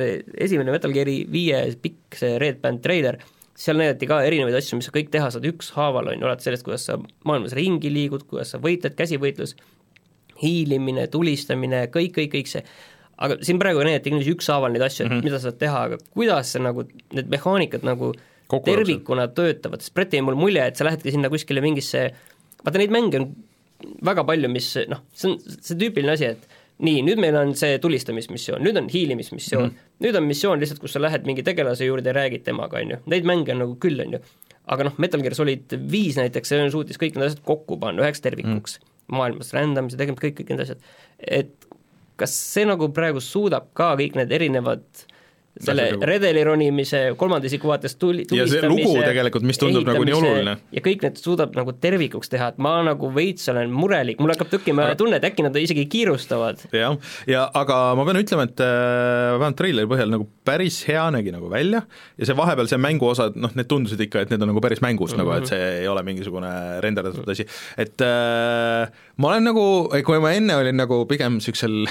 esimene 0.47 0.71
Metal 0.71 0.95
Geari 0.95 1.25
viie 1.31 1.65
pikk 1.81 2.15
see 2.15 2.37
Red 2.39 2.61
Band 2.63 2.79
treiler, 2.85 3.19
seal 3.51 3.75
näidati 3.79 4.07
ka 4.07 4.21
erinevaid 4.23 4.55
asju, 4.55 4.79
mis 4.79 4.87
sa 4.87 4.95
kõik 4.95 5.11
teha 5.11 5.27
saad 5.31 5.47
ükshaaval, 5.51 6.13
on 6.13 6.21
ju, 6.21 6.27
alates 6.27 6.47
sellest, 6.47 6.63
kuidas 6.63 6.87
sa 6.87 6.95
maailmas 7.27 7.55
ringi 7.57 7.91
liigud, 7.91 8.23
kuidas 8.29 8.55
sa 8.55 8.63
võitled, 8.63 8.95
käsivõitlus, 8.95 9.57
hiilimine, 10.41 11.07
tulistamine, 11.13 11.85
kõik, 11.93 12.13
kõik, 12.17 12.31
kõik 12.35 12.51
see, 12.51 12.63
aga 13.17 13.37
siin 13.45 13.59
praegu 13.61 13.83
näidati 13.85 14.11
kindlasti 14.11 14.35
ükshaaval 14.35 14.73
neid 14.73 14.85
asju, 14.85 15.05
et 15.05 15.11
mm 15.11 15.17
-hmm. 15.17 15.29
mida 15.29 15.39
sa 15.39 15.49
saad 15.49 15.59
teha, 15.59 15.83
aga 15.89 15.99
kuidas 16.11 16.51
see 16.55 16.63
nagu, 16.63 16.87
need 17.13 17.29
mehaanikad 17.31 17.87
nagu 17.87 18.13
Kokku 18.47 18.69
tervikuna 18.69 19.27
töötavad, 19.27 19.81
sest 19.81 19.93
Brett 19.93 20.13
jäi 20.13 20.21
mul 20.21 20.35
mulje, 20.37 20.65
et 20.67 20.75
sa 20.75 20.85
lähedki 20.85 21.11
sinna 21.11 21.29
kuskile 21.33 21.61
mingisse, 21.61 22.11
vaata 22.65 22.77
neid 22.77 22.91
mänge 22.93 23.19
on 23.19 23.31
väga 24.05 24.23
palju, 24.23 24.49
mis 24.49 24.67
noh, 24.91 25.01
see 25.13 25.31
on 25.31 25.39
see 25.55 25.77
tüüpiline 25.79 26.13
asi, 26.13 26.29
et 26.35 26.45
nii, 26.85 27.01
nüüd 27.07 27.21
meil 27.21 27.37
on 27.39 27.53
see 27.57 27.77
tulistamismissioon, 27.81 28.63
nüüd 28.63 28.77
on 28.77 28.89
hiilimismissioon 28.91 29.69
mm, 29.69 29.75
-hmm. 29.75 29.93
nüüd 30.05 30.17
on 30.19 30.27
missioon 30.29 30.59
lihtsalt, 30.59 30.81
kus 30.83 30.93
sa 30.93 31.01
lähed 31.01 31.25
mingi 31.25 31.43
tegelase 31.43 31.85
juurde 31.85 32.09
ja 32.09 32.13
räägid 32.13 32.43
temaga, 32.43 32.81
on 32.83 32.91
ju, 32.91 32.97
neid 33.05 33.25
mänge 33.25 33.51
on 33.51 33.63
nagu 33.63 33.77
küll, 33.79 34.01
on 34.01 34.17
ju. 34.17 34.19
aga 34.67 34.83
noh, 34.83 34.93
Metal 34.97 35.21
Gear 35.21 35.35
Solid 35.35 35.77
viis 35.91 36.17
näiteks, 36.17 36.49
see 36.49 36.69
suutis 36.69 36.99
kõik 37.01 37.15
need 37.15 37.29
asjad 37.29 37.43
kokku 37.45 37.77
panna 37.79 38.03
üheks 38.03 38.21
tervikuks 38.21 38.79
mm, 38.79 38.83
-hmm. 38.83 38.94
Maailmas 39.11 39.53
rändamise 39.55 39.99
tegemist, 39.99 40.23
kõik, 40.23 40.37
kõik 40.39 40.53
need 40.53 40.63
asjad, 40.65 40.85
et 41.19 41.67
kas 42.19 42.33
see 42.35 42.65
nagu 42.67 42.89
praegu 42.95 43.21
suudab 43.23 43.69
ka 43.77 43.93
kõik 43.99 44.15
need 44.17 44.31
erinevad 44.35 44.85
selle 45.61 45.85
nagu- 45.91 46.07
redeli 46.09 46.43
ronimise, 46.43 47.01
kolmanda 47.19 47.47
isiku 47.47 47.69
vaates 47.71 47.95
tuli, 47.99 48.25
Ja 48.35 48.47
see 48.49 48.67
lugu 48.67 48.95
tegelikult, 48.99 49.45
mis 49.47 49.59
tundub 49.61 49.87
nagu 49.87 50.03
nii 50.07 50.15
oluline. 50.17 50.57
ja 50.75 50.83
kõik 50.83 51.05
need 51.05 51.19
suudab 51.21 51.55
nagu 51.55 51.73
tervikuks 51.79 52.31
teha, 52.31 52.49
et 52.53 52.57
ma 52.61 52.75
nagu 52.83 53.11
veits 53.15 53.47
olen 53.51 53.71
murelik, 53.71 54.19
mul 54.19 54.33
hakkab 54.33 54.51
tekkima 54.51 54.89
tunne, 54.99 55.19
et 55.21 55.27
äkki 55.29 55.45
nad 55.45 55.55
isegi 55.55 55.85
kiirustavad. 55.91 56.65
jah, 56.75 56.97
ja 57.31 57.45
aga 57.53 57.79
ma 57.95 58.05
pean 58.07 58.19
ütlema, 58.19 58.47
et 58.49 58.59
äh, 58.59 59.35
vähemalt 59.37 59.59
treileri 59.61 59.91
põhjal 59.91 60.11
nagu 60.11 60.27
päris 60.45 60.81
hea 60.89 61.05
nägi 61.15 61.31
nagu 61.35 61.49
välja 61.51 61.85
ja 62.17 62.27
see 62.27 62.37
vahepeal 62.37 62.67
see 62.71 62.81
mänguosad, 62.81 63.39
noh, 63.39 63.53
need 63.55 63.69
tundusid 63.71 64.01
ikka, 64.07 64.25
et 64.25 64.33
need 64.33 64.43
on 64.43 64.51
nagu 64.51 64.63
päris 64.63 64.83
mängus 64.83 65.13
mm 65.15 65.21
-hmm. 65.21 65.23
nagu, 65.23 65.37
et 65.39 65.47
see 65.47 65.71
ei 65.81 65.87
ole 65.87 66.03
mingisugune 66.03 66.81
renderdatud 66.83 67.29
asi, 67.31 67.47
et 67.77 68.01
äh, 68.01 68.91
ma 69.17 69.31
olen 69.31 69.43
nagu, 69.51 69.65
kui 70.03 70.19
ma 70.19 70.35
enne 70.35 70.55
olin 70.55 70.75
nagu 70.75 71.05
pigem 71.05 71.39
niisugusel 71.39 71.87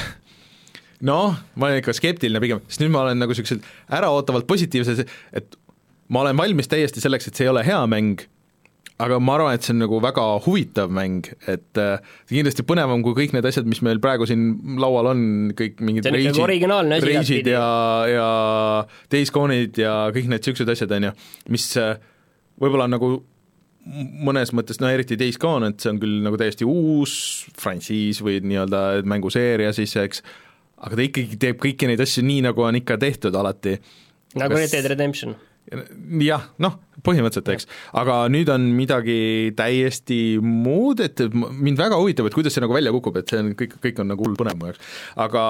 noh, 1.04 1.40
ma 1.56 1.68
olen 1.68 1.82
ikka 1.82 1.96
skeptiline 1.96 2.42
pigem, 2.42 2.62
sest 2.68 2.84
nüüd 2.84 2.94
ma 2.94 3.04
olen 3.06 3.20
nagu 3.22 3.34
niisugusel 3.34 3.64
äraootavalt 3.98 4.46
positiivses, 4.50 5.02
et 5.34 5.58
ma 6.12 6.24
olen 6.24 6.38
valmis 6.38 6.70
täiesti 6.70 7.02
selleks, 7.02 7.28
et 7.28 7.38
see 7.38 7.48
ei 7.48 7.52
ole 7.52 7.64
hea 7.66 7.80
mäng, 7.90 8.22
aga 9.02 9.18
ma 9.18 9.34
arvan, 9.38 9.56
et 9.56 9.66
see 9.66 9.74
on 9.74 9.82
nagu 9.82 9.98
väga 10.02 10.24
huvitav 10.44 10.92
mäng, 10.94 11.26
et 11.50 11.82
äh, 11.82 12.14
kindlasti 12.30 12.66
põnevam 12.66 13.02
kui 13.06 13.16
kõik 13.18 13.34
need 13.34 13.46
asjad, 13.48 13.66
mis 13.66 13.82
meil 13.86 14.00
praegu 14.02 14.28
siin 14.30 14.78
laual 14.80 15.10
on, 15.10 15.26
kõik 15.58 15.82
mingid 15.82 16.06
asi 16.06 16.14
reisid 16.14 16.40
igatpidi. 17.10 17.54
ja, 17.56 17.68
ja 18.12 18.28
Days 19.10 19.34
Gone'id 19.34 19.82
ja 19.82 19.96
kõik 20.14 20.30
need 20.30 20.44
niisugused 20.44 20.74
asjad, 20.76 20.94
on 20.94 21.10
ju, 21.10 21.14
mis 21.56 21.70
äh, 21.80 21.96
võib-olla 22.62 22.86
on 22.86 22.94
nagu 22.94 23.14
mõnes 23.84 24.54
mõttes, 24.56 24.78
no 24.80 24.88
eriti 24.88 25.18
Days 25.20 25.36
Gone, 25.40 25.68
et 25.72 25.82
see 25.82 25.92
on 25.92 25.98
küll 26.00 26.22
nagu 26.24 26.38
täiesti 26.40 26.64
uus 26.68 27.14
frantsiis 27.60 28.22
või 28.24 28.38
nii-öelda 28.44 29.04
mänguseeria 29.08 29.74
siis, 29.76 29.92
eks, 30.00 30.22
aga 30.84 30.98
ta 30.98 31.06
ikkagi 31.08 31.40
teeb 31.40 31.58
kõiki 31.62 31.88
neid 31.90 32.02
asju 32.04 32.24
nii, 32.26 32.44
nagu 32.48 32.64
on 32.66 32.78
ikka 32.80 32.98
tehtud 33.00 33.34
alati. 33.40 33.78
nagu 34.38 34.56
Red 34.58 34.72
Dead 34.74 34.88
Redemption. 34.92 35.36
jah, 36.20 36.42
noh, 36.60 36.74
põhimõtteliselt, 37.06 37.48
eks, 37.54 37.66
aga 37.96 38.18
nüüd 38.28 38.50
on 38.52 38.66
midagi 38.76 39.54
täiesti 39.56 40.36
muud, 40.44 41.00
et 41.00 41.22
mind 41.32 41.80
väga 41.80 41.96
huvitab, 41.96 42.28
et 42.28 42.36
kuidas 42.36 42.52
see 42.52 42.60
nagu 42.64 42.76
välja 42.76 42.92
kukub, 42.92 43.16
et 43.16 43.32
see 43.32 43.40
on 43.40 43.54
kõik, 43.56 43.78
kõik 43.80 44.02
on 44.04 44.12
nagu 44.12 44.26
hull 44.26 44.36
põnev 44.36 44.60
mu 44.60 44.68
jaoks. 44.68 44.92
aga 45.24 45.46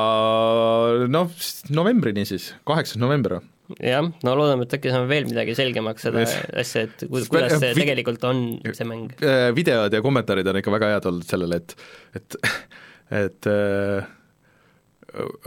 noh, 1.11 1.35
novembrini 1.75 2.23
siis, 2.31 2.53
kaheksas 2.69 3.03
november 3.03 3.41
jah, 3.81 4.07
no 4.23 4.35
loodame, 4.39 4.69
et 4.69 4.75
äkki 4.79 4.93
saame 4.93 5.09
veel 5.11 5.27
midagi 5.27 5.55
selgemaks 5.59 6.05
seda 6.07 6.23
asja, 6.63 6.87
et 6.87 7.07
ku- 7.09 7.23
kuidas 7.33 7.59
see 7.59 7.75
tegelikult 7.75 8.27
on, 8.29 8.45
see 8.71 8.87
mäng. 8.89 9.15
Äh, 9.19 9.49
videod 9.57 9.95
ja 9.95 10.03
kommentaarid 10.05 10.47
on 10.53 10.61
ikka 10.61 10.75
väga 10.79 10.95
head 10.95 11.09
olnud 11.11 11.27
sellele, 11.27 11.59
et, 11.63 11.75
et, 12.21 12.39
et 13.25 13.51
äh, 13.51 14.13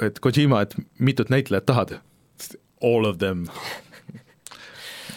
et 0.01 0.19
Kojima, 0.23 0.61
et 0.65 0.75
mitut 0.99 1.31
näitlejat 1.33 1.65
tahad? 1.65 1.97
All 2.83 3.09
of 3.09 3.17
them 3.17 3.47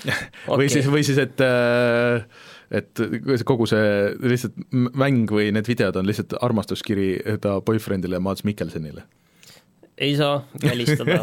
või 0.49 0.65
Okei. 0.65 0.69
siis, 0.73 0.87
või 0.89 1.03
siis, 1.05 1.19
et 1.21 1.43
äh, 1.45 2.23
et 2.71 3.03
kogu 3.45 3.67
see 3.69 4.15
lihtsalt 4.23 4.57
mäng 4.73 5.31
või 5.31 5.51
need 5.55 5.69
videod 5.69 5.99
on 5.99 6.07
lihtsalt 6.09 6.37
armastuskiri 6.41 7.39
ta 7.43 7.59
boyfriend'ile 7.67 8.21
Mads 8.23 8.47
Mikkelsenile. 8.47 9.05
Ei 10.01 10.17
saa 10.17 10.41
välistada. 10.63 11.21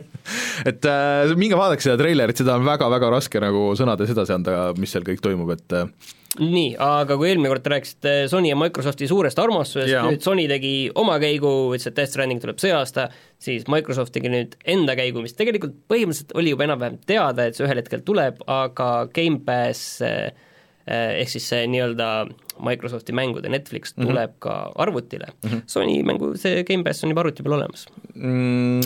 Et 0.70 0.88
äh, 0.88 1.32
minge 1.38 1.58
vaadake 1.58 1.84
seda 1.84 1.98
treilerit, 2.00 2.40
seda 2.40 2.56
on 2.56 2.66
väga-väga 2.66 3.10
raske 3.12 3.42
nagu 3.42 3.68
sõnades 3.78 4.12
edasi 4.12 4.34
anda, 4.36 4.70
mis 4.80 4.94
seal 4.94 5.04
kõik 5.06 5.20
toimub, 5.24 5.52
et 5.54 5.74
äh, 5.76 6.14
nii, 6.40 6.72
aga 6.82 7.16
kui 7.18 7.30
eelmine 7.30 7.50
kord 7.52 7.64
te 7.64 7.72
rääkisite 7.72 8.14
Sony 8.32 8.50
ja 8.50 8.56
Microsofti 8.58 9.08
suurest 9.10 9.38
armastusest, 9.40 9.94
nüüd 10.08 10.24
Sony 10.24 10.46
tegi 10.50 10.72
oma 10.98 11.18
käigu, 11.22 11.52
ütles, 11.74 11.88
et 11.90 11.96
Death 11.98 12.12
Stranding 12.12 12.42
tuleb 12.42 12.60
see 12.62 12.72
aasta, 12.76 13.08
siis 13.42 13.68
Microsoft 13.72 14.14
tegi 14.16 14.32
nüüd 14.32 14.56
enda 14.68 14.96
käigu, 14.98 15.22
mis 15.24 15.36
tegelikult 15.38 15.76
põhimõtteliselt 15.90 16.34
oli 16.40 16.52
juba 16.52 16.66
enam-vähem 16.68 16.98
teada, 17.08 17.46
et 17.46 17.58
see 17.58 17.66
ühel 17.68 17.80
hetkel 17.80 18.04
tuleb, 18.06 18.42
aga 18.50 18.90
Gamepass 19.16 20.02
eh, 20.04 20.45
ehk 20.86 21.30
siis 21.30 21.48
see 21.50 21.64
nii-öelda 21.66 22.08
Microsofti 22.62 23.12
mängude 23.12 23.50
Netflix 23.52 23.92
mhm. 23.96 24.06
tuleb 24.06 24.30
mm 24.30 24.34
-hmm. 24.34 24.38
ka 24.38 24.72
arvutile 24.76 25.26
mm. 25.26 25.50
-hmm. 25.50 25.60
Sony 25.66 26.02
mängu, 26.02 26.36
see 26.36 26.64
Gamepass 26.64 27.04
on 27.04 27.10
juba 27.10 27.20
arvuti 27.20 27.42
peal 27.42 27.56
olemas 27.58 27.86
mm,. 28.14 28.80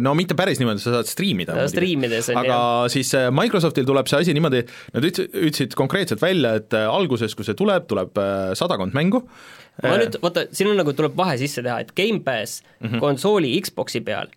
No 0.00 0.14
mitte 0.14 0.34
päris 0.34 0.58
niimoodi, 0.58 0.80
sa 0.80 0.90
saad 0.90 1.06
striimida. 1.06 1.68
striimides 1.68 2.28
on 2.28 2.36
aga 2.36 2.48
jah. 2.48 2.90
siis 2.90 3.14
äh, 3.14 3.30
Microsoftil 3.32 3.84
tuleb 3.84 4.06
see 4.06 4.20
asi 4.20 4.34
niimoodi, 4.34 4.64
nad 4.94 5.04
ütlesid, 5.04 5.34
ütlesid 5.34 5.74
konkreetselt 5.74 6.22
välja, 6.22 6.54
et 6.54 6.72
äh, 6.72 6.88
alguses, 6.94 7.34
kui 7.34 7.44
see 7.44 7.54
tuleb, 7.54 7.86
tuleb 7.88 8.18
äh, 8.18 8.54
sadakond 8.54 8.94
mängu. 8.94 9.24
ma 9.82 9.96
nüüd, 9.96 10.18
vaata, 10.22 10.46
siin 10.52 10.70
on 10.70 10.76
nagu, 10.76 10.92
tuleb 10.92 11.16
vahe 11.16 11.38
sisse 11.38 11.62
teha, 11.62 11.80
et 11.80 11.94
Gamepass 11.96 12.62
mm 12.80 12.88
-hmm. 12.88 13.00
konsooli 13.00 13.60
Xboxi 13.60 14.00
peal 14.00 14.28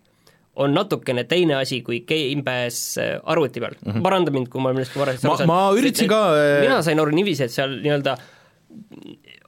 on 0.56 0.74
natukene 0.76 1.24
teine 1.24 1.56
asi 1.56 1.80
kui 1.86 2.02
Gamepass 2.08 2.98
arvuti 3.00 3.60
peal 3.60 3.74
mm, 3.78 3.92
-hmm. 3.92 4.02
paranda 4.04 4.30
mind, 4.34 4.50
kui 4.52 4.60
ma 4.60 4.72
millestki 4.72 5.00
valesti 5.00 5.26
aru 5.26 5.40
saan. 5.40 5.48
ma 5.48 5.72
üritasin 5.72 6.08
ka 6.08 6.22
mina 6.60 6.82
sain 6.82 7.00
aru 7.00 7.14
niiviisi, 7.14 7.44
et 7.44 7.54
seal 7.54 7.78
nii-öelda 7.80 8.16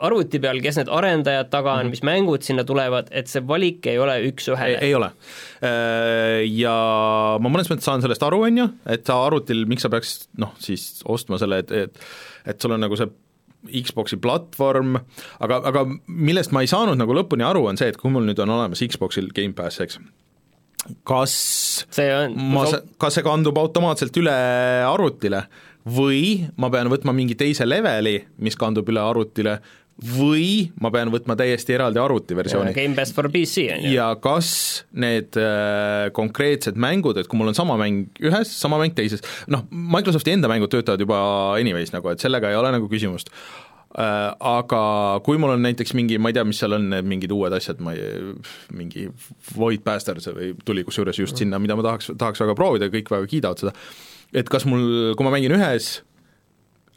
arvuti 0.04 0.40
peal, 0.42 0.60
kes 0.64 0.78
need 0.80 0.90
arendajad 0.92 1.50
taga 1.52 1.72
on 1.72 1.86
-hmm. 1.86 1.90
mis 1.90 2.02
mängud 2.02 2.42
sinna 2.42 2.64
tulevad, 2.64 3.08
et 3.10 3.26
see 3.30 3.42
valik 3.48 3.86
ei 3.86 3.98
ole 3.98 4.16
üks-ühele. 4.30 4.78
ei 4.80 4.94
ole. 4.94 5.10
Äh, 5.62 6.44
ja 6.50 6.74
ma 7.40 7.48
mõnes 7.48 7.70
mõttes 7.70 7.88
saan 7.88 8.02
sellest 8.02 8.22
aru, 8.22 8.42
on 8.48 8.58
ju, 8.58 8.68
et 8.86 9.06
sa 9.06 9.20
arvutil, 9.26 9.64
miks 9.66 9.82
sa 9.82 9.88
peaks 9.88 10.28
noh, 10.38 10.54
siis 10.58 11.02
ostma 11.04 11.38
selle, 11.38 11.58
et, 11.58 11.70
et 11.70 12.00
et 12.46 12.60
sul 12.60 12.72
on 12.72 12.80
nagu 12.80 12.96
see 12.96 13.08
Xbox'i 13.64 14.18
platvorm, 14.20 14.98
aga, 15.40 15.62
aga 15.64 15.86
millest 16.06 16.52
ma 16.52 16.60
ei 16.60 16.68
saanud 16.68 16.98
nagu 17.00 17.14
lõpuni 17.16 17.46
aru, 17.46 17.64
on 17.70 17.80
see, 17.80 17.88
et 17.88 17.96
kui 17.96 18.12
mul 18.12 18.26
nüüd 18.28 18.40
on 18.44 18.50
olemas 18.50 18.82
Xbox'il 18.84 19.30
Gamepass, 19.32 19.80
eks, 19.80 19.98
kas 21.08 21.36
see 21.88 22.10
on, 22.14 22.34
ma, 22.54 22.66
kas 23.00 23.18
see 23.18 23.26
kandub 23.26 23.58
automaatselt 23.60 24.16
üle 24.20 24.34
arvutile 24.88 25.46
või 25.84 26.44
ma 26.60 26.70
pean 26.72 26.88
võtma 26.92 27.12
mingi 27.16 27.36
teise 27.36 27.66
leveli, 27.68 28.18
mis 28.40 28.56
kandub 28.56 28.88
üle 28.88 29.02
arvutile, 29.04 29.58
või 29.94 30.72
ma 30.82 30.90
pean 30.90 31.10
võtma 31.12 31.36
täiesti 31.38 31.76
eraldi 31.76 32.00
arvutiversiooni. 32.02 32.72
Gamepass 32.74 33.14
for 33.14 33.28
PC 33.30 33.68
on 33.76 33.84
ju. 33.84 33.92
ja 33.94 34.08
kas 34.22 34.48
need 34.90 35.38
äh, 35.38 36.08
konkreetsed 36.16 36.78
mängud, 36.80 37.20
et 37.20 37.30
kui 37.30 37.38
mul 37.38 37.52
on 37.52 37.58
sama 37.58 37.76
mäng 37.80 38.08
ühes, 38.22 38.50
sama 38.58 38.80
mäng 38.80 38.96
teises, 38.96 39.22
noh, 39.50 39.62
Microsofti 39.70 40.34
enda 40.34 40.50
mängud 40.50 40.72
töötavad 40.72 41.04
juba 41.04 41.20
anyways 41.60 41.94
nagu, 41.94 42.10
et 42.10 42.24
sellega 42.24 42.50
ei 42.50 42.58
ole 42.58 42.74
nagu 42.74 42.90
küsimust 42.90 43.30
aga 43.94 44.80
kui 45.26 45.38
mul 45.38 45.54
on 45.54 45.62
näiteks 45.62 45.94
mingi, 45.94 46.18
ma 46.18 46.32
ei 46.32 46.36
tea, 46.36 46.46
mis 46.48 46.58
seal 46.62 46.74
on, 46.74 46.88
need 46.90 47.06
mingid 47.06 47.34
uued 47.34 47.54
asjad, 47.54 47.82
ma 47.84 47.94
ei, 47.94 48.32
mingi 48.74 49.06
Void 49.54 49.84
Bastards 49.86 50.26
või 50.34 50.50
tuli 50.66 50.82
kusjuures 50.86 51.20
just 51.20 51.38
sinna, 51.38 51.60
mida 51.62 51.76
ma 51.78 51.86
tahaks, 51.86 52.10
tahaks 52.18 52.42
väga 52.42 52.56
proovida, 52.58 52.90
kõik 52.90 53.12
väga 53.14 53.30
kiidavad 53.30 53.62
seda, 53.62 53.74
et 54.34 54.50
kas 54.50 54.66
mul, 54.66 55.14
kui 55.14 55.26
ma 55.26 55.34
mängin 55.36 55.54
ühes, 55.54 55.92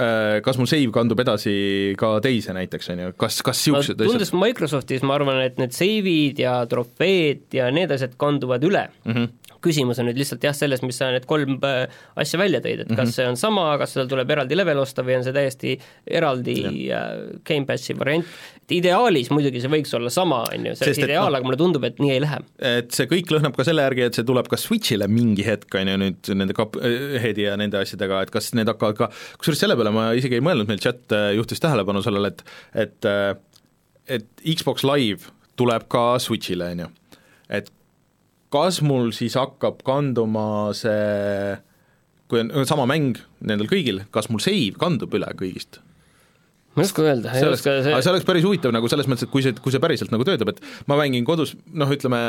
äh, 0.01 0.39
kas 0.45 0.57
mul 0.57 0.69
save 0.69 0.89
kandub 0.95 1.21
edasi 1.21 1.53
ka 2.01 2.15
teise 2.25 2.57
näiteks, 2.57 2.89
on 2.95 3.03
ju, 3.05 3.17
kas, 3.21 3.43
kas 3.45 3.61
niisugused 3.61 4.01
no, 4.01 4.09
tundes 4.15 4.33
Microsoftis 4.33 5.05
ma 5.05 5.19
arvan, 5.19 5.43
et 5.45 5.61
need 5.61 5.77
save'id 5.77 6.41
ja 6.41 6.63
trofeed 6.69 7.59
ja 7.59 7.69
need 7.73 7.93
asjad 7.93 8.17
kanduvad 8.17 8.65
üle. 8.65 8.87
Mm. 9.05 9.13
-hmm 9.19 9.46
küsimus 9.63 9.99
on 10.01 10.09
nüüd 10.09 10.19
lihtsalt 10.19 10.43
jah, 10.45 10.55
selles, 10.55 10.81
mis 10.85 10.97
sa 10.99 11.09
need 11.13 11.25
kolm 11.29 11.57
äh, 11.65 11.85
asja 12.19 12.39
välja 12.39 12.61
tõid, 12.63 12.83
et 12.83 12.91
kas 12.91 12.97
mm 12.97 13.03
-hmm. 13.03 13.15
see 13.15 13.27
on 13.31 13.39
sama, 13.39 13.65
kas 13.81 13.95
seal 13.95 14.09
tuleb 14.09 14.31
eraldi 14.35 14.57
level 14.57 14.81
osta 14.83 15.05
või 15.05 15.17
on 15.19 15.25
see 15.25 15.35
täiesti 15.35 15.75
eraldi 16.05 16.57
ja. 16.87 17.01
Äh, 17.07 17.39
Gamepassi 17.47 17.95
variant, 17.99 18.25
et 18.61 18.75
ideaalis 18.79 19.31
muidugi 19.33 19.61
see 19.63 19.71
võiks 19.71 19.93
olla 19.97 20.09
sama, 20.13 20.43
on 20.53 20.69
ju, 20.69 20.75
see 20.75 20.89
oleks 20.89 21.03
ideaal 21.03 21.31
no,, 21.31 21.37
aga 21.37 21.49
mulle 21.49 21.61
tundub, 21.61 21.87
et 21.87 21.99
nii 22.03 22.11
ei 22.15 22.21
lähe. 22.23 22.39
et 22.59 22.91
see 22.91 23.09
kõik 23.09 23.31
lõhnab 23.33 23.55
ka 23.57 23.67
selle 23.67 23.85
järgi, 23.87 24.07
et 24.07 24.19
see 24.19 24.27
tuleb 24.27 24.47
ka 24.51 24.59
Switch'ile 24.61 25.07
mingi 25.07 25.45
hetk, 25.45 25.73
on 25.75 25.93
ju, 25.93 25.97
nüüd 26.03 26.33
nende 26.33 26.57
Cupheadi 26.57 27.47
ja 27.47 27.57
nende 27.59 27.81
asjadega, 27.81 28.21
et 28.25 28.33
kas 28.33 28.53
need 28.57 28.67
hakkavad 28.67 28.97
ka, 28.97 29.09
kusjuures 29.39 29.65
selle 29.65 29.77
peale 29.79 29.93
ma 29.95 30.11
isegi 30.17 30.39
ei 30.39 30.45
mõelnud, 30.45 30.67
meil 30.69 30.83
chat 30.83 31.15
äh, 31.15 31.31
juhtis 31.37 31.63
tähelepanu 31.63 32.03
sellele, 32.05 32.33
et 32.33 32.43
et 32.87 33.11
et 34.07 34.25
Xbox 34.55 34.85
Live 34.87 35.33
tuleb 35.59 35.87
ka 35.91 36.15
Switch'ile, 36.21 36.71
on 36.75 36.85
ju. 36.85 36.91
et 37.49 37.71
kas 38.53 38.79
mul 38.85 39.11
siis 39.15 39.35
hakkab 39.39 39.81
kanduma 39.87 40.73
see, 40.77 41.57
kui 42.31 42.43
on 42.45 42.69
sama 42.69 42.87
mäng 42.89 43.19
nendel 43.43 43.69
kõigil, 43.71 44.03
kas 44.13 44.31
mul 44.31 44.43
save 44.43 44.77
kandub 44.79 45.13
üle 45.17 45.29
kõigist? 45.39 45.81
ma 46.77 46.83
ei 46.83 46.89
oska 46.91 47.01
öelda, 47.01 47.33
ei 47.33 47.47
oska 47.49 47.79
see 47.81 47.93
aga 47.95 48.03
see 48.05 48.13
oleks 48.13 48.27
päris 48.27 48.45
huvitav 48.45 48.73
nagu 48.75 48.89
selles 48.91 49.07
mõttes, 49.09 49.25
et 49.25 49.33
kui 49.33 49.41
see, 49.45 49.55
kui 49.63 49.73
see 49.73 49.81
päriselt 49.81 50.13
nagu 50.13 50.27
töötab, 50.27 50.53
et 50.53 50.61
ma 50.89 50.99
mängin 50.99 51.25
kodus 51.25 51.55
noh, 51.73 51.89
ütleme 51.89 52.19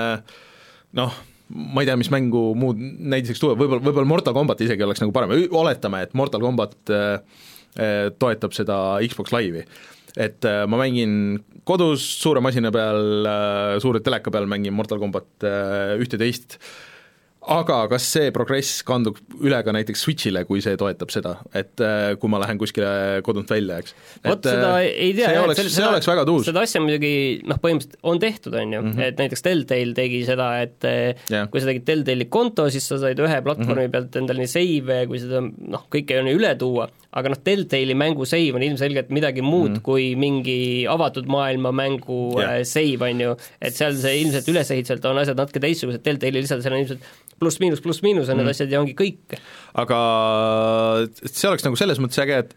noh, 0.96 1.18
ma 1.52 1.84
ei 1.84 1.90
tea, 1.90 1.98
mis 2.00 2.10
mängu 2.12 2.54
muud 2.58 2.80
näiteks 2.80 3.42
tuua, 3.42 3.58
võib-olla, 3.60 3.84
võib-olla 3.84 4.08
Mortal 4.08 4.36
Combat 4.36 4.64
isegi 4.64 4.84
oleks 4.86 5.04
nagu 5.04 5.12
parem, 5.16 5.34
oletame, 5.52 6.00
et 6.06 6.16
Mortal 6.18 6.42
Combat 6.44 6.74
äh, 6.94 7.44
äh 7.76 8.08
toetab 8.16 8.56
seda 8.56 8.78
Xbox 9.04 9.36
Live'i 9.36 9.66
et 10.16 10.44
äh, 10.48 10.64
ma 10.70 10.80
mängin 10.80 11.38
kodus 11.68 12.04
suure 12.22 12.42
masina 12.44 12.72
peal, 12.74 13.24
äh, 13.28 13.78
suure 13.82 14.02
teleka 14.04 14.32
peal 14.34 14.48
mängin 14.50 14.76
Mortal 14.76 15.00
Combat 15.02 15.28
äh, 15.44 15.96
ühte-teist, 16.00 16.58
aga 17.48 17.78
kas 17.88 18.04
see 18.12 18.32
progress 18.34 18.82
kandub 18.84 19.16
üle 19.40 19.56
ka 19.64 19.72
näiteks 19.72 20.02
Switch'ile, 20.04 20.42
kui 20.44 20.60
see 20.60 20.76
toetab 20.76 21.12
seda, 21.14 21.36
et 21.56 21.80
kui 22.20 22.28
ma 22.28 22.40
lähen 22.42 22.58
kuskile 22.60 23.22
kodunt 23.24 23.48
välja, 23.48 23.78
eks? 23.80 23.94
vot 24.26 24.44
seda 24.44 24.74
ei 24.82 25.14
tea, 25.16 25.30
see 25.30 25.44
oleks, 25.46 25.62
see 25.72 25.86
oleks 25.86 26.10
väga 26.10 26.26
tuus. 26.28 26.44
seda 26.50 26.66
asja 26.66 26.82
muidugi 26.84 27.12
noh, 27.48 27.60
põhimõtteliselt 27.62 28.10
on 28.10 28.20
tehtud, 28.20 28.58
on 28.58 28.74
ju 28.74 28.82
mm, 28.82 28.92
-hmm. 28.92 29.14
et 29.14 29.22
näiteks 29.22 29.46
Deltail 29.46 29.94
tegi 29.96 30.20
seda, 30.28 30.50
et 30.66 30.88
yeah. 30.90 31.48
kui 31.48 31.62
sa 31.62 31.70
tegid 31.70 31.88
Deltaili 31.88 32.28
konto, 32.28 32.68
siis 32.74 32.90
sa 32.90 33.00
said 33.00 33.22
ühe 33.22 33.40
platvormi 33.46 33.72
mm 33.72 33.86
-hmm. 33.86 33.96
pealt 33.96 34.20
endale 34.20 34.44
nii 34.44 34.52
save'e, 34.58 35.08
kui 35.08 35.22
seda 35.22 35.40
noh, 35.46 35.88
kõike 35.88 36.20
on 36.20 36.28
ju 36.28 36.42
üle 36.42 36.52
tuua, 36.58 36.90
aga 37.18 37.32
noh, 37.32 37.40
Deltali 37.44 37.96
mängu 37.98 38.26
save 38.28 38.56
on 38.56 38.64
ilmselgelt 38.66 39.12
midagi 39.14 39.44
muud 39.44 39.78
mm. 39.78 39.84
kui 39.86 40.10
mingi 40.18 40.58
avatud 40.90 41.28
maailma 41.30 41.72
mängu 41.74 42.20
yeah. 42.38 42.58
Äh, 42.58 42.64
save, 42.68 43.02
on 43.08 43.24
ju, 43.24 43.34
et 43.60 43.76
seal 43.76 43.96
see 43.98 44.22
ilmselt 44.22 44.48
ülesehituselt 44.52 45.10
on 45.10 45.22
asjad 45.22 45.38
natuke 45.40 45.62
teistsugused, 45.64 46.04
Deltali 46.06 46.40
lihtsalt 46.40 46.64
seal 46.64 46.76
on 46.76 46.84
ilmselt 46.84 47.12
pluss-miinus, 47.38 47.82
pluss-miinus 47.84 48.30
on 48.30 48.38
mm. 48.38 48.42
need 48.42 48.54
asjad 48.54 48.74
ja 48.74 48.82
ongi 48.82 48.96
kõik. 48.98 49.38
aga 49.78 50.00
see 51.24 51.50
oleks 51.50 51.66
nagu 51.66 51.78
selles 51.80 52.02
mõttes 52.02 52.22
äge, 52.24 52.42
et 52.46 52.56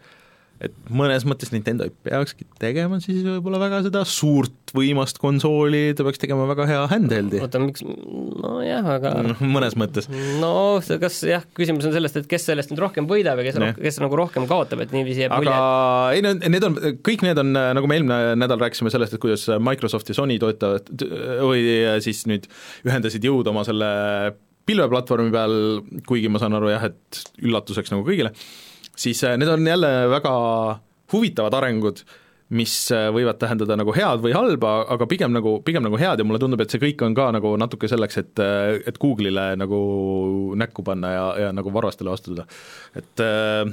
et 0.62 0.74
mõnes 0.94 1.24
mõttes 1.26 1.50
Nintendo 1.54 1.88
ei 1.88 1.94
peakski 2.06 2.46
tegema 2.62 3.00
siis 3.02 3.24
võib-olla 3.26 3.60
väga 3.62 3.80
seda 3.88 4.04
suurt 4.08 4.74
võimast 4.78 5.18
konsooli, 5.22 5.96
ta 5.98 6.06
peaks 6.06 6.22
tegema 6.22 6.46
väga 6.50 6.68
hea 6.70 6.84
handheld'i. 6.92 7.42
oota, 7.44 7.62
miks, 7.64 7.84
nojah, 7.84 8.90
aga 8.96 9.14
mõnes 9.42 9.76
mõttes. 9.80 10.08
no 10.42 10.54
kas 11.02 11.18
jah, 11.28 11.48
küsimus 11.58 11.88
on 11.90 11.96
sellest, 11.96 12.22
et 12.22 12.30
kes 12.32 12.46
sellest 12.52 12.74
nüüd 12.74 12.84
rohkem 12.84 13.10
võidab 13.10 13.42
ja 13.42 13.48
kes, 13.50 13.60
rohkem, 13.64 13.82
kes 13.88 14.00
nagu 14.04 14.22
rohkem 14.22 14.48
kaotab, 14.52 14.86
et 14.86 14.94
niiviisi 14.96 15.26
jääb 15.26 15.36
mulje. 15.40 15.56
aga 15.56 16.16
ei 16.16 16.26
no 16.26 16.36
need 16.38 16.70
on, 16.70 16.80
kõik 17.10 17.26
need 17.26 17.42
on, 17.42 17.52
nagu 17.80 17.90
me 17.90 18.00
eelmine 18.00 18.22
nädal 18.40 18.62
rääkisime 18.62 18.94
sellest, 18.94 19.18
et 19.18 19.24
kuidas 19.24 19.48
Microsoft 19.58 20.14
ja 20.14 20.18
Sony 20.18 20.38
toetavad 20.42 20.94
või 21.42 21.66
siis 22.06 22.24
nüüd 22.30 22.48
ühendasid 22.88 23.26
jõud 23.26 23.50
oma 23.50 23.66
selle 23.68 23.90
pilveplatvormi 24.70 25.32
peal, 25.34 25.56
kuigi 26.08 26.30
ma 26.30 26.40
saan 26.42 26.54
aru 26.54 26.70
jah, 26.70 26.92
et 26.92 27.24
üllatuseks 27.42 27.92
nagu 27.96 28.06
kõigile 28.06 28.32
siis 29.02 29.24
äh, 29.28 29.38
need 29.40 29.50
on 29.52 29.68
jälle 29.68 29.92
väga 30.12 30.34
huvitavad 31.14 31.56
arengud, 31.58 32.04
mis 32.58 32.74
äh, 32.92 33.08
võivad 33.16 33.40
tähendada 33.40 33.78
nagu 33.80 33.94
head 33.96 34.24
või 34.24 34.34
halba, 34.36 34.74
aga 34.92 35.08
pigem 35.10 35.32
nagu, 35.36 35.58
pigem 35.66 35.86
nagu 35.88 36.00
head 36.00 36.20
ja 36.20 36.28
mulle 36.28 36.42
tundub, 36.42 36.64
et 36.64 36.74
see 36.74 36.82
kõik 36.82 37.04
on 37.08 37.16
ka 37.18 37.30
nagu 37.36 37.54
natuke 37.60 37.88
selleks, 37.92 38.20
et, 38.22 38.34
äh, 38.44 38.82
et 38.92 39.00
Google'ile 39.02 39.54
nagu 39.60 39.80
näkku 40.60 40.84
panna 40.88 41.14
ja, 41.16 41.30
ja 41.46 41.54
nagu 41.56 41.72
varvastele 41.74 42.12
astuda. 42.14 42.48
et 42.96 43.24
äh, 43.24 43.64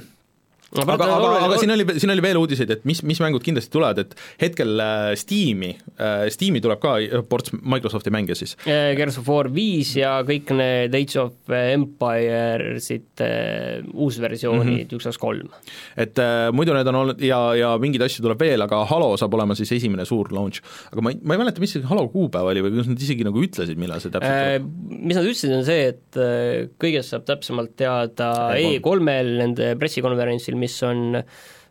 no, 0.77 0.85
aga, 0.85 1.09
aga, 1.09 1.33
aga 1.47 1.61
siin 1.63 1.73
oli, 1.75 1.87
siin 1.97 2.13
oli 2.15 2.25
veel 2.25 2.41
uudiseid, 2.41 2.73
et 2.77 2.87
mis, 2.89 3.03
mis 3.07 3.21
mängud 3.23 3.45
kindlasti 3.45 3.73
tulevad, 3.73 4.03
et 4.05 4.17
hetkel 4.43 4.83
äh, 4.85 5.13
Steam'i 5.19 5.73
äh,, 5.97 6.27
Steam'i 6.33 6.63
tuleb 6.65 6.83
ka 6.83 6.97
ports 7.29 7.55
Microsofti 7.57 8.13
mänge 8.15 8.37
siis. 8.39 8.55
Gears 8.67 9.19
of 9.21 9.29
War 9.31 9.49
viis 9.53 9.95
ja 9.99 10.19
kõik 10.27 10.53
need 10.57 10.95
Age 10.99 11.21
of 11.23 11.55
Empires'id 11.59 13.25
äh, 13.25 13.81
uusversioonid 13.95 14.87
mm, 14.87 14.97
üks, 14.99 15.09
kaks, 15.09 15.21
kolm. 15.23 15.53
et 15.99 16.19
äh, 16.23 16.49
muidu 16.55 16.77
need 16.77 16.91
on 16.91 17.01
olnud 17.03 17.23
ja, 17.25 17.41
ja 17.59 17.73
mingeid 17.81 18.05
asju 18.09 18.25
tuleb 18.27 18.41
veel, 18.43 18.63
aga 18.65 18.83
Halo 18.89 19.11
saab 19.21 19.37
olema 19.39 19.57
siis 19.59 19.73
esimene 19.79 20.07
suur 20.09 20.33
launch. 20.35 20.63
aga 20.93 21.05
ma 21.05 21.15
ei, 21.15 21.21
ma 21.23 21.37
ei 21.37 21.43
mäleta, 21.45 21.63
mis 21.65 21.77
see 21.77 21.87
Halo 21.89 22.07
kuupäev 22.13 22.51
oli 22.53 22.65
või 22.65 22.77
kas 22.79 22.91
nad 22.93 23.07
isegi 23.09 23.27
nagu 23.27 23.43
ütlesid, 23.43 23.81
millal 23.81 24.03
see 24.05 24.13
täpselt 24.15 24.35
äh, 24.35 24.59
tuleb? 24.59 25.01
Mis 25.09 25.19
nad 25.19 25.29
ütlesid, 25.31 25.55
on 25.57 25.67
see, 25.69 25.89
et 25.95 26.21
äh, 26.21 26.69
kõigest 26.83 27.15
saab 27.15 27.27
täpsemalt 27.29 27.75
teada 27.79 28.31
E3-l, 28.59 29.35
nende 29.43 29.73
pressikonverentsil, 29.81 30.58
mis 30.61 30.77
on 30.87 31.23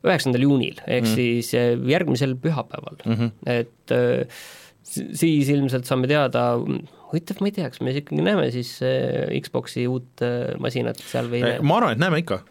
üheksandal 0.06 0.46
juunil, 0.46 0.80
ehk 0.86 1.08
mm 1.08 1.16
siis 1.18 1.54
eh, 1.58 1.74
järgmisel 1.90 2.36
pühapäeval 2.42 3.00
mm, 3.04 3.16
-hmm. 3.16 3.32
et 3.50 3.96
eh, 3.96 4.44
siis 4.88 5.50
ilmselt 5.50 5.88
saame 5.90 6.08
teada 6.08 6.52
huvitav, 6.58 7.42
ma 7.42 7.50
ei 7.50 7.56
tea, 7.56 7.72
kas 7.72 7.82
me 7.84 7.96
ikkagi 7.96 8.22
näeme 8.24 8.52
siis 8.54 8.78
äh, 8.86 9.32
Xbox'i 9.42 9.88
uut 9.90 10.24
masinat 10.64 11.02
seal 11.02 11.32
või 11.32 11.42
ei 11.42 11.48
näe? 11.48 11.66
ma 11.66 11.80
arvan, 11.82 11.98
et 11.98 12.04
näeme 12.04 12.22
ikka 12.24 12.42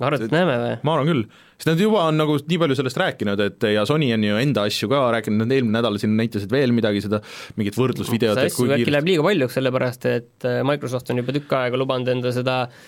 arvad, 0.00 0.26
et 0.26 0.34
näeme 0.34 0.56
või? 0.60 0.74
ma 0.82 0.96
arvan 0.96 1.10
küll, 1.12 1.22
sest 1.56 1.70
nad 1.70 1.80
juba 1.80 2.04
on 2.10 2.20
nagu 2.20 2.36
nii 2.40 2.60
palju 2.64 2.78
sellest 2.80 3.00
rääkinud, 3.00 3.44
et 3.46 3.68
ja 3.76 3.86
Sony 3.88 4.10
on 4.16 4.26
ju 4.26 4.42
enda 4.42 4.66
asju 4.68 4.90
ka 4.92 5.06
rääkinud, 5.16 5.44
nad 5.44 5.56
eelmine 5.56 5.78
nädal 5.78 6.00
siin 6.02 6.16
näitasid 6.18 6.52
veel 6.52 6.74
midagi, 6.76 7.04
seda 7.04 7.22
mingit 7.60 7.78
võrdlusvideot, 7.78 8.36
see 8.40 8.50
asju 8.50 8.64
kui 8.64 8.68
äkki 8.68 8.82
kiiresti 8.82 8.96
läheb 8.98 9.10
liiga 9.12 9.26
paljuks, 9.30 9.58
sellepärast 9.60 10.08
et 10.12 10.48
Microsoft 10.68 11.12
on 11.14 11.22
juba 11.22 11.36
tükk 11.36 11.56
aega 11.60 11.80
lubanud 11.80 12.12
enda 12.12 12.34
seda 12.36 12.62
äh, 12.66 12.84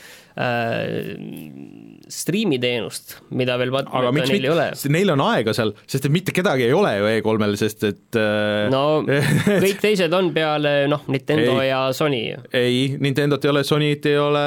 striimiteenust, 2.13 3.19
mida 3.37 3.57
veel 3.61 3.73
Badmintonil 3.75 4.45
ei 4.47 4.53
ole. 4.53 4.67
Neil 4.95 5.13
on 5.15 5.23
aega 5.29 5.55
seal, 5.57 5.75
sest 5.89 6.09
et 6.09 6.15
mitte 6.15 6.33
kedagi 6.37 6.67
ei 6.69 6.75
ole 6.77 6.95
ju 6.99 7.09
E3-l, 7.11 7.57
sest 7.61 7.85
et 7.89 8.19
äh, 8.19 8.69
no 8.73 8.83
kõik 9.65 9.81
teised 9.83 10.15
on 10.17 10.31
peale 10.35 10.73
noh, 10.91 11.05
Nintendo 11.13 11.59
Ei. 11.61 11.69
ja 11.71 11.81
Sony 11.97 12.23
ei, 12.57 12.97
Nintendot 13.01 13.45
ei 13.45 13.53
ole, 13.53 13.65
Sonyt 13.67 14.09
ei 14.09 14.19
ole 14.21 14.45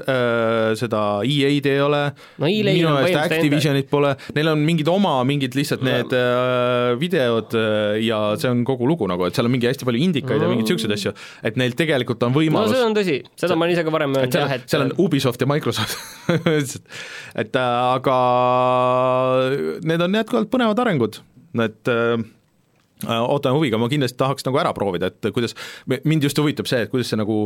äh,, 0.00 0.72
seda 0.78 1.02
EA-d 1.26 1.70
ei 1.70 1.82
ole. 1.84 2.02
No 2.40 2.48
EA-l 2.50 2.72
minu 2.72 2.94
meelest 2.96 3.20
Activisionit 3.24 3.90
pole, 3.90 4.14
neil 4.36 4.52
on 4.52 4.62
mingid 4.66 4.88
oma 4.90 5.18
mingid 5.28 5.56
lihtsalt 5.58 5.80
No. 5.80 5.88
need 5.88 6.12
äh, 6.12 6.92
videod 7.00 7.54
äh, 7.56 7.96
ja 8.04 8.18
see 8.40 8.50
on 8.52 8.64
kogu 8.68 8.88
lugu 8.88 9.06
nagu, 9.08 9.24
et 9.24 9.36
seal 9.36 9.48
on 9.48 9.54
mingi 9.54 9.68
hästi 9.70 9.86
palju 9.88 10.02
indikaid 10.04 10.42
ja 10.42 10.48
mingeid 10.50 10.66
niisuguseid 10.68 10.92
asju, 10.96 11.12
et 11.46 11.56
neil 11.60 11.72
tegelikult 11.78 12.20
on 12.26 12.34
no 12.34 12.40
võimalus 12.40 12.74
see 12.74 12.84
on 12.84 12.96
tõsi, 12.96 13.16
seda 13.40 13.56
ma 13.56 13.66
olen 13.66 13.74
ise 13.76 13.84
ka 13.86 13.94
varem 13.94 14.16
öelnud 14.18 14.36
jah, 14.36 14.52
et, 14.58 14.66
seal 14.70 14.84
on 14.84 14.92
Ubisoft 15.00 15.40
ja 15.40 15.48
Microsoft 15.50 15.96
et 17.38 17.56
äh, 17.56 17.78
aga 17.96 18.18
need 19.86 20.04
on 20.04 20.20
jätkuvalt 20.20 20.52
põnevad 20.52 20.82
arengud, 20.82 21.20
et 21.66 21.90
äh, 21.92 22.22
ootan 23.20 23.56
huviga, 23.56 23.80
ma 23.80 23.90
kindlasti 23.92 24.20
tahaks 24.20 24.46
nagu 24.46 24.60
ära 24.62 24.74
proovida, 24.76 25.10
et 25.10 25.32
kuidas, 25.34 25.56
mind 25.88 26.28
just 26.28 26.38
huvitab 26.40 26.68
see, 26.70 26.84
et 26.84 26.92
kuidas 26.92 27.12
see 27.12 27.20
nagu 27.20 27.42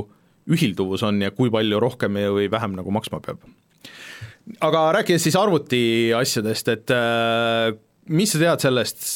ühilduvus 0.51 1.05
on 1.07 1.23
ja 1.25 1.33
kui 1.33 1.53
palju 1.53 1.81
rohkem 1.81 2.19
või 2.37 2.51
vähem 2.53 2.75
nagu 2.77 2.93
maksma 2.93 3.23
peab. 3.25 3.41
aga 4.61 4.87
rääkides 4.99 5.25
siis 5.29 5.39
arvuti 5.41 6.13
asjadest, 6.17 6.69
et 6.75 6.95
äh, 6.95 7.73
mis 8.13 8.35
sa 8.35 8.43
tead 8.43 8.67
sellest 8.67 9.07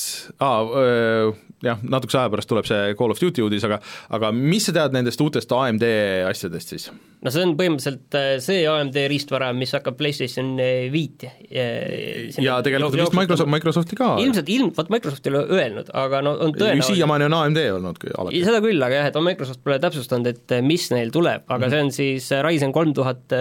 ah,, 0.40 1.34
jah, 1.64 1.80
natukese 1.82 2.20
aja 2.20 2.30
pärast 2.32 2.50
tuleb 2.50 2.66
see 2.68 2.94
Call 2.98 3.14
of 3.14 3.20
Duty 3.20 3.42
uudis, 3.44 3.64
aga 3.66 3.80
aga 4.14 4.30
mis 4.34 4.68
sa 4.68 4.74
tead 4.76 4.94
nendest 4.94 5.20
uutest 5.22 5.52
AMD 5.54 5.84
asjadest 6.28 6.74
siis? 6.74 6.88
no 7.24 7.32
see 7.34 7.42
on 7.42 7.54
põhimõtteliselt 7.58 8.14
äh, 8.18 8.28
see 8.42 8.62
AMD 8.70 8.98
riistvara, 9.10 9.50
mis 9.56 9.74
hakkab 9.74 9.98
PlayStation 9.98 10.52
äh, 10.62 10.86
viiti. 10.92 11.30
ja 11.50 12.60
tegelikult 12.64 12.94
vist 13.00 13.16
Microsoft, 13.18 13.50
Microsofti 13.50 13.98
ka. 13.98 14.12
ilmselt, 14.22 14.52
ilm, 14.54 14.70
vot 14.76 14.92
Microsoft 14.94 15.26
ei 15.26 15.34
ole 15.34 15.44
öelnud, 15.58 15.92
aga 15.98 16.22
no 16.24 16.36
on 16.46 16.54
tõenäoline. 16.54 16.86
siiamaani 16.92 17.28
on 17.28 17.38
AMD 17.40 17.62
olnud 17.74 18.08
alati. 18.14 18.44
seda 18.46 18.62
küll, 18.64 18.86
aga 18.86 19.02
jah, 19.02 19.10
et 19.10 19.20
Microsoft 19.28 19.64
pole 19.66 19.80
täpsustanud, 19.82 20.30
et 20.30 20.58
mis 20.66 20.88
neil 20.94 21.12
tuleb, 21.14 21.46
aga 21.48 21.66
Mhm. 21.66 21.70
see 21.74 21.82
on 21.82 21.92
siis 21.92 22.30
Ryzen 22.46 22.72
kolm 22.72 22.94
tuhat 22.94 23.34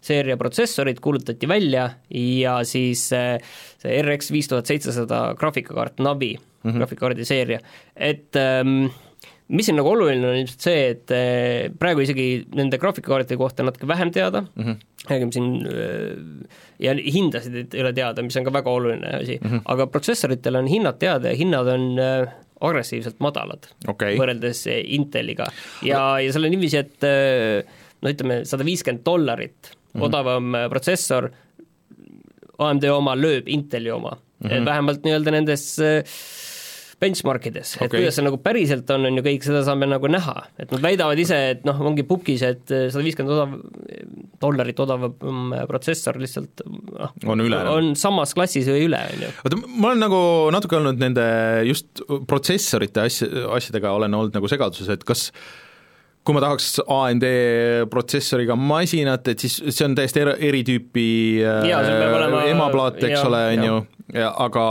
seeria 0.00 0.36
protsessorid 0.38 1.00
kuulutati 1.02 1.48
välja 1.50 1.90
ja 2.14 2.60
siis 2.64 3.08
see 3.10 4.02
RX 4.02 4.30
viis 4.34 4.48
tuhat 4.50 4.66
seitsesada 4.70 5.34
graafikakaart 5.38 5.98
Navi 6.04 6.36
mm. 6.66 6.72
-hmm. 6.72 6.78
graafikakaardi 6.82 7.24
seeria, 7.24 7.60
et 7.96 8.36
ähm, 8.36 8.88
mis 9.48 9.68
siin 9.68 9.78
nagu 9.78 9.90
oluline 9.92 10.26
on 10.26 10.38
ilmselt 10.40 10.64
see, 10.66 10.86
et 10.94 11.12
eh, 11.14 11.68
praegu 11.78 12.02
isegi 12.02 12.26
nende 12.58 12.80
graafikakaartide 12.82 13.38
kohta 13.38 13.66
natuke 13.66 13.86
vähem 13.86 14.10
teada 14.12 14.42
mm. 14.42 14.64
-hmm. 14.64 14.76
räägime 15.10 15.32
siin 15.32 15.66
äh, 15.66 16.48
ja 16.82 16.94
hindasid 16.94 17.74
ei 17.74 17.80
ole 17.84 17.92
teada, 17.92 18.22
mis 18.22 18.36
on 18.36 18.44
ka 18.44 18.52
väga 18.52 18.70
oluline 18.70 19.14
asi 19.20 19.38
mm, 19.42 19.50
-hmm. 19.50 19.62
aga 19.64 19.86
protsessoritel 19.86 20.56
on 20.56 20.66
hinnad 20.66 20.98
teada 20.98 21.28
ja 21.28 21.36
hinnad 21.36 21.66
on 21.66 21.98
äh, 21.98 22.28
agressiivselt 22.60 23.20
madalad 23.20 23.68
Okei. 23.88 24.16
võrreldes 24.18 24.66
Inteliga 24.84 25.46
ja, 25.82 26.20
ja 26.20 26.32
seal 26.32 26.44
on 26.44 26.50
niiviisi, 26.50 26.78
et 26.82 27.04
äh, 27.04 27.62
no 28.02 28.12
ütleme, 28.12 28.44
sada 28.44 28.64
viiskümmend 28.64 29.04
dollarit 29.04 29.70
mm 29.70 30.00
-hmm. 30.00 30.06
odavam 30.08 30.54
äh, 30.54 30.68
protsessor, 30.68 31.30
AMD 32.58 32.84
oma 32.90 33.14
lööb 33.14 33.48
Inteli 33.48 33.90
oma 33.90 34.16
mm. 34.16 34.50
-hmm. 34.50 34.64
vähemalt 34.64 35.04
nii-öelda 35.04 35.30
nendes 35.30 35.78
äh, 35.78 36.02
benchmarkides, 37.02 37.74
et 37.76 37.82
Okei. 37.84 38.00
kuidas 38.00 38.16
see 38.16 38.24
nagu 38.24 38.38
päriselt 38.40 38.88
on, 38.94 39.04
on 39.08 39.18
ju 39.20 39.24
kõik, 39.26 39.44
seda 39.44 39.60
saame 39.66 39.88
nagu 39.90 40.08
näha, 40.08 40.34
et 40.62 40.70
nad 40.72 40.84
väidavad 40.84 41.20
ise, 41.20 41.38
et 41.52 41.66
noh, 41.68 41.82
ongi 41.90 42.06
pukis, 42.08 42.44
et 42.46 42.64
sada 42.72 43.04
viiskümmend 43.04 43.34
odav, 43.34 43.52
dollarit 44.40 44.80
odavam 44.80 45.52
protsessor 45.68 46.16
lihtsalt 46.22 46.64
noh, 46.64 47.12
On 47.28 47.44
üle, 47.44 47.60
on 47.68 47.92
samas 48.00 48.32
klassis 48.36 48.68
või 48.72 48.86
üle, 48.88 49.02
on 49.12 49.26
ju. 49.26 49.30
oota, 49.44 49.60
ma 49.66 49.92
olen 49.92 50.04
nagu 50.06 50.22
natuke 50.56 50.80
olnud 50.80 51.04
nende 51.04 51.28
just 51.68 52.00
protsessorite 52.28 53.04
asja, 53.10 53.28
asjadega 53.58 53.92
olen 53.96 54.16
olnud 54.16 54.36
nagu 54.36 54.50
segaduses, 54.50 54.88
et 54.96 55.04
kas 55.06 55.28
kui 56.26 56.34
ma 56.34 56.42
tahaks 56.42 56.80
AMD 56.82 57.26
protsessoriga 57.92 58.56
masinat, 58.58 59.28
et 59.30 59.44
siis 59.44 59.60
see 59.68 59.86
on 59.86 59.94
täiesti 59.98 60.24
eri, 60.24 60.34
eri 60.48 60.62
tüüpi 60.66 61.06
seal 61.38 61.86
peab 61.86 62.16
olema- 62.18 62.42
emaplaat, 62.50 62.98
eks 63.02 63.14
jaa, 63.20 63.28
ole, 63.30 63.42
on 63.54 63.66
ju, 63.68 63.78
ja 64.16 64.32
aga 64.46 64.66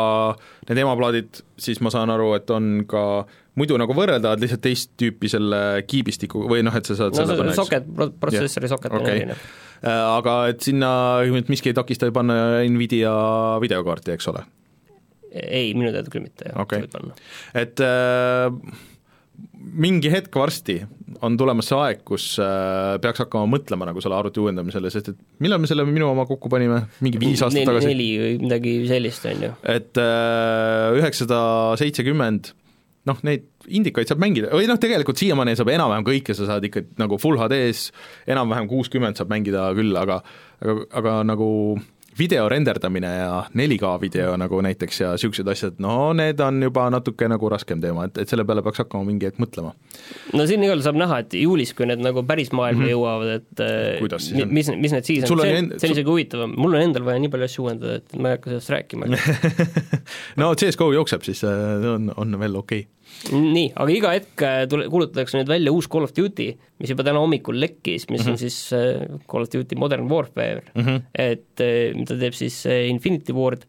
need 0.70 0.82
emaplaadid, 0.84 1.42
siis 1.62 1.80
ma 1.86 1.92
saan 1.94 2.12
aru, 2.14 2.34
et 2.38 2.52
on 2.54 2.84
ka 2.90 3.06
muidu 3.56 3.78
nagu 3.80 3.96
võrreldavad 3.96 4.42
lihtsalt 4.44 4.64
teist 4.66 4.92
tüüpi 5.00 5.32
selle 5.32 5.62
kiibistiku 5.88 6.44
või 6.52 6.66
noh, 6.68 6.76
et 6.76 6.88
sa 6.90 6.98
saad 7.00 7.16
no 7.16 7.22
selle 7.22 7.40
panna, 7.40 7.54
eks. 7.56 7.62
soket, 7.62 7.88
protsessori 8.20 8.72
soket 8.72 8.98
on 8.98 9.06
Okei. 9.06 9.22
erinev. 9.22 9.46
Äh, 9.86 10.02
aga 10.18 10.36
et 10.52 10.66
sinna 10.66 10.90
miski 11.48 11.72
ei 11.72 11.78
takista 11.78 12.10
panna 12.16 12.64
Nvidia 12.68 13.16
videokaarti, 13.64 14.16
eks 14.16 14.32
ole 14.34 14.44
ei, 15.36 15.74
minu 15.76 15.92
teada 15.92 16.12
küll 16.12 16.24
mitte, 16.26 16.48
jah 16.50 16.60
Okei. 16.64 16.84
võib 16.86 16.94
panna. 16.96 17.16
et 17.60 17.82
äh, 17.84 18.84
mingi 19.66 20.12
hetk 20.14 20.36
varsti 20.38 20.80
on 21.26 21.38
tulemas 21.40 21.70
see 21.70 21.78
aeg, 21.80 22.04
kus 22.08 22.26
äh, 22.44 22.98
peaks 23.02 23.24
hakkama 23.24 23.48
mõtlema 23.50 23.88
nagu 23.90 24.04
selle 24.04 24.18
arvuti 24.18 24.42
uuendamisele, 24.44 24.92
sest 24.94 25.14
et 25.14 25.22
millal 25.44 25.62
me 25.62 25.70
selle 25.70 25.86
minu 25.88 26.10
oma 26.12 26.28
kokku 26.30 26.52
panime, 26.52 26.84
mingi 27.06 27.22
viis 27.22 27.42
aastat 27.46 27.68
tagasi, 27.70 27.90
neli 27.94 28.10
või 28.22 28.36
midagi 28.44 28.76
sellist, 28.90 29.26
on 29.32 29.48
ju. 29.48 29.56
et 29.76 30.02
äh, 30.02 31.00
üheksasada 31.00 31.40
seitsekümmend 31.82 32.54
noh, 33.10 33.20
neid 33.26 33.46
indikaid 33.66 34.10
saab 34.10 34.22
mängida, 34.22 34.52
või 34.54 34.68
noh, 34.70 34.80
tegelikult 34.82 35.22
siiamaani 35.22 35.56
saab 35.58 35.72
enam-vähem 35.74 36.08
kõike, 36.08 36.36
sa 36.38 36.50
saad 36.50 36.66
ikka 36.68 36.86
nagu 37.02 37.20
full 37.22 37.40
HD-s 37.42 37.92
enam-vähem 38.30 38.70
kuuskümmend 38.70 39.20
saab 39.20 39.32
mängida 39.34 39.68
küll, 39.78 39.94
aga 40.00 40.22
aga, 40.62 40.78
aga 41.02 41.20
nagu 41.28 41.50
video 42.20 42.50
renderdamine 42.50 43.08
ja 43.08 43.44
4K 43.58 43.92
video 44.02 44.36
nagu 44.40 44.62
näiteks 44.64 45.02
ja 45.02 45.12
niisugused 45.16 45.50
asjad, 45.52 45.76
no 45.84 46.14
need 46.18 46.40
on 46.44 46.62
juba 46.64 46.88
natuke 46.94 47.28
nagu 47.32 47.50
raskem 47.52 47.82
teema, 47.84 48.08
et, 48.08 48.22
et 48.24 48.32
selle 48.32 48.46
peale 48.48 48.64
peaks 48.66 48.84
hakkama 48.84 49.08
mingi 49.10 49.28
hetk 49.30 49.42
mõtlema. 49.44 49.74
no 50.34 50.48
siin 50.48 50.64
igal 50.64 50.78
juhul 50.78 50.86
saab 50.88 51.00
näha, 51.02 51.20
et 51.26 51.36
juulis, 51.40 51.74
kui 51.76 51.90
need 51.90 52.04
nagu 52.06 52.24
päris 52.28 52.52
maailma 52.56 52.82
mm 52.82 52.88
-hmm. 52.88 52.94
jõuavad, 52.96 53.36
et 53.36 53.64
äh, 53.66 54.38
mi- 54.40 54.50
mis, 54.60 54.72
mis 54.88 54.96
need 54.96 55.12
siis 55.12 55.30
on, 55.30 55.42
see 55.42 55.58
on, 55.60 55.72
see 55.76 55.90
on 55.90 55.98
isegi 55.98 56.10
huvitavam, 56.10 56.56
mul 56.58 56.80
on 56.80 56.88
endal 56.88 57.06
vaja 57.06 57.20
nii 57.20 57.34
palju 57.36 57.52
asju 57.52 57.68
uuendada, 57.68 58.02
et 58.02 58.18
ma 58.18 58.32
ei 58.32 58.38
hakka 58.40 58.50
sellest 58.50 58.70
rääkima. 58.70 59.06
no 60.42 60.54
CS 60.56 60.78
GO 60.78 60.92
jookseb, 60.94 61.22
siis 61.28 61.44
äh, 61.44 61.94
on, 61.96 62.14
on 62.16 62.40
veel 62.40 62.56
okei 62.56 62.86
okay.. 62.86 62.95
nii, 63.32 63.72
aga 63.76 63.92
iga 63.96 64.12
hetk 64.16 64.42
äh, 64.46 64.66
tule, 64.70 64.88
kuulutatakse 64.92 65.40
nüüd 65.40 65.50
välja 65.50 65.72
uus 65.74 65.88
Call 65.92 66.06
of 66.08 66.14
Duty, 66.18 66.52
mis 66.80 66.92
juba 66.92 67.06
täna 67.08 67.22
hommikul 67.24 67.58
lekkis, 67.62 68.10
mis 68.10 68.22
mm 68.22 68.26
-hmm. 68.26 68.32
on 68.32 68.38
siis 68.38 68.58
äh, 68.74 69.20
Call 69.32 69.48
of 69.48 69.50
Duty 69.54 69.76
Modern 69.76 70.10
Warfare 70.12 70.62
mm, 70.76 70.82
Mhm. 70.82 70.90
-hmm. 70.90 71.02
et 71.14 71.60
äh, 71.62 71.96
mida 71.96 72.18
teeb 72.20 72.34
siis 72.34 72.66
Infinity 72.66 73.34
Ward 73.34 73.66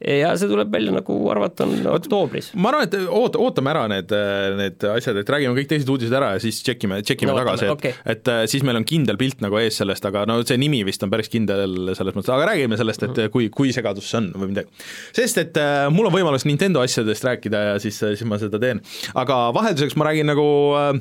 ja 0.00 0.30
see 0.40 0.48
tuleb 0.48 0.70
välja, 0.72 0.94
nagu 0.94 1.16
arvata 1.32 1.66
on 1.68 1.86
oktoobris. 1.92 2.52
ma 2.56 2.72
arvan, 2.72 2.88
et 2.88 2.96
oot-, 3.04 3.36
ootame 3.40 3.72
ära 3.74 3.84
need, 3.92 4.14
need 4.56 4.86
asjad, 4.94 5.20
et 5.20 5.32
räägime 5.34 5.56
kõik 5.58 5.70
teised 5.74 5.92
uudised 5.92 6.16
ära 6.16 6.32
ja 6.36 6.42
siis 6.42 6.62
tšekime, 6.64 7.02
tšekime 7.04 7.30
No 7.30 7.36
tagasi, 7.36 7.68
et 7.68 7.74
okay. 7.74 7.94
et 8.08 8.32
äh, 8.32 8.42
siis 8.50 8.64
meil 8.66 8.80
on 8.80 8.86
kindel 8.88 9.20
pilt 9.20 9.44
nagu 9.44 9.60
ees 9.60 9.76
sellest, 9.82 10.08
aga 10.08 10.24
no 10.28 10.40
see 10.40 10.58
nimi 10.60 10.80
vist 10.88 11.04
on 11.04 11.12
päris 11.12 11.30
kindel 11.32 11.92
selles 11.98 12.16
mõttes, 12.16 12.32
aga 12.32 12.48
räägime 12.52 12.80
sellest, 12.80 13.06
et 13.06 13.22
kui, 13.34 13.50
kui 13.54 13.74
segadus 13.76 14.08
see 14.10 14.22
on 14.22 14.32
või 14.40 14.52
midagi. 14.54 14.88
sest 15.16 15.44
et 15.44 15.60
äh, 15.60 15.86
mul 15.92 16.08
on 16.08 16.16
võimalus 16.16 16.48
Nintendo 16.48 16.82
asjadest 16.84 17.28
rääkida 17.28 17.64
ja 17.68 17.78
siis, 17.82 18.00
siis 18.00 18.26
ma 18.28 18.40
seda 18.40 18.60
teen. 18.62 18.80
aga 19.14 19.48
vahelduseks 19.56 19.98
ma 20.00 20.08
räägin 20.08 20.32
nagu 20.32 20.48
äh, 20.80 20.94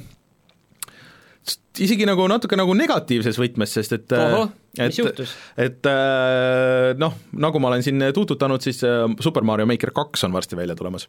isegi 1.79 2.07
nagu 2.09 2.25
natuke 2.29 2.57
nagu 2.59 2.75
negatiivses 2.77 3.39
võtmes, 3.39 3.73
sest 3.77 3.95
et 3.95 4.17
Ohoh, 4.17 4.51
et 4.77 4.91
mis 4.91 4.99
juhtus? 4.99 5.33
et 5.57 5.89
äh, 5.89 6.91
noh, 6.99 7.15
nagu 7.39 7.61
ma 7.63 7.71
olen 7.71 7.85
siin 7.85 8.09
tuututanud, 8.15 8.63
siis 8.65 8.83
äh, 8.87 9.05
Super 9.23 9.47
Mario 9.47 9.69
Maker 9.69 9.93
kaks 9.95 10.27
on 10.27 10.35
varsti 10.35 10.59
välja 10.59 10.75
tulemas. 10.79 11.07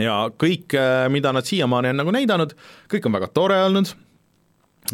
ja 0.00 0.26
kõik, 0.32 0.76
mida 1.12 1.32
nad 1.32 1.46
siiamaani 1.46 1.94
on 1.94 2.02
nagu 2.04 2.16
näidanud, 2.16 2.56
kõik 2.92 3.08
on 3.08 3.16
väga 3.20 3.32
tore 3.34 3.62
olnud 3.68 3.94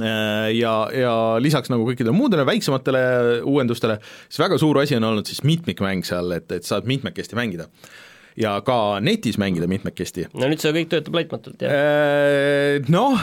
Äh, 0.01 0.53
ja, 0.57 0.73
ja 0.97 1.13
lisaks 1.43 1.69
nagu 1.73 1.85
kõikidele 1.85 2.15
muudele 2.17 2.47
väiksematele 2.49 3.03
uuendustele, 3.49 3.99
siis 4.31 4.41
väga 4.41 4.57
suur 4.61 4.81
asi 4.81 4.97
on 4.97 5.05
olnud 5.11 5.29
siis 5.29 5.43
mitmikmäng 5.45 6.07
seal, 6.07 6.33
et, 6.39 6.49
et 6.55 6.65
saad 6.65 6.89
mitmekesti 6.89 7.37
mängida. 7.37 7.69
ja 8.37 8.55
ka 8.65 9.01
netis 9.05 9.37
mängida 9.37 9.69
mitmekesti. 9.69 10.31
no 10.33 10.49
nüüd 10.49 10.63
see 10.63 10.73
kõik 10.79 10.89
töötab 10.95 11.19
laitmatult, 11.19 11.61
jah? 11.61 11.75
Äh, 11.77 12.89
Noh, 12.89 13.21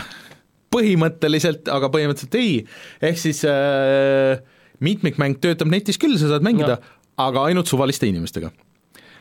põhimõtteliselt, 0.73 1.69
aga 1.71 1.89
põhimõtteliselt 1.93 2.39
ei, 2.39 2.63
ehk 3.09 3.19
siis 3.19 3.43
äh, 3.49 4.39
mitmikmäng 4.85 5.39
töötab 5.43 5.71
netis 5.71 5.99
küll, 6.01 6.17
sa 6.21 6.31
saad 6.31 6.45
mängida 6.45 6.79
aga 7.19 7.45
ainult 7.49 7.69
suvaliste 7.69 8.09
inimestega. 8.09 8.51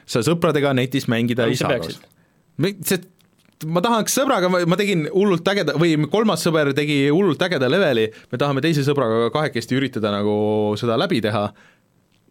sa 0.08 0.22
sõpradega 0.24 0.72
netis 0.72 1.04
mängida 1.10 1.44
Aga 1.44 1.52
ei 1.52 1.58
saa 1.58 1.74
see, 2.86 3.00
ma 3.68 3.82
tahaks 3.84 4.14
sõbraga, 4.16 4.48
ma 4.48 4.78
tegin 4.78 5.04
hullult 5.12 5.48
ägeda 5.52 5.74
või 5.78 5.96
kolmas 6.10 6.44
sõber 6.46 6.70
tegi 6.76 7.08
hullult 7.10 7.42
ägeda 7.44 7.68
leveli, 7.68 8.06
me 8.32 8.40
tahame 8.40 8.62
teise 8.64 8.84
sõbraga 8.86 9.28
kahekesti 9.34 9.76
üritada 9.76 10.12
nagu 10.14 10.38
seda 10.80 10.96
läbi 11.00 11.20
teha 11.24 11.48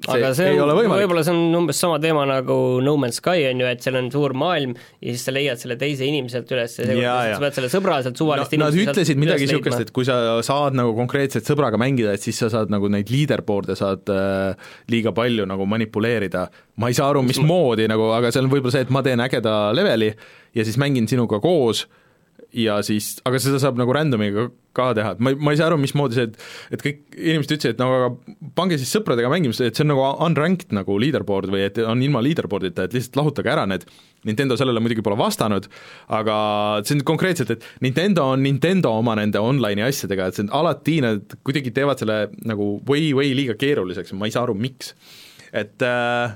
aga 0.06 0.30
see 0.38 0.52
on, 0.62 0.72
võib-olla 0.78 1.24
see 1.26 1.34
on 1.34 1.56
umbes 1.58 1.80
sama 1.82 1.98
teema 2.02 2.22
nagu 2.30 2.56
No 2.86 2.94
Man's 3.02 3.18
Sky 3.18 3.48
on 3.50 3.64
ju, 3.64 3.70
et 3.70 3.82
seal 3.82 3.98
on 3.98 4.12
suur 4.14 4.36
maailm 4.38 4.76
ja 4.78 5.16
siis 5.16 5.26
sa 5.26 5.34
leiad 5.34 5.62
selle 5.62 5.78
teise 5.82 6.06
inimese 6.06 6.38
sealt 6.38 6.54
üles 6.54 6.78
ja 6.78 6.86
seekord 6.86 7.34
sa 7.34 7.42
pead 7.42 7.58
selle 7.58 7.72
sõbra 7.74 7.98
sealt 8.06 8.22
suvalist 8.22 8.54
no, 8.54 8.68
Nad 8.68 8.78
ütlesid 8.78 9.20
midagi 9.22 9.50
niisugust, 9.50 9.88
et 9.88 9.92
kui 9.96 10.06
sa 10.08 10.38
saad 10.46 10.78
nagu 10.78 10.94
konkreetselt 10.98 11.50
sõbraga 11.50 11.80
mängida, 11.82 12.14
et 12.14 12.24
siis 12.24 12.38
sa 12.44 12.52
saad 12.54 12.74
nagu 12.74 12.92
neid 12.94 13.10
leaderboard'e 13.14 13.78
saad 13.80 14.14
äh, 14.14 14.72
liiga 14.94 15.16
palju 15.18 15.48
nagu 15.50 15.66
manipuleerida. 15.70 16.48
ma 16.78 16.92
ei 16.92 16.98
saa 16.98 17.10
aru, 17.10 17.26
mismoodi 17.26 17.90
nagu, 17.90 18.12
aga 18.14 18.30
see 18.32 18.46
on 18.46 18.52
võib-olla 18.54 18.78
see, 18.78 18.86
et 18.86 18.94
ma 18.94 19.02
teen 19.06 19.24
ägeda 19.24 19.58
leveli 19.74 20.12
ja 20.54 20.68
siis 20.68 20.78
mängin 20.78 21.10
sinuga 21.10 21.42
koos 21.42 21.88
ja 22.56 22.78
siis, 22.86 23.18
aga 23.28 23.40
seda 23.42 23.60
saab 23.62 23.80
nagu 23.80 23.94
random'iga 23.96 24.48
ka 24.78 24.92
teha, 24.96 25.16
et 25.16 25.22
ma 25.24 25.34
ei, 25.34 25.38
ma 25.42 25.54
ei 25.54 25.60
saa 25.60 25.72
aru, 25.72 25.80
mismoodi 25.82 26.18
see, 26.18 26.28
et 26.30 26.76
et 26.78 26.84
kõik 26.86 27.00
inimesed 27.18 27.54
ütlesid, 27.56 27.76
et 27.76 27.82
no 27.82 27.88
aga 27.96 28.10
pange 28.58 28.78
siis 28.80 28.92
sõpradega 28.94 29.32
mängimist, 29.32 29.64
et 29.66 29.78
see 29.78 29.86
on 29.86 29.92
nagu 29.92 30.06
unranked 30.28 30.76
nagu 30.78 30.98
leaderboard 31.02 31.52
või 31.54 31.66
et 31.66 31.80
on 31.84 32.04
ilma 32.06 32.22
leaderboard'ita, 32.26 32.88
et 32.88 32.96
lihtsalt 32.98 33.20
lahutage 33.20 33.54
ära 33.54 33.66
need, 33.70 33.88
Nintendo 34.28 34.58
sellele 34.60 34.82
muidugi 34.84 35.04
pole 35.06 35.18
vastanud, 35.20 35.68
aga 36.14 36.38
see 36.86 36.98
on 36.98 37.06
konkreetselt, 37.08 37.54
et 37.56 37.68
Nintendo 37.86 38.28
on 38.34 38.44
Nintendo 38.46 38.94
oma 39.00 39.16
nende 39.20 39.42
online'i 39.42 39.86
asjadega, 39.88 40.30
et 40.30 40.38
see 40.38 40.48
on 40.48 40.54
alati 40.62 41.00
nad 41.06 41.38
kuidagi 41.48 41.74
teevad 41.76 42.02
selle 42.02 42.20
nagu 42.48 42.76
way, 42.90 43.12
way 43.18 43.34
liiga 43.38 43.58
keeruliseks. 43.60 44.16
Ma 44.18 44.30
ei 44.30 44.36
saa 44.36 44.46
aru, 44.48 44.58
miks. 44.58 44.94
et 45.56 45.82
äh, 45.86 46.36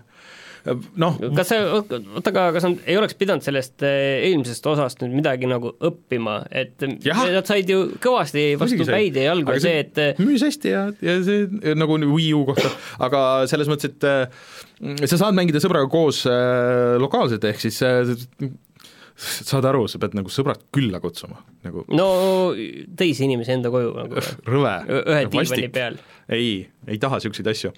noh. 1.02 1.18
kas 1.38 1.52
see, 1.52 1.62
oota, 1.78 2.00
aga 2.32 2.48
kas 2.56 2.68
nad 2.68 2.90
ei 2.90 2.98
oleks 3.00 3.18
pidanud 3.20 3.46
sellest 3.46 3.86
eh, 3.88 4.28
eelmisest 4.30 4.68
osast 4.72 5.04
nüüd 5.04 5.16
midagi 5.20 5.50
nagu 5.50 5.74
õppima, 5.90 6.42
et 6.54 6.84
ja. 7.06 7.18
nad 7.34 7.48
said 7.50 7.70
ju 7.72 7.84
kõvasti 8.02 8.46
vastu 8.62 8.88
päid 8.90 9.18
ja 9.20 9.30
jalgu, 9.32 9.58
see, 9.64 9.86
et 9.86 10.02
eh, 10.02 10.22
müüs 10.22 10.44
hästi 10.46 10.74
ja, 10.74 10.88
ja 11.04 11.18
see 11.26 11.76
nagu 11.78 11.98
Wii 12.02 12.34
U 12.38 12.44
kohta, 12.52 12.74
aga 13.08 13.24
selles 13.52 13.72
mõttes, 13.72 13.94
et 13.94 14.10
eh, 14.10 14.44
sa 14.82 15.20
saad 15.20 15.38
mängida 15.38 15.62
sõbraga 15.62 15.90
koos 15.92 16.24
äh, 16.30 16.98
lokaalselt, 17.02 17.46
ehk 17.52 17.62
siis 17.62 17.82
äh, 17.86 18.14
saad 19.22 19.66
aru, 19.70 19.86
sa 19.92 20.00
pead 20.02 20.16
nagu 20.18 20.32
sõbrad 20.34 20.64
külla 20.74 21.02
kutsuma, 21.04 21.42
nagu 21.66 21.84
no 21.94 22.08
teisi 22.98 23.26
inimesi 23.28 23.54
enda 23.56 23.72
koju 23.74 23.92
nagu. 23.98 24.24
Rõve, 24.52 24.74
ühe 25.02 25.22
diivani 25.30 25.70
peal. 25.74 26.00
Ei, 26.32 26.62
ei 26.88 26.98
taha 27.02 27.18
niisuguseid 27.20 27.50
asju. 27.52 27.74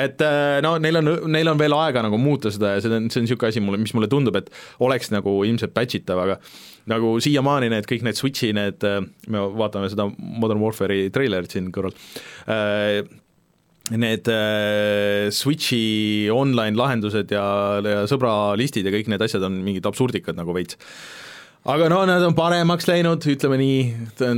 et 0.00 0.22
äh, 0.24 0.58
no 0.64 0.76
neil 0.80 1.00
on, 1.00 1.10
neil 1.28 1.50
on 1.52 1.60
veel 1.60 1.76
aega 1.76 2.02
nagu 2.06 2.18
muuta 2.20 2.52
seda 2.54 2.74
ja 2.76 2.82
see 2.82 2.94
on, 2.94 3.10
see 3.12 3.20
on 3.20 3.26
niisugune 3.26 3.52
asi 3.52 3.62
mulle, 3.62 3.80
mis 3.82 3.92
mulle 3.96 4.08
tundub, 4.10 4.38
et 4.40 4.50
oleks 4.84 5.12
nagu 5.14 5.34
ilmselt 5.44 5.74
patch 5.76 6.00
itav, 6.00 6.22
aga 6.24 6.38
nagu 6.90 7.14
siiamaani 7.22 7.70
need 7.74 7.88
kõik 7.90 8.06
need 8.06 8.18
Switchi 8.18 8.54
need, 8.56 8.84
äh, 8.88 9.02
me 9.30 9.44
vaatame 9.60 9.90
seda 9.92 10.08
Modern 10.16 10.62
Warfare'i 10.64 11.12
treilerit 11.14 11.54
siin 11.54 11.70
kõrval, 11.74 11.94
äh, 12.48 13.02
need 13.94 14.28
Switchi 15.32 16.28
online 16.32 16.76
lahendused 16.76 17.32
ja, 17.32 17.46
ja 17.84 18.02
sõbralistid 18.10 18.84
ja 18.88 18.92
kõik 18.92 19.08
need 19.12 19.24
asjad 19.24 19.46
on 19.48 19.62
mingid 19.64 19.88
absurdikad 19.88 20.36
nagu 20.36 20.56
veits. 20.56 20.76
Aga 21.68 21.88
no 21.90 21.98
nad 22.06 22.22
on 22.22 22.32
paremaks 22.38 22.86
läinud, 22.88 23.24
ütleme 23.28 23.58
nii, 23.60 23.80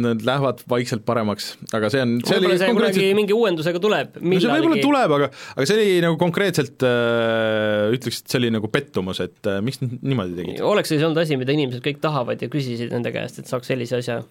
nad 0.00 0.22
lähevad 0.26 0.62
vaikselt 0.70 1.04
paremaks, 1.06 1.52
aga 1.76 1.90
see 1.92 2.00
on 2.02 2.16
see 2.24 2.38
võib-olla 2.40 2.56
see 2.56 2.70
konkreetselt... 2.72 2.96
kunagi 2.96 3.18
mingi 3.18 3.36
uuendusega 3.36 3.82
tuleb, 3.84 4.16
millalgi 4.18 4.40
no 4.40 4.42
see 4.46 4.56
võib-olla 4.56 4.86
tuleb, 4.86 5.14
aga, 5.18 5.28
aga 5.54 5.68
see 5.68 5.76
oli 5.76 6.00
nagu 6.06 6.18
konkreetselt 6.18 6.86
äh, 6.88 7.92
ütleks, 7.94 8.22
et 8.24 8.34
see 8.34 8.40
oli 8.40 8.50
nagu 8.56 8.70
pettumus, 8.72 9.20
et 9.22 9.50
äh, 9.52 9.60
miks 9.62 9.78
nad 9.84 9.94
niimoodi 10.00 10.38
tegid? 10.40 10.62
oleks 10.72 10.90
siis 10.90 11.04
olnud 11.06 11.22
asi, 11.22 11.38
mida 11.38 11.54
inimesed 11.54 11.84
kõik 11.84 12.00
tahavad 12.02 12.42
ja 12.42 12.50
küsisid 12.50 12.90
nende 12.96 13.12
käest, 13.14 13.38
et 13.38 13.52
saaks 13.52 13.70
sellise 13.70 14.00
asja 14.00 14.22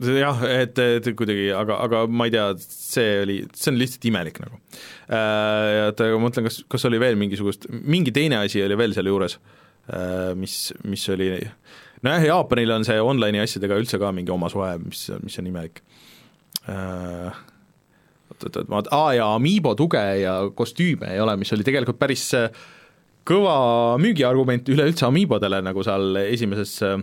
jah, 0.00 0.42
et, 0.50 0.78
et 0.78 1.10
kuidagi, 1.16 1.48
aga, 1.56 1.78
aga 1.86 2.04
ma 2.10 2.28
ei 2.28 2.34
tea, 2.34 2.46
see 2.62 3.20
oli, 3.22 3.38
see 3.56 3.72
on 3.72 3.80
lihtsalt 3.80 4.08
imelik 4.10 4.40
nagu 4.44 4.58
äh,. 4.58 5.88
Et 5.88 6.02
ma 6.12 6.22
mõtlen, 6.26 6.48
kas, 6.48 6.62
kas 6.70 6.86
oli 6.88 7.00
veel 7.02 7.18
mingisugust, 7.20 7.68
mingi 7.70 8.14
teine 8.14 8.42
asi 8.42 8.62
oli 8.64 8.78
veel 8.78 8.96
selle 8.96 9.12
juures 9.12 9.38
äh,, 9.88 10.32
mis, 10.38 10.58
mis 10.84 11.08
oli 11.14 11.32
äh, 11.38 11.50
nojah, 12.04 12.24
Jaapanil 12.30 12.76
on 12.76 12.86
see 12.86 13.02
online'i 13.02 13.42
asjadega 13.42 13.78
üldse 13.80 14.00
ka 14.02 14.12
mingi 14.14 14.32
oma 14.34 14.50
suhe, 14.52 14.72
mis, 14.82 15.06
mis 15.24 15.38
on 15.40 15.50
imelik 15.50 15.82
äh, 16.70 17.42
oot-oot-oot, 18.32 18.70
ma, 18.72 18.82
aa 18.94 19.12
ja 19.16 19.28
Amiibo 19.36 19.74
tuge 19.78 20.02
ja 20.20 20.38
kostüüme 20.56 21.14
ei 21.14 21.22
ole, 21.22 21.36
mis 21.40 21.52
oli 21.56 21.66
tegelikult 21.66 22.00
päris 22.00 22.28
äh, 22.36 22.50
kõva 23.26 23.56
müügiargument 24.02 24.68
üleüldse 24.72 25.08
Amiibodele, 25.08 25.62
nagu 25.66 25.84
seal 25.86 26.22
esimeses 26.26 26.78
äh, 26.86 26.98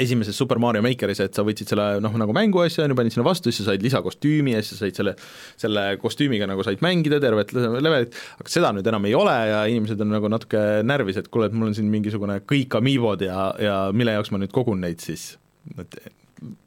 esimeses 0.00 0.36
Super 0.36 0.58
Mario 0.62 0.82
Makeris, 0.84 1.20
et 1.22 1.36
sa 1.36 1.44
võtsid 1.46 1.70
selle 1.70 1.86
noh, 2.02 2.14
nagu 2.20 2.34
mänguasja, 2.36 2.84
on 2.84 2.94
ju, 2.94 2.98
panid 2.98 3.14
sinna 3.14 3.26
vastu, 3.26 3.52
siis 3.52 3.62
sa 3.62 3.72
said 3.72 3.84
lisakostüümi 3.84 4.56
ja 4.56 4.62
siis 4.62 4.74
sa 4.74 4.84
said 4.84 4.98
selle, 4.98 5.14
selle 5.60 5.84
kostüümiga 6.02 6.48
nagu 6.50 6.66
said 6.66 6.82
mängida 6.84 7.20
tervet 7.22 7.54
levelit, 7.54 8.18
aga 8.40 8.50
seda 8.50 8.72
nüüd 8.74 8.90
enam 8.90 9.06
ei 9.08 9.14
ole 9.18 9.36
ja 9.52 9.62
inimesed 9.70 10.02
on 10.02 10.12
nagu 10.16 10.32
natuke 10.32 10.64
närvis, 10.86 11.20
et 11.20 11.30
kuule, 11.30 11.50
et 11.50 11.56
mul 11.56 11.70
on 11.70 11.78
siin 11.78 11.88
mingisugune 11.92 12.40
kõik 12.48 12.78
Amiibod 12.80 13.22
ja, 13.26 13.48
ja 13.62 13.78
mille 13.94 14.16
jaoks 14.16 14.34
ma 14.34 14.42
nüüd 14.42 14.54
kogun 14.54 14.82
neid 14.82 15.04
siis, 15.04 15.34
et 15.78 15.98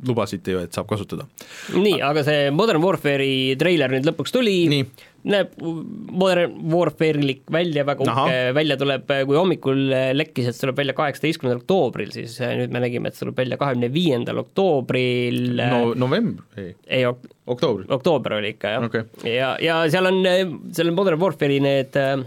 lubasite 0.08 0.54
ju, 0.54 0.62
et 0.64 0.74
saab 0.74 0.88
kasutada. 0.90 1.28
nii, 1.76 2.00
aga 2.06 2.24
see 2.26 2.48
Modern 2.56 2.82
Warfare'i 2.84 3.58
treiler 3.60 3.92
nüüd 3.94 4.08
lõpuks 4.08 4.34
tuli, 4.34 4.58
näeb 5.28 5.56
Modern 5.62 6.58
Warfare'ilik 6.72 7.44
välja, 7.54 7.86
väga 7.88 8.06
uhke 8.06 8.38
välja 8.58 8.78
tuleb, 8.80 9.10
kui 9.30 9.38
hommikul 9.38 9.82
lekkis, 10.18 10.50
et 10.50 10.58
see 10.58 10.66
tuleb 10.66 10.82
välja 10.82 10.96
kaheksateistkümnendal 10.98 11.64
oktoobril, 11.64 12.14
siis 12.16 12.38
nüüd 12.42 12.74
me 12.74 12.84
nägime, 12.84 13.12
et 13.12 13.18
see 13.18 13.26
tuleb 13.26 13.42
välja 13.44 13.60
kahekümne 13.62 13.92
viiendal 13.94 14.44
oktoobril 14.46 15.60
no 15.60 15.82
november, 15.98 16.46
ei, 16.60 16.74
ei 17.00 17.06
ok 17.10 17.34
oktoober. 17.48 17.86
oktoober 17.90 18.40
oli 18.40 18.56
ikka, 18.56 18.74
jah 18.76 18.88
okay.. 18.88 19.06
ja, 19.24 19.54
ja 19.64 19.80
seal 19.92 20.10
on, 20.10 20.24
seal 20.76 20.92
on 20.92 20.98
Modern 20.98 21.22
Warfare'i 21.22 21.62
need 21.64 21.96
äh, 22.00 22.18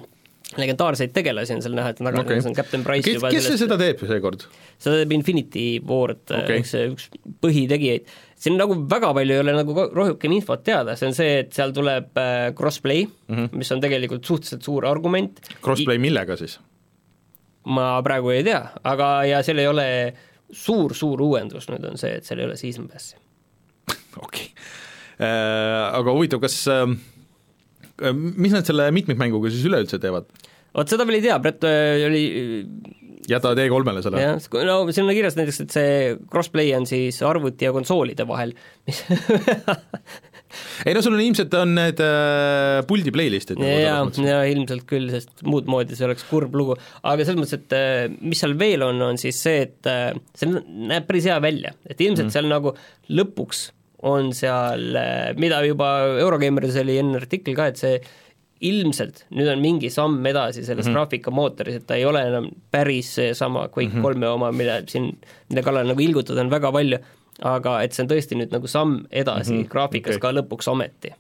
legendaarseid 0.59 1.13
tegelasi 1.15 1.55
on 1.55 1.63
seal 1.65 1.77
näha, 1.77 1.93
et 1.93 2.01
taga 2.01 2.25
okay. 2.25 2.41
on 2.47 2.57
Captain 2.57 2.83
Price 2.87 3.07
kes, 3.07 3.21
kes 3.23 3.47
sellest... 3.47 3.63
seda 3.65 3.79
teeb 3.81 4.03
seekord? 4.09 4.47
seda 4.81 5.03
teeb 5.03 5.15
Infinity 5.15 5.67
Ward 5.87 6.25
okay., 6.27 6.63
üks, 6.65 6.75
üks 6.75 7.09
põhitegijaid. 7.45 8.11
Siin 8.41 8.57
nagu 8.57 8.77
väga 8.89 9.13
palju 9.17 9.37
ei 9.37 9.43
ole 9.43 9.55
nagu 9.57 9.87
rohkem 9.97 10.35
infot 10.37 10.65
teada, 10.65 10.97
see 10.97 11.11
on 11.11 11.17
see, 11.17 11.37
et 11.45 11.53
seal 11.57 11.75
tuleb 11.77 12.19
äh, 12.21 12.49
crossplay 12.57 13.05
mm, 13.05 13.37
-hmm. 13.37 13.61
mis 13.61 13.73
on 13.73 13.85
tegelikult 13.85 14.25
suhteliselt 14.25 14.67
suur 14.67 14.89
argument. 14.89 15.41
Crossplay 15.61 16.01
millega 16.01 16.37
siis? 16.41 16.59
ma 17.71 18.01
praegu 18.03 18.33
ei 18.33 18.45
tea, 18.45 18.63
aga, 18.85 19.09
ja 19.29 19.43
seal 19.45 19.61
ei 19.61 19.69
ole 19.69 19.87
suur-suur 20.51 21.21
uuendus 21.23 21.69
nüüd 21.71 21.85
on 21.93 21.99
see, 22.01 22.17
et 22.17 22.25
seal 22.25 22.41
ei 22.41 22.49
ole 22.49 22.57
season 22.57 22.89
pass'i. 22.89 23.17
okei 24.25 24.49
okay. 24.49 24.49
äh,, 25.21 25.95
aga 26.01 26.17
huvitav, 26.17 26.41
kas 26.41 26.65
äh 26.69 26.89
Äh, 28.01 28.15
mis 28.17 28.55
nad 28.55 28.65
selle 28.65 28.89
mitmikmänguga 28.97 29.51
siis 29.53 29.67
üleüldse 29.69 30.01
teevad? 30.01 30.29
vot 30.71 30.93
seda 30.93 31.03
veel 31.03 31.19
ei 31.19 31.25
tea, 31.25 31.37
Brett 31.43 31.65
äh, 31.67 32.01
oli 32.07 32.23
jätavad 33.33 33.61
E3-le 33.63 34.05
selle? 34.05 34.25
jah, 34.25 34.49
no 34.69 34.81
siin 34.91 35.07
on 35.07 35.15
kirjas 35.17 35.39
näiteks, 35.39 35.63
et 35.65 35.77
see 35.77 35.95
crossplay 36.33 36.75
on 36.79 36.89
siis 36.89 37.21
arvuti 37.27 37.69
ja 37.69 37.75
konsoolide 37.77 38.27
vahel, 38.29 38.55
mis 38.89 39.05
ei 40.87 40.95
no 40.95 41.03
sul 41.05 41.17
on 41.17 41.23
ilmselt 41.23 41.55
on 41.59 41.75
need 41.77 42.01
äh, 42.05 42.81
puldi 42.89 43.13
playlist'id. 43.15 43.61
Nagu 43.61 43.81
jaa, 43.83 43.99
jaa 44.27 44.45
ilmselt 44.51 44.87
küll, 44.91 45.11
sest 45.13 45.45
muud 45.47 45.69
moodi 45.71 45.99
see 45.99 46.09
oleks 46.09 46.27
kurb 46.31 46.57
lugu, 46.59 46.77
aga 47.03 47.27
selles 47.27 47.41
mõttes, 47.43 47.61
et 47.61 47.77
äh, 47.77 48.07
mis 48.21 48.41
seal 48.43 48.57
veel 48.61 48.87
on, 48.87 49.03
on 49.11 49.21
siis 49.21 49.41
see, 49.45 49.67
et 49.69 49.91
äh, 49.91 50.09
see 50.39 50.51
näeb 50.51 51.07
päris 51.09 51.29
hea 51.31 51.39
välja, 51.43 51.75
et 51.87 52.01
ilmselt 52.01 52.29
mm. 52.29 52.35
seal 52.37 52.51
nagu 52.51 52.75
lõpuks 53.13 53.69
on 54.11 54.31
seal, 54.33 54.97
mida 55.37 55.59
juba 55.67 55.91
Eurogeimeris 56.23 56.79
oli 56.81 56.95
enne 57.03 57.19
artikkel 57.21 57.53
ka, 57.59 57.67
et 57.69 57.81
see 57.81 57.99
ilmselt 58.61 59.25
nüüd 59.33 59.49
on 59.53 59.63
mingi 59.63 59.91
samm 59.93 60.27
edasi 60.27 60.65
selles 60.65 60.85
mm 60.85 60.91
-hmm. 60.91 60.99
graafikamootoris, 60.99 61.81
et 61.81 61.87
ta 61.87 61.97
ei 61.97 62.05
ole 62.05 62.21
enam 62.29 62.51
päris 62.71 63.15
seesama 63.15 63.69
Quake 63.69 64.01
kolme 64.03 64.27
mm 64.27 64.31
-hmm. 64.31 64.35
oma, 64.35 64.53
mille 64.53 64.83
siin, 64.87 65.17
mille 65.49 65.63
kallal 65.63 65.89
nagu 65.89 66.01
ilgutada 66.01 66.41
on 66.41 66.51
väga 66.51 66.73
palju, 66.73 66.99
aga 67.43 67.83
et 67.83 67.93
see 67.93 68.05
on 68.05 68.11
tõesti 68.11 68.37
nüüd 68.37 68.53
nagu 68.53 68.67
samm 68.67 69.07
edasi 69.11 69.53
mm 69.53 69.63
-hmm. 69.63 69.69
graafikas 69.69 70.17
okay. 70.17 70.33
ka 70.33 70.41
lõpuks 70.41 70.71
ometi 70.71 71.15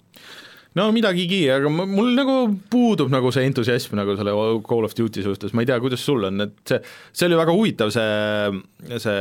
no 0.75 0.91
midagigi, 0.93 1.51
aga 1.51 1.71
mul 1.71 2.13
nagu 2.15 2.37
puudub 2.71 3.11
nagu 3.11 3.33
see 3.35 3.47
entusiasm 3.49 3.97
nagu 3.99 4.15
selle 4.17 4.35
Call 4.69 4.85
of 4.85 4.95
Duty 4.95 5.23
suhtes, 5.23 5.55
ma 5.55 5.63
ei 5.63 5.67
tea, 5.67 5.81
kuidas 5.81 6.05
sul 6.07 6.25
on, 6.29 6.41
et 6.41 6.53
see, 6.69 6.81
see 7.13 7.27
oli 7.27 7.41
väga 7.41 7.57
huvitav, 7.57 7.91
see, 7.91 8.99
see 8.99 9.19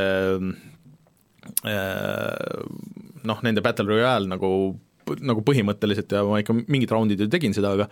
äh, 1.64 2.62
noh, 3.26 3.42
nende 3.42 3.64
Battle 3.64 3.88
Royale 3.90 4.30
nagu, 4.30 4.50
nagu 5.18 5.44
põhimõtteliselt 5.46 6.12
ja 6.14 6.24
ma 6.26 6.42
ikka 6.42 6.56
mingid 6.62 6.92
raundid 6.94 7.22
ju 7.22 7.30
tegin 7.32 7.56
seda, 7.56 7.74
aga 7.76 7.88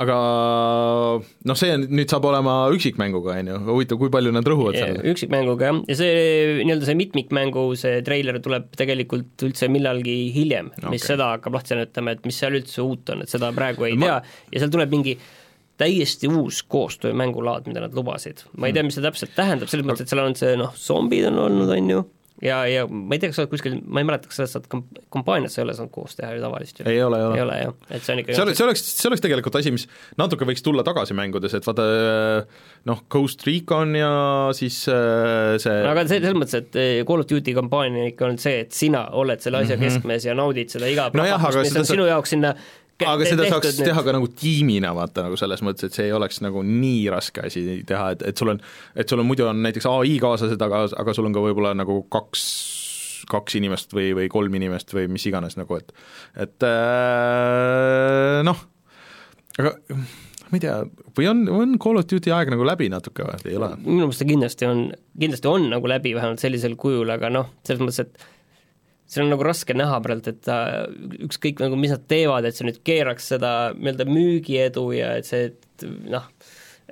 aga 0.00 0.16
noh, 1.20 1.58
see 1.58 1.74
nüüd 1.82 2.08
saab 2.08 2.24
olema 2.30 2.54
üksikmänguga, 2.72 3.34
on 3.42 3.50
ju, 3.50 3.58
huvitav, 3.66 3.98
kui 4.00 4.12
palju 4.12 4.32
nad 4.32 4.46
rõhuvad 4.48 4.78
sellele? 4.78 5.04
üksikmänguga 5.12 5.68
jah, 5.68 5.80
ja 5.90 5.96
see 5.98 6.14
nii-öelda 6.62 6.88
see 6.88 6.96
mitmikmängu, 6.96 7.66
see 7.80 8.00
treiler 8.06 8.40
tuleb 8.44 8.70
tegelikult 8.78 9.44
üldse 9.48 9.68
millalgi 9.72 10.16
hiljem 10.32 10.72
okay., 10.72 10.94
mis 10.94 11.04
seda 11.08 11.34
hakkab 11.34 11.58
lahti 11.58 11.74
seletama, 11.74 12.16
et 12.16 12.24
mis 12.28 12.40
seal 12.40 12.56
üldse 12.56 12.80
uut 12.84 13.12
on, 13.12 13.26
et 13.26 13.32
seda 13.32 13.52
praegu 13.56 13.90
ei 13.90 13.98
ma... 14.00 14.08
tea 14.08 14.56
ja 14.56 14.64
seal 14.64 14.72
tuleb 14.72 14.96
mingi 14.96 15.18
täiesti 15.82 16.28
uus 16.30 16.62
koostöömängulaad, 16.72 17.68
mida 17.68 17.84
nad 17.84 17.94
lubasid. 17.96 18.46
ma 18.56 18.68
ei 18.68 18.76
tea, 18.76 18.86
mis 18.86 18.96
see 18.96 19.04
täpselt 19.04 19.36
tähendab, 19.36 19.68
selles 19.72 19.86
mõttes, 19.88 20.06
et 20.06 20.12
seal 20.12 20.24
on 20.24 20.36
see 20.38 20.56
noh, 20.60 20.72
zombid 20.78 21.28
on 21.28 21.40
olnud, 21.50 21.72
on 21.76 21.92
ju, 21.96 22.04
ja, 22.42 22.56
ja 22.66 22.86
ma 22.90 23.14
ei 23.14 23.20
tea, 23.22 23.30
kas 23.30 23.36
sa 23.38 23.42
oled 23.44 23.52
kuskil, 23.54 23.76
ma 23.86 24.02
ei 24.02 24.06
mäleta, 24.08 24.26
kas 24.30 24.40
sa 24.50 24.58
oled 24.58 24.66
kamp-, 24.72 24.98
kampaanias 25.14 25.54
sa 25.54 25.60
ei 25.62 25.66
ole 25.68 25.74
saanud 25.78 25.92
koos 25.94 26.16
teha 26.18 26.32
ju 26.36 26.42
tavaliselt 26.42 26.80
ju? 26.82 26.86
ei 26.90 26.98
ole, 27.02 27.18
ei 27.20 27.26
ole. 27.28 27.36
ei 27.38 27.42
ole 27.46 27.58
jah, 27.62 27.74
et 27.90 28.02
see 28.02 28.12
on 28.16 28.22
ikkagi 28.24 28.36
see 28.36 28.44
oleks, 28.46 28.58
see 28.58 28.66
oleks, 28.66 28.82
see 29.02 29.08
oleks 29.12 29.22
tegelikult 29.24 29.58
asi, 29.60 29.70
mis 29.74 29.86
natuke 30.18 30.48
võiks 30.48 30.62
tulla 30.66 30.82
tagasi 30.86 31.14
mängudes, 31.18 31.54
et 31.54 31.66
vaata 31.68 31.86
noh, 32.90 33.02
Ghost 33.12 33.46
Recon 33.46 33.94
ja 33.98 34.10
siis 34.58 34.80
äh, 34.90 35.54
see 35.62 35.76
aga 35.92 36.04
see 36.10 36.18
selles 36.22 36.38
mõttes, 36.38 36.58
et 36.58 36.76
eh, 36.82 37.04
Call 37.08 37.22
of 37.22 37.28
Duty 37.30 37.54
kampaania 37.56 38.08
ikka 38.10 38.26
on 38.32 38.38
see, 38.42 38.64
et 38.66 38.72
sina 38.76 39.06
oled 39.18 39.40
selle 39.44 39.62
asja 39.62 39.76
mm 39.76 39.82
-hmm. 39.82 40.00
keskmes 40.02 40.26
ja 40.28 40.34
naudid 40.38 40.68
seda 40.74 40.86
iga 40.90 41.08
Mhm. 41.12 41.18
Nojah, 41.18 41.44
aga 41.44 41.64
seda 41.64 41.84
sa- 41.84 41.92
sinu 41.94 42.04
jaoks 42.06 42.30
sinna 42.30 42.54
aga 43.00 43.28
seda 43.28 43.46
saaks 43.48 43.78
nüüd. 43.78 43.88
teha 43.90 44.04
ka 44.06 44.14
nagu 44.16 44.28
tiimina, 44.38 44.92
vaata 44.96 45.26
nagu 45.26 45.38
selles 45.40 45.62
mõttes, 45.64 45.88
et 45.88 45.96
see 45.96 46.08
ei 46.08 46.16
oleks 46.16 46.42
nagu 46.44 46.64
nii 46.66 47.04
raske 47.12 47.46
asi 47.48 47.82
teha, 47.88 48.12
et, 48.16 48.26
et 48.30 48.42
sul 48.42 48.54
on, 48.54 48.60
et 48.98 49.08
sul 49.08 49.22
on 49.22 49.28
muidu 49.28 49.48
on 49.48 49.62
näiteks 49.64 49.88
ai 49.90 50.18
kaaslased, 50.22 50.62
aga, 50.68 50.84
aga 51.02 51.16
sul 51.16 51.28
on 51.28 51.36
ka 51.36 51.44
võib-olla 51.44 51.74
nagu 51.78 52.02
kaks, 52.12 52.42
kaks 53.32 53.58
inimest 53.60 53.96
või, 53.96 54.10
või 54.18 54.28
kolm 54.32 54.58
inimest 54.60 54.94
või 54.96 55.08
mis 55.12 55.26
iganes 55.30 55.58
nagu, 55.60 55.80
et 55.80 55.94
et 56.46 56.68
äh, 56.68 58.42
noh, 58.46 58.66
aga 59.58 59.76
ma 60.52 60.58
ei 60.58 60.62
tea, 60.66 60.76
või 61.16 61.30
on, 61.30 61.46
on 61.48 61.78
Call 61.80 61.98
of 62.00 62.06
Duty 62.10 62.32
aeg 62.34 62.50
nagu 62.52 62.66
läbi 62.68 62.90
natuke 62.92 63.24
või 63.24 63.40
ei 63.48 63.56
ole? 63.56 63.72
minu 63.80 64.04
meelest 64.04 64.20
ta 64.20 64.28
kindlasti 64.28 64.68
on, 64.68 64.84
kindlasti 65.16 65.48
on 65.48 65.70
nagu 65.72 65.88
läbi, 65.88 66.12
vähemalt 66.18 66.44
sellisel 66.44 66.76
kujul, 66.80 67.08
aga 67.14 67.32
noh, 67.32 67.48
selles 67.64 67.80
mõttes, 67.80 68.04
et 68.04 68.41
seal 69.12 69.26
on 69.26 69.32
nagu 69.34 69.44
raske 69.44 69.74
näha 69.76 69.98
praegu, 70.04 70.24
et 70.32 70.40
ta 70.46 70.56
ükskõik 71.26 71.60
nagu 71.60 71.76
mis 71.76 71.92
nad 71.92 72.06
teevad, 72.08 72.46
et 72.48 72.56
see 72.56 72.64
nüüd 72.68 72.80
keeraks 72.86 73.28
seda 73.34 73.52
nii-öelda 73.76 74.06
müügiedu 74.08 74.86
ja 74.96 75.12
et 75.20 75.28
see, 75.28 75.50
et 75.52 75.86
noh, 76.08 76.24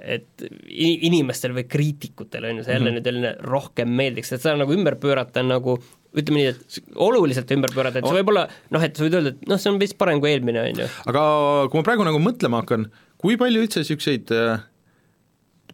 et 0.01 0.45
inimestel 0.71 1.53
või 1.57 1.67
kriitikutel 1.69 2.47
on 2.51 2.61
ju 2.61 2.67
see 2.67 2.77
jälle 2.77 2.91
Mhm. 2.91 2.99
nüüd 2.99 3.09
jälle 3.11 3.33
rohkem 3.45 3.89
meeldiks, 3.97 4.33
et 4.33 4.41
seda 4.45 4.57
nagu 4.57 4.73
ümber 4.77 4.97
pöörata 5.01 5.41
on 5.43 5.49
nagu 5.53 5.79
ütleme 6.17 6.41
nii, 6.41 6.47
et 6.51 6.81
oluliselt 6.97 7.51
ümber 7.55 7.71
pöörata, 7.75 7.99
et 8.01 8.07
see 8.09 8.17
võib 8.19 8.33
olla 8.33 8.49
noh, 8.75 8.83
et 8.83 8.97
sa 8.97 9.05
võid 9.05 9.15
öelda, 9.19 9.35
et 9.37 9.49
noh, 9.49 9.59
see 9.63 9.71
on 9.71 9.79
vist 9.79 9.97
parem 9.99 10.21
kui 10.21 10.33
eelmine, 10.33 10.61
on 10.73 10.81
ju. 10.85 10.89
aga 11.07 11.23
kui 11.71 11.79
ma 11.81 11.87
praegu 11.87 12.07
nagu 12.09 12.19
mõtlema 12.19 12.63
hakkan, 12.65 12.89
kui 13.21 13.37
palju 13.41 13.63
üldse 13.63 13.83
niisuguseid 13.85 14.33
äh, 14.35 14.65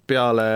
peale 0.06 0.46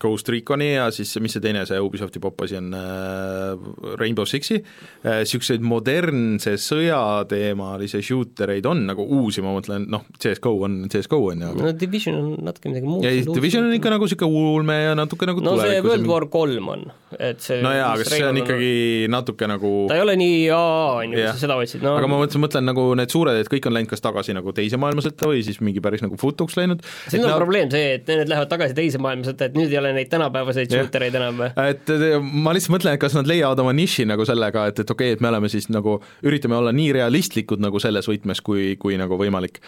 Ghost 0.00 0.28
Reconi 0.32 0.70
ja 0.74 0.88
siis 0.94 1.12
mis 1.22 1.36
see 1.36 1.44
teine, 1.44 1.64
see 1.68 1.78
Ubisofti 1.82 2.20
popp 2.22 2.44
asi 2.46 2.56
on, 2.58 2.72
äh, 2.76 3.66
Rainbow 4.00 4.26
Sixi, 4.28 4.58
niisuguseid 5.04 5.64
modernse 5.66 6.56
sõjateemalisi 6.60 8.00
shooter 8.04 8.54
eid 8.56 8.66
on 8.68 8.84
nagu 8.88 9.04
uusi, 9.18 9.44
ma 9.44 9.52
mõtlen, 9.56 9.86
noh, 9.92 10.06
CSGO 10.16 10.54
on 10.66 10.78
CSGO 10.92 11.20
on 11.32 11.44
ju, 11.44 11.52
no 11.60 11.72
Division 11.76 12.18
on 12.18 12.30
natuke 12.48 12.72
midagi 12.72 12.88
muud. 12.88 13.04
siis 13.06 13.28
Division 13.30 13.68
on 13.68 13.76
ikka 13.76 13.92
nagu 13.92 14.08
niisugune 14.08 14.44
ulme 14.56 14.78
ja 14.80 14.96
natuke 14.98 15.28
nagu 15.28 15.44
no 15.44 15.56
see 15.60 15.80
World 15.84 16.08
War 16.10 16.28
kolm 16.32 16.72
on, 16.72 16.86
et 17.18 17.44
see 17.44 17.60
no 17.64 17.72
jaa, 17.74 17.92
mis 17.96 18.06
aga 18.06 18.16
see 18.16 18.28
on 18.30 18.40
ikkagi 18.42 18.72
natuke 19.12 19.50
nagu 19.50 19.72
ta 19.90 19.98
ei 19.98 20.04
ole 20.04 20.16
nii 20.20 20.40
aa, 20.54 21.02
on 21.02 21.14
ju, 21.14 21.22
Jah. 21.22 21.36
sa 21.36 21.46
seda 21.46 21.58
otsid, 21.60 21.84
no 21.84 21.96
aga 22.00 22.10
ma 22.10 22.20
mõtlesin, 22.22 22.44
mõtlen 22.46 22.68
nagu 22.72 22.88
need 22.98 23.12
suured, 23.12 23.38
et 23.40 23.52
kõik 23.52 23.68
on 23.68 23.76
läinud 23.76 23.92
kas 23.92 24.04
tagasi 24.04 24.36
nagu 24.36 24.54
teise 24.56 24.80
maailmasõtta 24.80 25.30
või 25.30 25.44
siis 25.46 25.60
mingi 25.64 25.84
päris 25.84 26.04
nagu 26.04 26.18
futuks 26.20 26.56
läinud. 26.58 26.84
siin 27.06 27.24
on 27.24 27.32
no, 27.34 27.38
probleem 27.42 27.70
see, 27.72 27.96
et 28.00 28.10
need 28.10 28.30
lähevad 28.32 28.50
tagasi 28.52 28.76
teise 28.76 28.85
maailmasõtta, 29.02 29.48
et 29.48 29.56
nüüd 29.58 29.72
ei 29.72 29.78
ole 29.80 29.92
neid 29.96 30.10
tänapäevaseid 30.12 30.70
Jah. 30.70 30.84
shooter 30.84 31.06
eid 31.06 31.16
enam 31.18 31.40
või? 31.42 31.50
et 31.70 31.90
et 31.92 32.04
ma 32.22 32.54
lihtsalt 32.56 32.74
mõtlen, 32.76 32.96
et 32.96 33.02
kas 33.02 33.16
nad 33.18 33.28
leiavad 33.28 33.62
oma 33.62 33.74
niši 33.76 34.06
nagu 34.08 34.26
sellega, 34.28 34.66
et, 34.70 34.82
et 34.84 34.92
okei 34.94 35.12
okay,, 35.12 35.18
et 35.18 35.24
me 35.24 35.30
oleme 35.32 35.50
siis 35.52 35.68
nagu, 35.72 35.98
üritame 36.26 36.58
olla 36.58 36.72
nii 36.76 36.92
realistlikud 36.96 37.62
nagu 37.62 37.82
selles 37.82 38.08
võtmes, 38.10 38.42
kui, 38.46 38.74
kui 38.80 38.98
nagu 39.00 39.18
võimalik. 39.20 39.60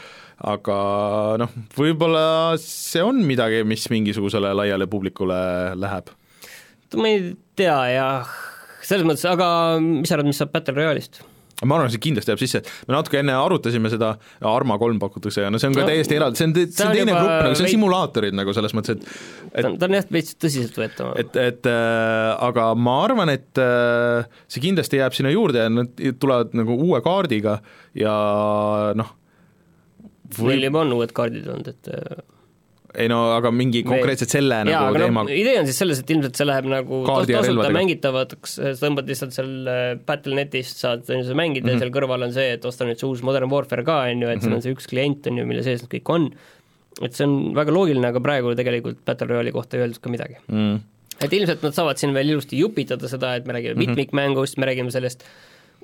aga 0.48 0.78
noh, 1.42 1.56
võib-olla 1.76 2.26
see 2.62 3.02
on 3.04 3.24
midagi, 3.26 3.64
mis 3.66 3.88
mingisugusele 3.92 4.54
laiale 4.54 4.86
publikule 4.90 5.40
läheb. 5.78 6.14
ma 6.96 7.10
ei 7.10 7.32
tea 7.58 7.80
jah, 7.96 8.36
selles 8.82 9.06
mõttes, 9.08 9.26
aga 9.28 9.50
mis 9.82 10.08
sa 10.08 10.18
arvad, 10.18 10.30
mis 10.30 10.40
saab 10.40 10.54
Battle 10.54 10.78
Royale'ist? 10.78 11.22
Ma 11.66 11.78
arvan, 11.78 11.90
see 11.90 12.02
kindlasti 12.02 12.32
jääb 12.32 12.42
sisse, 12.42 12.62
me 12.86 12.94
natuke 12.94 13.18
enne 13.18 13.34
arutasime 13.34 13.90
seda, 13.90 14.12
Arma 14.46 14.76
kolm 14.78 15.00
pakutakse 15.02 15.42
ja 15.42 15.50
no 15.50 15.58
see 15.58 15.70
on 15.70 15.74
ka 15.74 15.82
No, 15.82 15.90
täiesti 15.90 16.18
eraldi, 16.18 16.38
see 16.38 16.48
on, 16.48 16.54
see 16.54 16.86
on 16.86 16.94
teine 16.94 17.14
grupp 17.16 17.32
nagu, 17.32 17.58
see 17.58 17.66
on 17.66 17.72
simulaatorid 17.72 18.36
nagu 18.38 18.54
selles 18.56 18.74
mõttes, 18.76 18.98
et 18.98 19.06
et 19.48 19.64
ta 19.64 19.70
on, 19.70 19.76
ta 19.80 19.88
on 19.88 19.96
jah, 19.98 20.08
veits 20.14 20.36
tõsiseltvõetav. 20.38 21.12
et, 21.22 21.38
et 21.42 21.68
äh, 21.70 22.30
aga 22.48 22.70
ma 22.78 22.96
arvan, 23.06 23.32
et 23.34 23.62
äh, 23.62 24.28
see 24.50 24.62
kindlasti 24.68 25.00
jääb 25.00 25.16
sinna 25.16 25.34
juurde 25.34 25.66
ja 25.66 25.72
nad 25.72 26.02
tulevad 26.22 26.54
nagu 26.58 26.78
uue 26.88 27.02
kaardiga 27.04 27.58
ja 27.98 28.16
noh, 28.98 29.14
meil 30.44 30.68
juba 30.68 30.84
on 30.84 30.98
uued 30.98 31.14
kaardid 31.16 31.48
olnud, 31.48 31.72
et 31.74 31.94
äh, 31.94 32.22
ei 32.96 33.08
no 33.10 33.18
aga 33.36 33.50
mingi 33.52 33.82
konkreetselt 33.84 34.30
selle 34.32 34.62
jaa, 34.64 34.80
nagu 34.88 34.96
teema 34.98 35.22
no 35.26 35.34
idee 35.34 35.58
on 35.60 35.66
siis 35.68 35.76
selles, 35.82 35.98
et 36.00 36.10
ilmselt 36.14 36.36
see 36.40 36.46
läheb 36.48 36.64
nagu 36.72 37.02
tasuta 37.06 37.68
mängitavaks, 37.74 38.54
sa 38.64 38.72
tõmbad 38.86 39.06
lihtsalt 39.10 39.34
seal 39.36 39.50
äh, 39.68 39.94
Battle.netist, 40.08 40.78
saad 40.80 41.04
seda 41.04 41.34
mängida 41.36 41.66
Mhm. 41.68 41.74
ja 41.74 41.78
seal 41.84 41.92
kõrval 41.92 42.24
on 42.24 42.32
see, 42.32 42.52
et 42.56 42.64
osta 42.64 42.86
nüüd 42.88 42.96
see 42.98 43.06
uus 43.10 43.20
Modern 43.22 43.50
Warfare 43.52 43.84
ka, 43.84 43.98
on 44.08 44.22
ju, 44.24 44.28
et 44.32 44.40
seal 44.40 44.54
on 44.56 44.62
see 44.64 44.72
üks 44.72 44.88
klient, 44.88 45.26
on 45.28 45.36
ju, 45.36 45.44
mille 45.46 45.62
sees 45.66 45.82
need 45.84 45.90
kõik 45.98 46.08
on, 46.14 46.30
et 47.02 47.12
see 47.14 47.26
on 47.28 47.52
väga 47.54 47.70
loogiline, 47.76 48.08
aga 48.08 48.20
praegu 48.24 48.54
tegelikult 48.58 49.04
Battle 49.04 49.28
Royale'i 49.34 49.52
kohta 49.52 49.76
ei 49.76 49.84
öeldud 49.84 50.00
ka 50.00 50.10
midagi. 50.10 50.40
mm. 50.48 50.80
et 51.20 51.32
ilmselt 51.34 51.62
nad 51.66 51.74
saavad 51.74 51.98
siin 51.98 52.12
veel 52.14 52.30
ilusti 52.30 52.58
jupitada 52.58 53.08
seda, 53.10 53.34
et 53.36 53.44
me 53.46 53.52
räägime 53.52 53.74
Mhm. 53.76 53.84
mitmikmängust, 53.84 54.56
me 54.56 54.66
räägime 54.66 54.90
sellest 54.94 55.24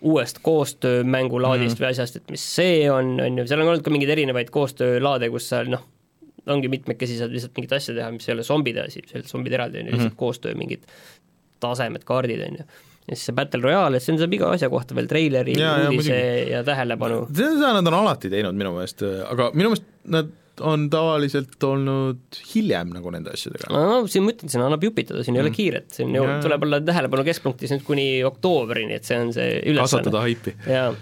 uuest 0.02 0.38
koostöömängulaadist 0.42 1.76
Mhm. 1.78 1.84
või 1.84 1.90
asjast, 1.90 2.16
et 2.16 2.30
mis 2.30 2.40
see 2.54 2.90
on, 2.90 3.20
on 3.20 3.38
ju, 3.38 3.46
seal 3.46 3.60
on 3.60 3.68
olnud 3.68 3.82
ka 3.84 3.90
mingeid 3.90 4.10
erinevaid 4.10 4.50
koostöölaade, 4.50 5.30
kus 5.30 5.48
sa 5.48 5.62
noh, 5.64 5.80
ongi 6.52 6.70
mitmekesi 6.72 7.18
saad 7.18 7.32
lihtsalt 7.34 7.54
mingit 7.58 7.76
asja 7.76 7.94
teha, 7.96 8.10
mis 8.14 8.28
ei 8.28 8.34
ole 8.36 8.46
zombide 8.46 8.84
asi, 8.84 9.04
see 9.08 9.20
on 9.20 9.28
zombid 9.28 9.56
eraldi, 9.56 9.80
on 9.80 9.88
ju, 9.88 9.96
lihtsalt 9.96 10.18
koostöö 10.20 10.56
mingid 10.58 10.84
tasemed, 11.64 12.04
kaardid, 12.08 12.42
on 12.44 12.60
ju. 12.60 12.68
ja 13.08 13.16
siis 13.16 13.26
see 13.30 13.36
Battle 13.36 13.64
Royale, 13.64 14.00
et 14.00 14.04
siin 14.04 14.20
saab 14.20 14.36
iga 14.36 14.52
asja 14.54 14.70
kohta 14.72 14.96
veel 14.96 15.08
treileri, 15.10 15.56
uudise 15.88 16.20
ja 16.50 16.64
tähelepanu. 16.66 17.26
seda 17.34 17.74
nad 17.78 17.92
on 17.92 18.00
alati 18.02 18.32
teinud 18.32 18.56
minu 18.58 18.74
meelest, 18.76 19.04
aga 19.30 19.50
minu 19.56 19.72
meelest 19.72 19.92
nad 20.14 20.32
on 20.62 20.84
tavaliselt 20.90 21.64
olnud 21.66 22.38
hiljem 22.52 22.92
nagu 22.94 23.10
nende 23.10 23.32
asjadega. 23.34 23.70
no 23.72 24.04
siin 24.10 24.26
ma 24.26 24.34
ütlen, 24.34 24.52
siin 24.52 24.62
annab 24.62 24.84
jupitada, 24.86 25.24
siin 25.26 25.38
ei 25.38 25.42
ole 25.42 25.50
kiiret, 25.54 25.88
siin 25.96 26.14
ju 26.14 26.26
tuleb 26.44 26.68
olla 26.68 26.80
tähelepanu 26.84 27.24
keskpunktis 27.26 27.74
nüüd 27.74 27.86
kuni 27.86 28.06
oktoobrini, 28.26 29.00
et 29.00 29.08
see 29.08 29.18
on 29.18 29.32
see 29.34 29.56
ülesanne. 29.62 29.88
kasvatada 29.88 30.22
haipi. 30.22 30.54
jaa, 30.70 30.92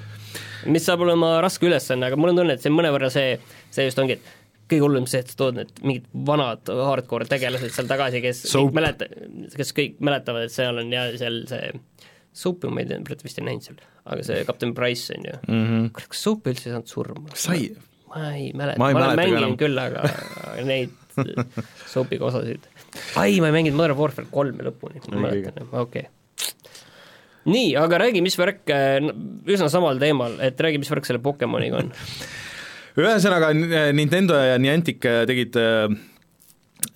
mis 0.73 0.87
saab 0.89 1.05
olema 1.05 1.35
raske 1.45 1.69
ülesanne, 1.69 2.09
aga 2.09 2.21
mul 2.21 2.33
on 2.33 2.43
tunne, 2.43 2.57
et 2.57 2.65
see 2.65 2.73
mõnevõrra 2.73 3.11
see, 3.13 3.37
see 3.75 3.89
just 3.91 4.01
ongi, 4.01 4.17
et 4.17 4.42
kõige 4.73 4.87
hullem 4.87 5.07
see, 5.11 5.23
et 5.23 5.33
sa 5.33 5.39
tood 5.43 5.61
need 5.61 5.73
mingid 5.85 6.09
vanad 6.29 6.73
hardcore 6.89 7.29
tegelased 7.31 7.75
seal 7.75 7.91
tagasi, 7.91 8.23
kes 8.25 8.43
Soap. 8.47 8.71
kõik 8.71 8.79
mäleta-, 8.81 9.09
kes 9.57 9.73
kõik 9.77 10.01
mäletavad, 10.05 10.49
et 10.49 10.55
seal 10.55 10.81
on 10.83 10.93
ja 10.93 11.07
seal 11.21 11.43
see 11.51 11.71
Soap'i 12.33 12.71
ma 12.73 12.81
ei 12.81 12.89
tea, 12.89 13.01
praegu 13.05 13.27
vist 13.27 13.41
ei 13.41 13.45
näinud 13.45 13.67
seal, 13.67 13.81
aga 14.09 14.25
see 14.25 14.45
Captain 14.49 14.73
Price 14.77 15.13
on 15.17 15.27
ju 15.29 15.35
mm 15.41 15.65
-hmm. 15.65 15.91
kurat, 15.93 16.09
kas 16.15 16.23
Soap 16.25 16.49
üldse 16.49 16.69
ei 16.69 16.75
saanud 16.75 16.89
surma? 16.89 17.37
sai, 17.37 17.69
ma 18.09 18.25
ei 18.33 18.53
mäleta, 18.57 18.79
Ma 18.81 18.91
ma 18.93 19.07
olen 19.07 19.21
mänginud 19.21 19.59
küll, 19.61 19.79
aga 19.79 20.03
neid 20.65 20.97
Soap'iga 21.93 22.31
osasid. 22.31 22.65
ai, 23.17 23.41
ma 23.41 23.53
ei 23.53 23.59
mänginud 23.59 23.77
Modern 23.77 23.99
Warfare 23.99 24.29
kolme 24.31 24.65
lõpuni, 24.65 25.05
ma 25.11 25.27
mäletan, 25.29 25.69
okei 25.73 26.07
okay. 26.07 26.09
nii, 27.45 27.77
aga 27.77 27.99
räägi, 28.07 28.25
mis 28.25 28.39
värk, 28.39 28.65
üsna 29.47 29.69
samal 29.69 30.01
teemal, 30.01 30.41
et 30.41 30.61
räägi, 30.61 30.81
mis 30.81 30.91
värk 30.91 31.05
selle 31.05 31.21
Pokemoniga 31.21 31.85
on? 31.85 31.93
ühesõnaga 32.99 33.53
Nintendo 33.97 34.37
ja 34.37 34.59
Niantic 34.61 35.01
tegid 35.01 35.57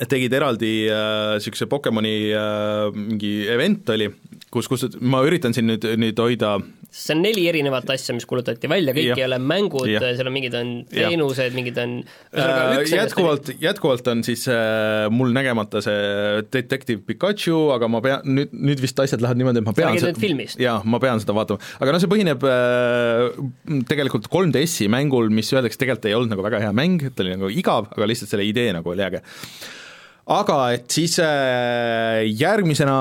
tegid 0.04 0.34
eraldi 0.36 0.72
niisuguse 0.90 1.64
äh, 1.64 1.70
Pokemoni 1.70 2.14
äh, 2.36 2.90
mingi 2.92 3.32
event 3.48 3.88
oli, 3.94 4.10
kus, 4.56 4.70
kus 4.72 4.88
ma 5.04 5.22
üritan 5.26 5.54
siin 5.56 5.68
nüüd, 5.70 5.86
nüüd 6.00 6.22
hoida 6.22 6.56
see 6.96 7.12
on 7.16 7.22
neli 7.24 7.44
erinevat 7.50 7.88
asja, 7.92 8.14
mis 8.16 8.24
kuulutati 8.28 8.70
välja, 8.70 8.94
kõik 8.96 9.10
Jah. 9.10 9.20
ei 9.20 9.26
ole 9.26 9.38
mängud, 9.42 9.90
seal 9.90 10.28
on 10.28 10.34
mingid 10.34 10.54
on 10.56 10.72
teenused, 10.90 11.56
mingid 11.56 11.78
on 11.82 11.98
Äh, 12.36 12.82
jätkuvalt, 12.90 13.50
jätkuvalt 13.60 14.08
on 14.12 14.22
siis 14.26 14.46
äh, 14.48 15.06
mul 15.10 15.32
nägemata 15.34 15.80
see 15.84 16.42
Detective 16.52 17.00
Pikachu, 17.06 17.70
aga 17.74 17.88
ma 17.90 18.02
pean, 18.04 18.26
nüüd, 18.28 18.52
nüüd 18.52 18.82
vist 18.82 18.98
asjad 19.02 19.22
lähevad 19.24 19.40
niimoodi, 19.40 19.62
et 19.62 19.68
ma 19.68 19.74
pean 19.76 19.92
räägid 19.92 20.08
nüüd 20.10 20.20
filmist? 20.20 20.60
jaa, 20.60 20.78
ma 20.84 21.00
pean 21.02 21.22
seda 21.22 21.36
vaatama, 21.36 21.62
aga 21.80 21.94
no 21.94 22.02
see 22.02 22.10
põhineb 22.12 22.44
äh, 22.50 23.40
tegelikult 23.88 24.28
3DS-i 24.32 24.90
mängul, 24.92 25.30
mis 25.34 25.52
öeldakse, 25.54 25.80
tegelikult 25.80 26.10
ei 26.10 26.18
olnud 26.18 26.34
nagu 26.34 26.46
väga 26.46 26.62
hea 26.66 26.74
mäng, 26.76 27.06
et 27.08 27.16
ta 27.16 27.24
oli 27.24 27.36
nagu 27.36 27.50
igav, 27.52 27.90
aga 27.96 28.10
lihtsalt 28.10 28.32
selle 28.34 28.46
idee 28.48 28.68
nagu 28.76 28.92
oli 28.92 29.06
äge 29.06 29.22
aga 30.26 30.58
et 30.74 30.90
siis 30.90 31.18
äh, 31.22 32.24
järgmisena 32.26 32.96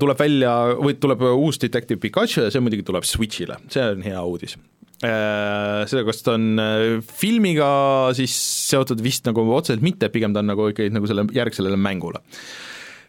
tuleb 0.00 0.20
välja, 0.20 0.54
või 0.78 0.96
tuleb 1.02 1.24
uus 1.32 1.58
Detective 1.62 2.00
Pikachu 2.02 2.46
ja 2.46 2.52
see 2.52 2.62
muidugi 2.62 2.86
tuleb 2.86 3.06
Switch'ile, 3.08 3.58
see 3.72 3.84
on 3.96 4.04
hea 4.06 4.22
uudis. 4.22 4.56
Äh, 5.00 5.86
sellepärast 5.88 6.26
ta 6.26 6.36
on 6.36 6.60
äh, 6.60 6.98
filmiga 7.00 7.70
siis 8.16 8.34
seotud 8.70 9.00
vist 9.02 9.26
nagu 9.26 9.46
otseselt 9.56 9.82
mitte, 9.84 10.10
pigem 10.12 10.36
ta 10.36 10.44
on 10.44 10.52
nagu 10.52 10.68
ikkagi 10.70 10.92
nagu 10.92 11.08
selle 11.08 11.24
järg 11.34 11.56
sellele 11.56 11.80
mängule. 11.80 12.20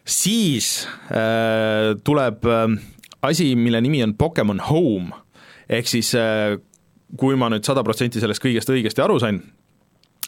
siis 0.02 0.88
äh, 1.14 1.92
tuleb 2.02 2.48
asi, 3.22 3.54
mille 3.54 3.80
nimi 3.80 4.02
on 4.02 4.16
Pokemon 4.18 4.60
Home, 4.70 5.14
ehk 5.70 5.86
siis 5.88 6.14
äh, 6.18 6.58
kui 7.18 7.36
ma 7.38 7.50
nüüd 7.52 7.66
sada 7.66 7.84
protsenti 7.86 8.22
sellest 8.22 8.42
kõigest 8.42 8.72
õigesti 8.72 9.04
aru 9.04 9.18
sain, 9.22 9.38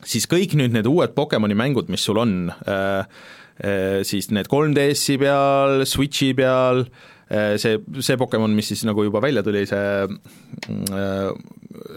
siis 0.09 0.29
kõik 0.31 0.57
nüüd 0.59 0.75
need 0.77 0.89
uued 0.91 1.17
Pokemoni 1.17 1.57
mängud, 1.59 1.91
mis 1.93 2.05
sul 2.07 2.21
on 2.23 2.37
äh,, 2.69 3.09
äh, 3.65 3.99
siis 4.07 4.31
need 4.35 4.51
3DS-i 4.51 5.19
peal, 5.21 5.85
Switchi 5.89 6.33
peal 6.37 6.85
äh,, 7.31 7.57
see, 7.61 7.81
see 8.05 8.21
Pokemon, 8.21 8.55
mis 8.57 8.71
siis 8.73 8.85
nagu 8.89 9.07
juba 9.07 9.23
välja 9.25 9.45
tuli, 9.47 9.65
see 9.69 10.07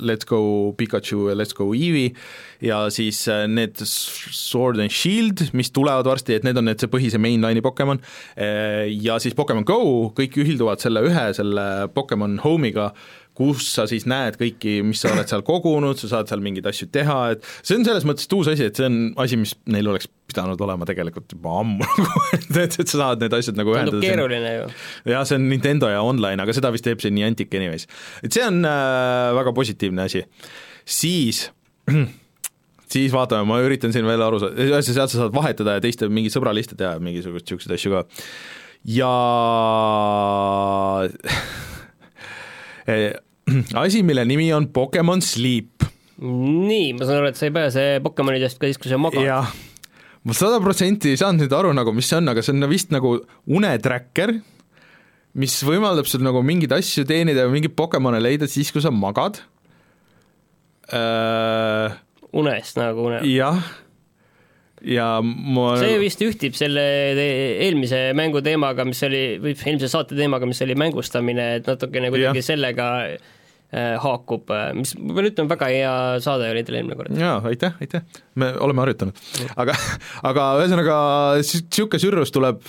Let's 0.02 0.26
Go 0.26 0.74
Pikachu 0.78 1.28
ja 1.30 1.36
Let's 1.38 1.54
Go 1.58 1.70
Eevee 1.76 2.16
ja 2.64 2.88
siis 2.94 3.26
need 3.52 3.78
Sword 3.84 4.82
and 4.82 4.94
Shield, 4.94 5.44
mis 5.54 5.70
tulevad 5.76 6.08
varsti, 6.10 6.40
et 6.40 6.48
need 6.48 6.58
on 6.58 6.66
need, 6.66 6.82
see 6.82 6.90
põhise 6.90 7.22
mainline'i 7.22 7.62
Pokemon, 7.62 8.02
ja 8.38 9.20
siis 9.22 9.38
Pokemon 9.38 9.68
Go, 9.68 9.80
kõik 10.18 10.40
ühilduvad 10.42 10.82
selle 10.82 11.06
ühe, 11.06 11.28
selle 11.38 11.68
Pokemon 11.94 12.40
Home'iga, 12.42 12.90
kus 13.38 13.70
sa 13.76 13.86
siis 13.90 14.08
näed 14.10 14.38
kõiki, 14.40 14.80
mis 14.86 15.02
sa 15.04 15.12
oled 15.14 15.30
seal 15.30 15.44
kogunud, 15.46 16.00
sa 16.00 16.10
saad 16.10 16.32
seal 16.32 16.42
mingeid 16.44 16.66
asju 16.70 16.90
teha, 16.94 17.18
et 17.36 17.46
see 17.62 17.78
on 17.78 17.86
selles 17.86 18.06
mõttes 18.10 18.30
uus 18.34 18.50
asi, 18.50 18.66
et 18.72 18.80
see 18.80 18.88
on 18.90 18.96
asi, 19.22 19.38
mis 19.40 19.54
neil 19.70 19.90
oleks 19.92 20.10
pidanud 20.28 20.60
olema 20.66 20.88
tegelikult 20.90 21.32
juba 21.38 21.60
ammu 21.62 21.86
nagu 22.04 22.24
et, 22.36 22.48
et, 22.66 22.80
sa 22.82 22.96
saad 22.96 23.24
need 23.24 23.36
asjad 23.38 23.60
nagu 23.60 23.76
tundub 23.76 24.00
ühendada. 24.00 24.04
keeruline 24.04 24.54
ju. 24.56 24.64
jah, 25.14 25.26
see 25.30 25.38
on 25.40 25.46
Nintendo 25.52 25.92
ja 25.92 26.02
online, 26.04 26.40
aga 26.44 26.56
seda 26.58 26.72
vist 26.74 26.86
teeb 26.88 27.04
see 27.04 27.14
Niantic 27.14 27.54
anyways. 27.58 27.86
et 28.26 28.32
see 28.34 28.46
on 28.46 28.58
äh, 28.68 29.36
väga 29.38 29.54
positiivne 29.58 30.08
asi. 30.10 30.24
siis 30.84 31.46
siis 32.94 33.14
vaatame, 33.14 33.46
ma 33.50 33.62
üritan 33.64 33.94
siin 33.94 34.08
veel 34.10 34.22
aru 34.26 34.42
saada, 34.42 34.58
ühesõnaga 34.58 34.88
sealt 34.90 35.14
sa 35.14 35.22
saad 35.22 35.36
vahetada 35.36 35.78
ja 35.78 35.84
teiste 35.84 36.10
mingeid 36.10 36.34
sõbraliste 36.34 36.76
teha, 36.80 36.98
mingisuguseid 37.04 37.46
niisuguseid 37.46 37.78
asju 37.78 37.90
ka. 37.94 38.02
ja 38.98 39.14
asi, 43.84 44.04
mille 44.04 44.26
nimi 44.28 44.50
on 44.54 44.68
Pokemon 44.74 45.22
Sleep. 45.24 45.86
nii, 46.20 46.94
ma 46.98 47.06
saan 47.06 47.22
aru, 47.22 47.32
et 47.32 47.40
sa 47.40 47.48
ei 47.48 47.54
pääse 47.56 47.88
Pokemonidest 48.04 48.60
ka 48.60 48.70
siis, 48.70 48.80
kui 48.82 48.92
sa 48.92 49.00
magad. 49.02 49.56
ma 50.28 50.36
sada 50.36 50.60
protsenti 50.64 51.14
ei 51.14 51.20
saanud 51.20 51.46
nüüd 51.46 51.56
aru 51.56 51.74
nagu, 51.78 51.94
mis 51.96 52.10
see 52.10 52.20
on, 52.20 52.32
aga 52.34 52.44
see 52.44 52.56
on 52.56 52.70
vist 52.72 52.92
nagu 52.94 53.14
unetracker, 53.48 54.40
mis 55.38 55.60
võimaldab 55.64 56.10
sul 56.10 56.26
nagu 56.26 56.42
mingeid 56.46 56.74
asju 56.80 57.06
teenida 57.08 57.46
ja 57.46 57.54
mingeid 57.54 57.78
Pokemone 57.78 58.20
leida 58.24 58.50
siis, 58.52 58.74
kui 58.74 58.84
sa 58.84 58.92
magad 58.92 59.40
äh,. 60.92 61.94
unest 62.34 62.82
nagu 62.82 63.08
une. 63.12 63.22
jah, 63.30 63.62
ja 64.84 65.08
ma 65.22 65.70
see 65.80 66.02
vist 66.02 66.26
ühtib 66.26 66.58
selle 66.58 66.84
eelmise 67.14 68.10
mängu 68.18 68.42
teemaga, 68.44 68.84
mis 68.90 69.06
oli, 69.08 69.24
või 69.40 69.56
eelmise 69.56 69.94
saate 69.94 70.18
teemaga, 70.18 70.50
mis 70.50 70.66
oli 70.66 70.76
mängustamine, 70.82 71.52
et 71.62 71.70
natukene 71.70 72.12
kuidagi 72.12 72.44
sellega 72.44 72.90
haakub, 73.76 74.52
mis 74.78 74.94
ma 74.96 75.16
pean 75.18 75.28
ütlema, 75.28 75.52
väga 75.52 75.68
hea 75.74 75.94
saade 76.24 76.48
oli 76.54 76.64
teil 76.64 76.80
eelmine 76.80 76.96
kord. 76.96 77.18
jaa, 77.20 77.42
aitäh, 77.50 77.74
aitäh, 77.84 78.06
me 78.40 78.54
oleme 78.64 78.86
harjutanud. 78.86 79.24
aga, 79.60 79.76
aga 80.30 80.46
ühesõnaga 80.62 81.00
niisugune 81.42 82.00
sürrus 82.00 82.32
tuleb 82.36 82.62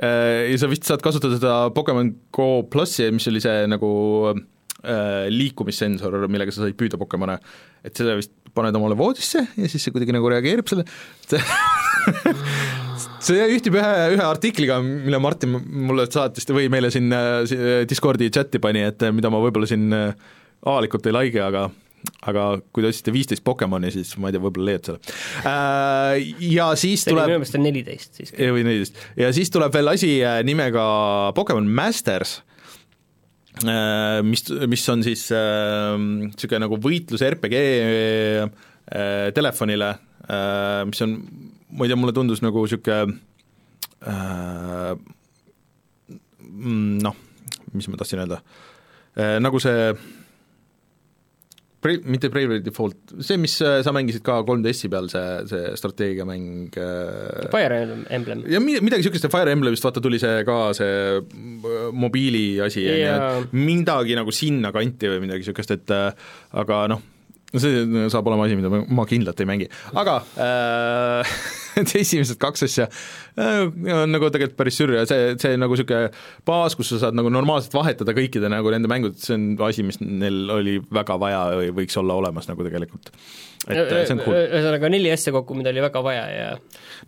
äh, 0.00 0.48
ja 0.48 0.62
sa 0.62 0.70
vist 0.72 0.88
saad 0.88 1.04
kasutada 1.04 1.36
seda 1.36 1.58
Pokemon 1.76 2.14
Go 2.32 2.62
plussi, 2.72 3.10
mis 3.12 3.28
oli 3.28 3.44
see 3.44 3.66
nagu 3.68 3.92
äh, 4.32 5.28
liikumissensor, 5.28 6.16
millega 6.32 6.54
sa 6.54 6.64
said 6.64 6.80
püüda 6.80 7.00
Pokemone, 7.00 7.36
et 7.84 8.00
seda 8.00 8.16
vist 8.16 8.32
paned 8.56 8.76
omale 8.76 8.96
voodisse 8.96 9.44
ja 9.44 9.68
siis 9.68 9.84
see 9.84 9.92
kuidagi 9.92 10.16
nagu 10.16 10.28
reageerib 10.32 10.68
selle, 10.68 10.84
see 13.22 13.44
ühtib 13.56 13.76
ühe, 13.78 13.92
ühe 14.16 14.24
artikliga, 14.26 14.78
mille 14.84 15.18
Martin 15.22 15.54
mulle 15.88 16.06
saatis 16.10 16.46
või 16.50 16.68
meile 16.72 16.90
siin 16.94 17.12
äh, 17.14 17.42
si- 17.48 17.58
Discordi 17.90 18.30
chati 18.34 18.60
pani, 18.62 18.84
et 18.88 19.02
äh, 19.06 19.12
mida 19.14 19.30
ma 19.32 19.40
võib-olla 19.42 19.68
siin 19.70 19.88
äh, 19.96 20.12
avalikult 20.62 21.06
ei 21.10 21.16
like, 21.16 21.40
aga 21.42 21.68
aga 22.26 22.44
kui 22.74 22.82
te 22.82 22.88
otsite 22.90 23.12
viisteist 23.14 23.44
Pokemoni, 23.46 23.92
siis 23.94 24.08
ma 24.18 24.26
ei 24.26 24.34
tea, 24.34 24.42
võib-olla 24.42 24.72
leiad 24.72 24.88
selle. 24.88 25.12
Ja 26.50 26.64
siis 26.78 27.04
see 27.04 27.12
oli 27.12 27.20
minu 27.20 27.26
tuleb 27.28 27.36
meelest 27.36 27.58
on 27.58 27.62
neliteist 27.62 28.18
siiski. 28.18 28.48
või 28.56 28.64
neliteist, 28.66 28.98
ja 29.22 29.28
siis 29.36 29.52
tuleb 29.54 29.74
veel 29.76 29.92
asi 29.92 30.16
äh, 30.26 30.40
nimega 30.46 30.82
Pokemon 31.36 31.68
Masters, 31.70 32.40
mis, 34.24 34.42
mis 34.72 34.84
on 34.88 35.02
siis 35.04 35.26
niisugune 35.30 36.62
nagu 36.64 36.78
võitlus 36.82 37.22
RPG 37.26 37.58
äh, 37.60 39.28
telefonile, 39.36 39.92
mis 40.88 41.02
on, 41.04 41.16
ma 41.72 41.84
ei 41.86 41.92
tea, 41.92 41.98
mulle 41.98 42.14
tundus 42.16 42.42
nagu 42.44 42.64
niisugune 42.64 43.18
noh, 47.02 47.20
mis 47.72 47.88
ma 47.88 48.00
tahtsin 48.00 48.24
öelda, 48.24 48.42
nagu 49.40 49.60
see 49.62 49.92
Brave, 51.82 52.06
mitte 52.06 52.28
Bravely 52.30 52.60
Default, 52.62 52.94
see, 53.26 53.36
mis 53.42 53.56
äh, 53.58 53.80
sa 53.82 53.90
mängisid 53.94 54.22
ka 54.22 54.36
3DS-i 54.46 54.86
peal, 54.90 55.08
see, 55.10 55.30
see 55.50 55.70
strateegiamäng 55.80 56.76
äh, 56.78 57.48
Fire 57.50 57.80
Emblem. 58.06 58.44
ja 58.46 58.60
mi-, 58.62 58.78
midagi 58.78 59.02
niisugust, 59.02 59.26
Fire 59.32 59.50
Emblemist 59.50 59.82
vaata 59.82 60.02
tuli 60.04 60.20
see 60.22 60.44
ka, 60.46 60.58
see 60.78 60.92
äh, 61.18 61.88
mobiili 61.90 62.60
asi, 62.62 62.84
Jaa. 62.86 63.16
et 63.42 63.56
midagi 63.58 64.14
nagu 64.14 64.30
sinna 64.30 64.70
kanti 64.74 65.10
või 65.10 65.24
midagi 65.24 65.42
niisugust, 65.42 65.74
et 65.74 65.90
äh, 65.96 66.30
aga 66.62 66.84
noh, 66.94 67.02
no 67.52 67.60
see 67.60 68.08
saab 68.12 68.28
olema 68.30 68.46
asi, 68.48 68.56
mida 68.58 68.70
ma, 68.72 69.04
kindlalt 69.08 69.40
ei 69.42 69.48
mängi, 69.48 69.68
aga 69.98 70.16
äh, 70.40 71.34
esimesed 72.02 72.40
kaks 72.40 72.66
asja 72.68 72.88
äh, 72.88 73.66
on 73.68 74.12
nagu 74.12 74.30
tegelikult 74.32 74.58
päris 74.58 74.80
sürr 74.80 74.96
ja 74.96 75.04
see, 75.08 75.34
see 75.40 75.58
nagu 75.60 75.76
niisugune 75.76 76.10
baas, 76.48 76.76
kus 76.78 76.94
sa 76.94 77.02
saad 77.06 77.18
nagu 77.18 77.32
normaalselt 77.32 77.76
vahetada 77.76 78.16
kõikide 78.16 78.50
nagu 78.52 78.72
nende 78.72 78.90
mängud, 78.90 79.18
see 79.20 79.36
on 79.36 79.46
asi, 79.68 79.84
mis 79.86 80.00
neil 80.00 80.44
oli 80.52 80.78
väga 80.92 81.18
vaja 81.20 81.44
või 81.60 81.72
võiks 81.82 81.98
olla 82.00 82.16
olemas 82.22 82.48
nagu 82.48 82.64
tegelikult. 82.66 83.12
et 83.68 83.92
see 83.92 84.16
on 84.16 84.24
cool. 84.24 84.38
ühesõnaga 84.40 84.92
neli 84.92 85.12
asja 85.12 85.34
kokku, 85.36 85.56
mida 85.58 85.74
oli 85.74 85.84
väga 85.84 86.04
vaja 86.04 86.26
ja 86.32 86.50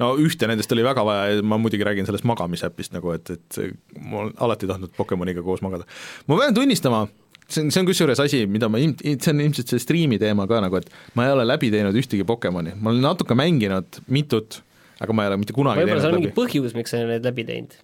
no 0.00 0.12
ühte 0.20 0.48
nendest 0.50 0.72
oli 0.76 0.84
väga 0.86 1.06
vaja 1.08 1.26
ja 1.32 1.42
ma 1.46 1.58
muidugi 1.60 1.88
räägin 1.88 2.08
sellest 2.08 2.28
magamisäpist 2.28 2.94
nagu, 2.96 3.16
et, 3.16 3.32
et 3.32 3.60
ma 3.98 4.26
olen 4.26 4.36
alati 4.44 4.68
tahtnud 4.70 4.92
Pokemoniga 4.96 5.42
koos 5.46 5.64
magada. 5.64 5.88
ma 6.28 6.40
pean 6.40 6.56
tunnistama, 6.56 7.06
see 7.48 7.64
on, 7.64 7.72
see 7.72 7.80
on 7.82 7.88
kusjuures 7.88 8.20
asi, 8.24 8.44
mida 8.50 8.68
ma 8.72 8.80
ilm-, 8.82 8.96
see 9.00 9.32
on 9.32 9.42
ilmselt 9.44 9.72
see 9.72 9.82
striimi 9.82 10.18
teema 10.22 10.46
ka 10.50 10.60
nagu, 10.64 10.80
et 10.80 11.16
ma 11.18 11.28
ei 11.28 11.34
ole 11.34 11.46
läbi 11.48 11.72
teinud 11.74 11.96
ühtegi 12.00 12.26
Pokemoni, 12.28 12.76
ma 12.80 12.92
olen 12.92 13.04
natuke 13.04 13.36
mänginud 13.38 14.00
mitut, 14.12 14.60
aga 15.02 15.16
ma 15.16 15.26
ei 15.26 15.32
ole 15.32 15.40
mitte 15.42 15.56
kunagi 15.56 15.82
võib-olla 15.82 16.04
seal 16.04 16.16
on 16.16 16.22
mingi 16.22 16.36
põhjus, 16.36 16.76
miks 16.76 16.94
sa 16.94 17.02
need 17.02 17.26
läbi 17.26 17.46
teinud. 17.48 17.76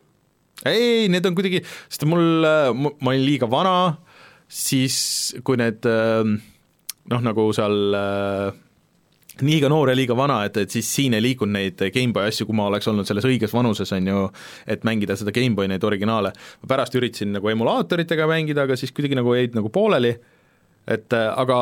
ei, 0.69 1.09
need 1.13 1.29
on 1.29 1.37
kuidagi, 1.39 1.65
sest 1.89 2.07
mul, 2.09 2.47
ma 2.47 3.13
olin 3.13 3.27
liiga 3.27 3.51
vana, 3.51 3.77
siis 4.51 4.97
kui 5.47 5.61
need 5.61 5.87
noh, 7.11 7.23
nagu 7.25 7.47
seal 7.57 7.97
äh, 7.97 8.61
liiga 9.39 9.71
noor 9.71 9.93
ja 9.93 9.97
liiga 9.97 10.17
vana, 10.17 10.41
et, 10.47 10.57
et 10.65 10.73
siis 10.75 10.89
siin 10.91 11.15
ei 11.17 11.23
liikunud 11.25 11.55
neid 11.55 11.85
GameBoy 11.95 12.29
asju, 12.29 12.47
kui 12.49 12.57
ma 12.57 12.67
oleks 12.71 12.89
olnud 12.91 13.09
selles 13.09 13.27
õiges 13.29 13.55
vanuses, 13.55 13.93
on 13.97 14.11
ju, 14.11 14.25
et 14.71 14.85
mängida 14.87 15.17
seda 15.19 15.33
GameBoy 15.35 15.71
neid 15.71 15.85
originaale. 15.87 16.33
ma 16.63 16.73
pärast 16.75 16.97
üritasin 16.99 17.33
nagu 17.37 17.49
emulaatoritega 17.53 18.29
mängida, 18.31 18.67
aga 18.67 18.77
siis 18.79 18.93
kuidagi 18.97 19.19
nagu 19.19 19.35
jäid 19.37 19.57
nagu 19.57 19.71
pooleli, 19.73 20.13
et 20.91 21.17
äh, 21.17 21.29
aga 21.43 21.57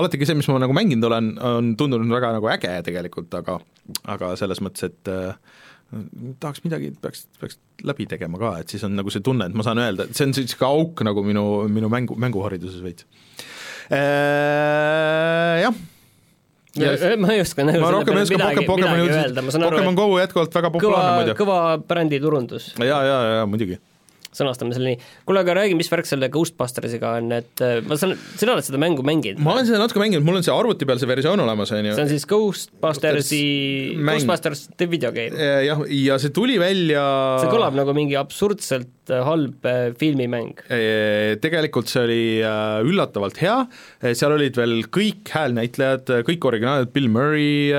alati 0.00 0.20
see, 0.24 0.36
mis 0.38 0.50
ma 0.50 0.58
nagu 0.64 0.76
mänginud 0.76 1.08
olen, 1.08 1.32
on 1.38 1.72
tundunud 1.78 2.12
väga 2.12 2.34
nagu 2.36 2.52
äge 2.52 2.74
tegelikult, 2.90 3.32
aga 3.40 3.60
aga 4.10 4.34
selles 4.36 4.60
mõttes, 4.64 4.90
et 4.90 5.12
äh, 5.12 5.36
tahaks 6.42 6.64
midagi, 6.66 6.90
peaks, 7.00 7.26
peaks 7.40 7.56
läbi 7.88 8.08
tegema 8.10 8.40
ka, 8.40 8.56
et 8.60 8.74
siis 8.74 8.82
on 8.84 8.98
nagu 8.98 9.12
see 9.14 9.24
tunne, 9.24 9.48
et 9.48 9.56
ma 9.56 9.64
saan 9.64 9.80
öelda, 9.80 10.08
et 10.08 10.18
see 10.18 10.26
on 10.26 10.34
niisugune 10.34 10.68
auk 10.68 11.04
nagu 11.08 11.22
minu, 11.24 11.44
minu 11.72 11.88
mängu, 11.92 12.18
mänguhariduses 12.20 12.82
veits. 12.84 13.08
Jah 13.88 15.78
Ja- 16.76 17.16
ma 17.16 17.32
ei 17.32 17.40
oska 17.40 17.64
nagu 17.64 17.80
ma 17.80 17.90
rohkem 17.90 18.16
ei 18.16 18.22
oska 18.22 18.36
midagi, 18.36 18.54
Poke- 18.60 18.66
Pokemoni 18.66 19.02
midagi 19.02 19.18
öelda, 19.24 19.42
ma 19.42 19.50
saan 19.50 19.62
aru, 19.64 19.70
Pokemon 19.76 19.94
et 19.94 19.98
Go 19.98 20.18
jätkuvalt 20.20 20.52
väga 20.58 20.68
kõva 20.68 20.72
populaarne, 20.76 21.14
muidu. 21.22 21.34
kõva 21.40 21.58
bränditurundus, 21.88 22.74
jaa, 22.78 23.00
jaa, 23.08 23.22
jaa, 23.34 23.46
muidugi. 23.46 23.78
Sõnastame 24.38 24.76
selle 24.76 24.94
nii. 24.94 25.10
kuule, 25.28 25.42
aga 25.44 25.58
räägi, 25.60 25.76
mis 25.78 25.90
värk 25.92 26.08
selle 26.08 26.30
Ghostbustersiga 26.32 27.16
on, 27.18 27.32
et 27.38 27.64
äh, 27.64 27.78
ma 27.86 27.98
saan, 28.00 28.14
sina 28.38 28.54
oled 28.54 28.66
seda 28.66 28.80
mängu 28.80 29.04
mänginud? 29.06 29.42
ma 29.44 29.54
olen 29.56 29.68
seda 29.68 29.80
natuke 29.82 30.02
mänginud, 30.02 30.26
mul 30.26 30.40
on 30.40 30.46
see 30.46 30.54
arvuti 30.54 30.88
peal 30.88 31.00
see 31.00 31.10
versioon 31.10 31.42
olemas, 31.44 31.72
on 31.74 31.90
ju 31.90 31.96
see 31.96 32.06
on 32.06 32.12
siis 32.12 32.26
Ghostbustersi. 32.30 33.42
Ghostbusters 33.98 34.66
the 34.76 34.88
video 34.90 35.12
game. 35.14 35.34
jah, 35.66 35.82
ja 35.92 36.18
see 36.22 36.34
tuli 36.34 36.58
välja 36.60 37.04
see 37.42 37.52
kõlab 37.52 37.76
nagu 37.78 37.94
mingi 37.96 38.16
absurdselt 38.18 39.12
äh, 39.12 39.22
halb 39.26 39.66
äh, 39.68 39.90
filmimäng. 39.98 40.54
Eh, 40.72 41.36
tegelikult 41.42 41.90
see 41.90 42.04
oli 42.04 42.22
üllatavalt 42.88 43.38
hea, 43.42 43.56
seal 44.16 44.34
olid 44.34 44.56
veel 44.58 44.82
kõik 44.94 45.30
häälnäitlejad, 45.34 46.10
kõik 46.28 46.48
originaalid, 46.50 46.92
Bill 46.94 47.10
Murray, 47.12 47.70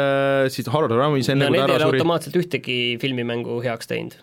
siis 0.53 0.69
Harold 0.71 0.95
Ramis 0.95 1.31
enne 1.31 1.47
ja 1.47 1.53
kui 1.53 1.61
ta 1.61 1.67
ära 1.67 1.85
suri, 1.87 2.01
automaatselt 2.01 2.39
ühtegi 2.41 2.79
filmimängu 3.01 3.61
heaks 3.65 3.89
teinud. 3.89 4.17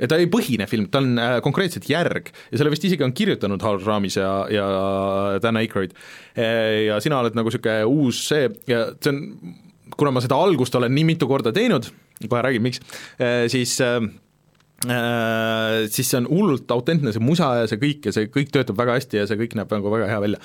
Ja 0.00 0.10
ta 0.10 0.18
ei 0.20 0.28
põhine 0.32 0.68
film, 0.70 0.88
ta 0.92 1.02
on 1.02 1.20
äh, 1.20 1.36
konkreetselt 1.44 1.88
järg 1.90 2.32
ja 2.50 2.60
selle 2.60 2.72
vist 2.74 2.86
isegi 2.88 3.06
on 3.06 3.14
kirjutanud 3.16 3.62
Harold 3.62 3.86
Ramis 3.86 4.18
ja, 4.20 4.32
ja 4.52 4.66
Dan 5.42 5.60
Aykroyd. 5.60 5.96
ja 6.36 6.98
sina 7.00 7.22
oled 7.22 7.36
nagu 7.36 7.48
niisugune 7.48 7.86
uus 7.88 8.26
see 8.28 8.50
ja 8.68 8.90
see 9.00 9.14
on, 9.14 9.22
kuna 9.96 10.12
ma 10.12 10.20
seda 10.24 10.36
algust 10.36 10.74
olen 10.76 10.92
nii 10.92 11.06
mitu 11.14 11.28
korda 11.30 11.52
teinud, 11.56 11.88
kohe 12.26 12.42
räägin, 12.44 12.64
miks, 12.66 12.82
siis 13.52 13.78
äh, 13.84 14.00
Äh, 14.84 15.86
siis 15.88 16.10
see 16.10 16.18
on 16.20 16.26
hullult 16.28 16.70
autentne, 16.70 17.08
see 17.14 17.22
musa 17.24 17.48
ja 17.62 17.68
see 17.70 17.78
kõik 17.80 18.06
ja 18.06 18.12
see 18.12 18.28
kõik 18.28 18.50
töötab 18.52 18.76
väga 18.76 18.98
hästi 18.98 19.22
ja 19.22 19.24
see 19.26 19.38
kõik 19.40 19.54
näeb 19.56 19.70
nagu 19.72 19.88
väga 19.88 20.08
hea 20.10 20.18
välja. 20.20 20.40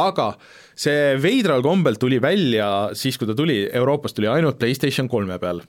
aga 0.00 0.30
see 0.72 1.12
veidral 1.20 1.60
kombel 1.62 2.00
tuli 2.00 2.16
välja 2.22 2.94
siis, 2.96 3.18
kui 3.20 3.28
ta 3.28 3.36
tuli, 3.36 3.58
Euroopas 3.68 4.16
tuli 4.16 4.30
ainult 4.32 4.56
PlayStation 4.58 5.10
kolme 5.12 5.36
peal 5.38 5.60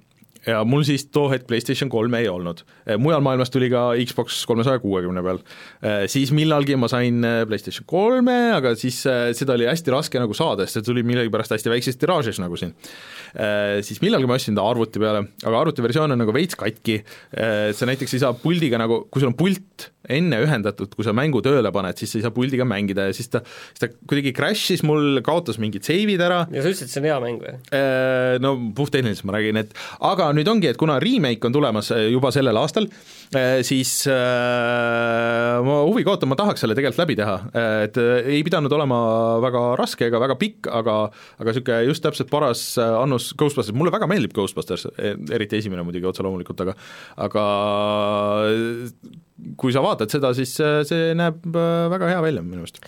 ja 0.48 0.64
mul 0.68 0.86
siis 0.88 1.08
too 1.14 1.30
hetk 1.32 1.48
PlayStation 1.50 1.89
kolme 1.89 2.20
ei 2.24 2.30
olnud. 2.30 2.64
mujal 3.02 3.24
maailmas 3.26 3.50
tuli 3.54 3.70
ka 3.70 3.88
Xbox 4.06 4.43
kolmesaja 4.46 4.80
kuuekümne 4.80 5.24
peal. 5.26 5.39
Siis 6.12 6.32
millalgi 6.36 6.78
ma 6.80 6.89
sain 6.91 7.24
PlayStation 7.48 7.86
kolme, 7.89 8.36
aga 8.56 8.76
siis 8.80 9.02
äh, 9.10 9.30
seda 9.38 9.56
oli 9.56 9.68
hästi 9.70 9.93
raske 9.93 10.22
nagu 10.22 10.36
saada, 10.38 10.66
sest 10.66 10.80
see 10.80 10.89
tuli 10.89 11.04
millegipärast 11.08 11.56
hästi 11.56 11.72
väikses 11.74 12.00
tiraažis 12.02 12.41
nagu 12.43 12.58
siin. 12.60 12.76
Siis 13.86 13.99
millalgi 14.03 14.29
ma 14.29 14.38
ostsin 14.38 14.55
ta 14.55 14.63
arvuti 14.63 15.01
peale, 15.01 15.25
aga 15.43 15.59
arvutiversioon 15.65 16.15
on 16.15 16.21
nagu 16.23 16.36
veits 16.36 16.55
katki, 16.59 17.01
sa 17.36 17.89
näiteks 17.89 18.15
ei 18.15 18.23
saa 18.23 18.31
puldiga 18.39 18.79
nagu, 18.79 19.03
kui 19.11 19.23
sul 19.23 19.33
on 19.33 19.38
pult 19.38 19.89
enne 20.11 20.39
ühendatud, 20.43 20.93
kui 20.95 21.05
sa 21.05 21.13
mängu 21.15 21.41
tööle 21.45 21.71
paned, 21.73 21.97
siis 21.99 22.11
sa 22.13 22.19
ei 22.19 22.25
saa 22.25 22.33
puldiga 22.36 22.65
mängida 22.67 23.07
ja 23.09 23.15
siis 23.15 23.29
ta, 23.33 23.41
siis 23.73 23.81
ta 23.81 23.89
kuidagi 24.07 24.33
crash'is 24.38 24.83
mul, 24.86 25.21
kaotas 25.25 25.59
mingid 25.61 25.86
save'id 25.88 26.21
ära. 26.21 26.43
ja 26.53 26.63
sa 26.63 26.71
ütlesid, 26.71 26.89
et 26.89 26.93
see 26.93 27.01
on 27.01 27.09
hea 27.09 27.17
mäng 27.23 27.41
või? 27.41 27.55
No 28.43 28.53
puhttehniliselt 28.77 29.27
ma 29.27 29.38
räägin, 29.38 29.61
et 29.61 29.73
aga 30.05 30.29
nüüd 30.36 30.49
ongi, 30.51 30.69
et 30.71 30.79
kuna 30.79 30.97
remake 31.01 31.47
on 31.47 31.55
tulemas 31.55 31.91
äh, 31.95 32.07
juba 32.13 32.31
sellel 32.36 32.59
aastal, 32.61 32.88
äh, 33.36 33.59
siis 33.65 33.93
äh, 34.11 35.57
ma 35.65 35.81
huviga 35.88 36.13
ootan, 36.13 36.31
ma 36.31 36.39
tahaks 36.39 36.65
selle 36.65 36.77
tegelikult 36.77 37.03
läbi 37.03 37.17
teha, 37.19 37.36
et 37.86 37.97
ei 37.99 38.41
pidanud 38.45 38.73
olema 38.75 38.99
väga 39.43 39.63
raske 39.79 40.09
ega 40.09 40.21
väga 40.21 40.38
pikk, 40.39 40.69
aga 40.69 40.97
aga 41.39 41.49
niisugune 41.49 41.81
just 41.89 42.03
täpselt 42.05 42.29
paras 42.31 42.63
annus 42.79 43.24
Ghostbusters, 43.38 43.76
mulle 43.78 43.93
väga 43.95 44.09
meeldib 44.11 44.36
Ghostbusters, 44.36 44.88
eriti 45.36 45.59
esimene 45.61 45.86
muidugi 45.88 46.09
otse 46.09 46.26
loomulikult, 46.26 46.65
aga 46.65 46.76
aga 47.26 47.45
kui 49.59 49.73
sa 49.76 49.84
vaatad 49.84 50.13
seda, 50.13 50.32
siis 50.38 50.53
see 50.59 51.09
näeb 51.17 51.41
väga 51.45 52.13
hea 52.13 52.21
välja 52.23 52.45
minu 52.45 52.63
meelest 52.63 52.84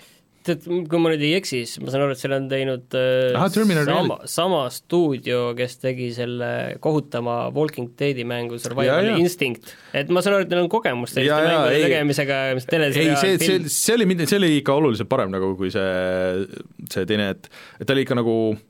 tead, 0.48 0.64
kui 0.88 1.00
ma 1.00 1.12
nüüd 1.12 1.22
ei 1.26 1.34
eksi, 1.38 1.62
siis 1.66 1.82
ma 1.82 1.92
saan 1.92 2.04
aru, 2.04 2.14
et 2.14 2.20
selle 2.20 2.38
on 2.40 2.46
teinud 2.50 2.96
äh, 2.96 3.36
Aha, 3.36 3.48
sama, 3.88 4.18
sama 4.30 4.60
stuudio, 4.72 5.40
kes 5.58 5.78
tegi 5.82 6.08
selle 6.16 6.50
kohutava 6.84 7.38
Walking 7.54 7.92
Deadi 7.98 8.26
mängu 8.28 8.60
Survival 8.62 8.88
Ja, 8.88 9.12
ja. 9.12 9.18
Instinct. 9.20 9.74
et 9.96 10.10
ma 10.12 10.22
saan 10.24 10.38
aru, 10.38 10.46
et 10.46 10.54
neil 10.54 10.64
on 10.64 10.72
kogemus 10.72 11.14
selliste 11.16 11.42
mängude 11.44 11.76
ei. 11.76 11.84
tegemisega, 11.88 12.40
mis 12.58 12.68
ei, 12.68 12.72
teleseriaal, 12.76 13.20
see, 13.20 13.36
see, 13.36 13.44
film, 13.44 13.68
see 13.74 13.98
oli, 13.98 14.18
see 14.24 14.40
oli 14.40 14.52
ikka 14.62 14.78
oluliselt 14.80 15.10
parem 15.10 15.32
nagu 15.34 15.52
kui 15.58 15.72
see, 15.74 16.48
see 16.92 17.08
teine, 17.08 17.32
et 17.36 17.50
et 17.78 17.86
ta 17.88 17.96
oli 17.96 18.06
ikka 18.06 18.18
nagu 18.18 18.38
eh, 18.54 18.64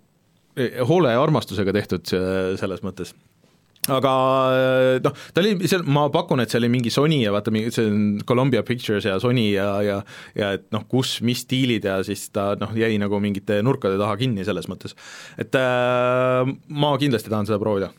hoole 0.88 1.14
ja 1.14 1.22
armastusega 1.22 1.74
tehtud 1.76 2.06
see- 2.10 2.56
selles 2.60 2.84
mõttes 2.86 3.14
aga 3.88 4.12
eh, 4.52 4.98
noh, 5.04 5.14
ta 5.32 5.42
oli 5.42 5.68
seal, 5.70 5.84
ma 5.88 6.06
pakun, 6.12 6.42
et 6.42 6.52
see 6.52 6.60
oli 6.60 6.70
mingi 6.72 6.92
Sony 6.92 7.20
ja 7.22 7.32
vaata, 7.34 7.52
mingi 7.54 7.72
see 7.74 7.86
on 7.88 8.02
Columbia 8.28 8.62
Pictures 8.66 9.06
ja 9.08 9.16
Sony 9.22 9.48
ja, 9.54 9.68
ja 9.84 10.00
ja 10.38 10.52
et 10.58 10.66
noh, 10.74 10.84
kus, 10.90 11.18
mis 11.24 11.44
stiilid 11.46 11.88
ja 11.88 11.98
siis 12.06 12.26
ta 12.34 12.50
noh, 12.60 12.74
jäi 12.76 12.98
nagu 13.00 13.20
mingite 13.22 13.60
nurkade 13.64 13.98
taha 14.00 14.18
kinni 14.20 14.44
selles 14.48 14.68
mõttes. 14.70 14.96
et 15.40 15.54
äh, 15.58 16.52
ma 16.68 16.92
kindlasti 17.00 17.32
tahan 17.32 17.48
seda 17.48 17.60
proovida. 17.62 17.92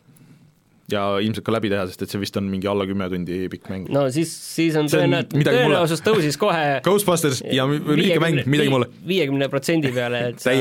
Ja 0.94 1.04
ilmselt 1.24 1.46
ka 1.48 1.54
läbi 1.56 1.72
teha, 1.72 1.88
sest 1.90 2.06
et 2.06 2.14
see 2.14 2.22
vist 2.22 2.38
on 2.40 2.48
mingi 2.52 2.70
alla 2.70 2.88
kümme 2.90 3.10
tundi 3.12 3.42
pikk 3.52 3.70
mäng. 3.72 3.90
no 3.94 4.06
siis, 4.14 4.32
siis 4.56 4.78
on 4.80 4.90
tõenäoliselt, 4.92 5.36
tõenäosus 5.50 6.06
tõusis 6.06 6.40
kohe 6.42 6.64
Ghostbusters 6.88 7.44
ja 7.56 7.68
lühike 7.70 8.22
mäng, 8.24 8.44
midagi 8.50 8.74
mulle. 8.74 8.90
viiekümne 9.10 9.50
protsendi 9.52 9.94
peale, 9.96 10.24
et 10.34 10.42
sa 10.46 10.56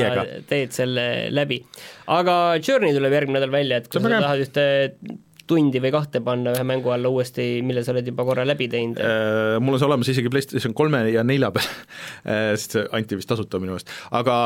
teed 0.49 0.75
selle 0.75 1.07
läbi. 1.35 1.61
aga 2.19 2.35
Journey 2.61 2.95
tuleb 2.97 3.17
järgmine 3.19 3.39
nädal 3.39 3.55
välja, 3.55 3.81
et 3.81 3.89
kui 3.91 4.03
sa 4.03 4.13
tahad 4.13 4.45
ühte 4.45 4.67
tundi 5.49 5.81
või 5.81 5.91
kahte 5.93 6.21
panna 6.25 6.53
ühe 6.55 6.65
mängu 6.67 6.93
alla 6.93 7.09
uuesti, 7.11 7.49
mille 7.65 7.83
sa 7.85 7.93
oled 7.95 8.07
juba 8.11 8.25
korra 8.27 8.45
läbi 8.47 8.69
teinud, 8.71 8.99
Äh, 8.99 9.57
mul 9.63 9.75
on 9.75 9.81
see 9.81 9.87
olemas 9.87 10.09
isegi 10.11 10.29
PlayStation 10.31 10.73
kolme 10.77 11.01
ja 11.09 11.23
nelja 11.25 11.49
peal, 11.55 11.67
sest 12.59 12.75
see 12.75 12.85
anti 12.95 13.17
vist 13.19 13.29
tasuta 13.31 13.59
minu 13.61 13.73
meelest, 13.73 13.91
aga 14.15 14.37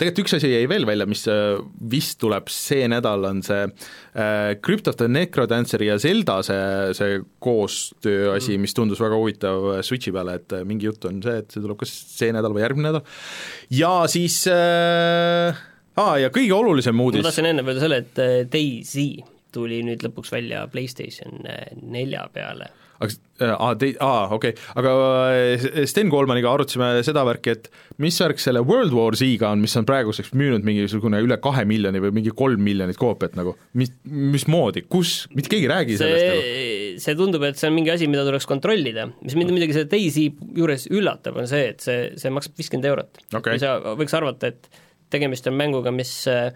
tegelikult 0.00 0.24
üks 0.24 0.36
asi 0.38 0.52
jäi 0.52 0.66
veel 0.70 0.86
välja, 0.88 1.06
mis 1.10 1.24
äh, 1.30 1.58
vist 1.92 2.18
tuleb 2.22 2.50
see 2.52 2.88
nädal, 2.90 3.26
on 3.28 3.42
see 3.46 3.62
äh, 3.66 4.56
Crypt 4.64 4.90
of 4.90 4.98
the 5.00 5.08
Necrodancer 5.10 5.82
ja 5.84 5.98
Zelda 6.02 6.40
see, 6.46 6.60
see 6.98 7.18
koostöö 7.42 8.34
asi, 8.36 8.58
mis 8.60 8.76
tundus 8.76 9.02
väga 9.02 9.18
huvitav 9.20 9.70
äh, 9.76 9.82
Switchi 9.86 10.14
peale, 10.14 10.38
et 10.40 10.56
äh, 10.56 10.64
mingi 10.68 10.88
jutt 10.90 11.06
on 11.10 11.22
see, 11.24 11.40
et 11.44 11.50
see 11.52 11.64
tuleb 11.64 11.80
kas 11.80 11.92
see 12.16 12.32
nädal 12.36 12.54
või 12.56 12.64
järgmine 12.64 12.90
nädal, 12.90 13.04
ja 13.74 13.92
siis 14.10 14.42
äh, 14.50 15.60
aa, 16.00 16.16
ja 16.24 16.32
kõige 16.34 16.56
olulisem 16.56 16.96
ma 16.96 17.08
uudis 17.08 17.26
tahtsin 17.26 17.52
enne 17.52 17.66
öelda 17.66 17.84
selle, 17.84 18.02
et 18.04 18.22
äh, 18.22 18.40
Daisy 18.50 19.10
tuli 19.54 19.80
nüüd 19.86 20.04
lõpuks 20.06 20.32
välja 20.34 20.66
PlayStation 20.72 21.42
äh, 21.48 21.66
nelja 21.80 22.26
peale. 22.34 22.70
aga 23.00 23.14
äh, 23.40 23.52
aa, 23.54 23.70
tei-, 23.80 23.94
aa, 24.04 24.26
okei 24.36 24.52
okay., 24.52 24.66
aga 24.80 24.94
äh, 25.32 25.84
Sten 25.88 26.10
Koolmaniga 26.12 26.50
arutasime 26.52 26.90
seda 27.06 27.24
värki, 27.28 27.54
et 27.56 27.70
mis 28.02 28.18
värk 28.20 28.42
selle 28.42 28.62
World 28.66 28.92
War 28.96 29.16
Z-ga 29.16 29.52
on, 29.54 29.62
mis 29.64 29.76
on 29.80 29.88
praeguseks 29.88 30.34
müünud 30.36 30.66
mingisugune 30.66 31.22
üle 31.24 31.38
kahe 31.42 31.64
miljoni 31.68 32.02
või 32.04 32.12
mingi 32.20 32.34
kolm 32.36 32.62
miljonit 32.66 33.00
koopiat 33.00 33.38
nagu, 33.40 33.56
mis, 33.80 33.94
mismoodi, 34.04 34.84
kus, 34.92 35.24
mitte 35.34 35.52
keegi 35.52 35.68
ei 35.68 35.72
räägi 35.72 36.00
sellest 36.00 36.26
nagu. 36.26 36.44
see, 36.44 36.92
see 37.06 37.16
tundub, 37.22 37.48
et 37.48 37.60
see 37.60 37.70
on 37.70 37.78
mingi 37.78 37.94
asi, 37.94 38.10
mida 38.10 38.26
tuleks 38.28 38.48
kontrollida, 38.50 39.08
mis 39.24 39.38
mind 39.38 39.54
muidugi 39.54 39.78
selle 39.78 39.90
Daisy 39.90 40.28
juures 40.58 40.90
üllatab, 40.92 41.40
on 41.40 41.48
see, 41.50 41.72
et 41.72 41.84
see, 41.84 42.12
see 42.20 42.34
maksab 42.34 42.60
viiskümmend 42.60 42.92
eurot 42.92 43.24
ja 43.40 43.58
sa 43.62 43.78
võiks 43.98 44.16
arvata, 44.16 44.52
et 44.52 44.86
tegemist 45.10 45.48
on 45.50 45.56
mänguga, 45.58 45.92
mis 45.94 46.12
äh, 46.30 46.52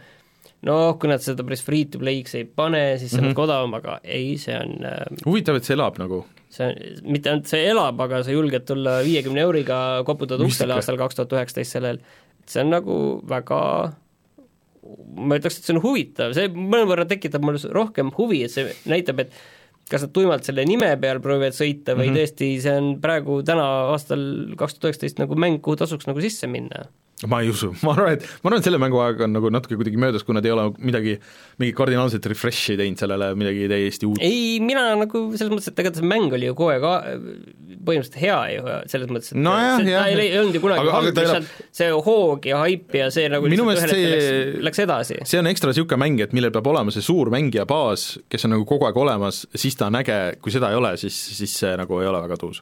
noh, 0.64 0.94
kui 1.00 1.08
nad 1.10 1.22
seda 1.24 1.44
päris 1.46 1.62
free 1.64 1.84
to 1.84 1.98
play'ks 2.02 2.34
ei 2.38 2.44
pane, 2.44 2.82
siis 2.98 3.10
see 3.12 3.18
on 3.20 3.24
Mhm. 3.24 3.32
natuke 3.32 3.44
odavam, 3.46 3.74
aga 3.80 3.98
ei, 4.04 4.36
see 4.40 4.56
on 4.58 4.84
äh, 4.84 5.04
huvitav, 5.26 5.56
et 5.60 5.64
see 5.68 5.74
elab 5.76 5.98
nagu, 6.00 6.24
see 6.52 6.68
on, 6.70 7.02
mitte 7.16 7.30
ainult 7.32 7.50
see 7.50 7.64
elab, 7.70 8.00
aga 8.00 8.22
sa 8.24 8.30
julged 8.34 8.66
tulla 8.68 8.98
viiekümne 9.06 9.44
euriga, 9.44 9.80
koputada 10.08 10.44
uksele 10.46 10.76
aastal 10.76 10.96
kaks 11.00 11.18
tuhat 11.20 11.32
üheksateist 11.36 11.76
sellel, 11.78 12.00
see 12.46 12.62
on 12.64 12.72
nagu 12.74 12.96
väga 13.28 13.60
ma 15.16 15.38
ütleks, 15.38 15.58
et 15.58 15.68
see 15.68 15.74
on 15.76 15.82
huvitav, 15.84 16.32
see 16.36 16.48
mõnevõrra 16.52 17.06
tekitab 17.08 17.44
mul 17.44 17.56
rohkem 17.72 18.10
huvi, 18.18 18.42
et 18.44 18.52
see 18.52 18.66
näitab, 18.90 19.22
et 19.24 19.32
kas 19.90 20.04
nad 20.04 20.12
tuimalt 20.16 20.44
selle 20.46 20.64
nime 20.68 20.90
peal 21.00 21.20
proovivad 21.24 21.56
sõita 21.56 21.92
või 21.96 22.08
mm. 22.08 22.14
-hmm. 22.14 22.18
tõesti 22.20 22.50
see 22.64 22.74
on 22.80 22.86
praegu 23.04 23.38
täna 23.44 23.64
aastal 23.92 24.22
kaks 24.60 24.76
tuhat 24.76 24.90
üheksateist 24.90 25.20
nagu 25.20 25.36
mäng, 25.36 25.60
kuhu 25.64 25.76
tasuks 25.80 26.08
nagu 26.08 26.20
sisse 26.24 26.48
minna. 26.48 26.86
Ma 27.30 27.38
ei 27.40 27.48
usu, 27.48 27.70
ma 27.86 27.92
arvan, 27.94 28.16
et, 28.18 28.24
ma 28.42 28.50
arvan, 28.50 28.58
et 28.60 28.66
selle 28.66 28.78
mängu 28.82 28.98
aeg 29.00 29.20
on 29.24 29.32
nagu 29.36 29.48
natuke 29.54 29.76
kuidagi 29.78 29.96
möödas, 30.02 30.24
kui 30.26 30.34
nad 30.36 30.44
ei 30.44 30.50
ole 30.52 30.64
midagi, 30.82 31.14
mingit 31.62 31.76
kardinaalset 31.78 32.26
refresh'i 32.28 32.74
teinud 32.80 32.98
sellele, 33.00 33.28
midagi 33.38 33.68
täiesti 33.70 34.08
uut. 34.10 34.18
ei, 34.20 34.58
mina 34.60 34.82
nagu 34.98 35.22
selles 35.38 35.52
mõttes, 35.54 35.70
et 35.70 35.78
ega 35.84 35.92
see 35.94 36.04
mäng 36.10 36.34
oli 36.34 36.50
ju 36.50 36.56
kogu 36.58 36.72
aeg 36.74 36.84
põhimõtteliselt 37.86 38.18
hea 38.20 38.38
ju, 38.56 38.64
selles 38.90 39.12
mõttes, 39.14 39.30
et 39.32 39.40
Nojah, 39.40 39.78
see, 39.78 39.94
jah. 39.94 40.04
ta 40.04 40.10
ei, 40.10 40.26
ei 40.34 40.40
olnud 40.42 40.58
ju 40.58 40.62
kunagi 40.66 40.82
Aga- 40.84 40.96
halb, 40.98 41.22
lihtsalt 41.22 41.64
see 41.80 41.90
hoog 42.10 42.50
ja 42.50 42.60
haip 42.64 42.98
ja 42.98 43.08
see 43.14 43.30
nagu 43.32 43.48
Minu 43.54 43.68
meelest 43.70 43.94
see- 43.94 44.12
läks, 44.12 44.60
läks 44.68 44.84
edasi. 44.84 45.18
see 45.30 45.40
on 45.40 45.48
ekstra 45.54 45.70
niisugune 45.72 46.00
mäng, 46.02 46.20
et 46.26 46.34
millel 46.36 46.52
peab 46.54 46.66
olema 46.74 46.92
see 46.94 47.04
suur 47.04 47.30
mängija 47.32 47.64
baas, 47.70 48.18
kes 48.28 48.44
on 48.48 48.56
nagu 48.58 48.66
kogu 48.68 48.90
aeg 48.90 48.98
olemas, 49.06 49.44
siis 49.54 49.78
ta 49.78 49.86
on 49.88 50.02
äge, 50.02 50.18
kui 50.42 50.52
seda 50.54 50.74
ei 50.74 50.82
ole, 50.82 50.96
siis, 51.00 51.14
siis 51.38 51.54
see 51.62 51.76
nagu 51.80 52.02
ei 52.02 52.10
ole 52.10 52.20
väga 52.26 52.36
tuus. 52.42 52.60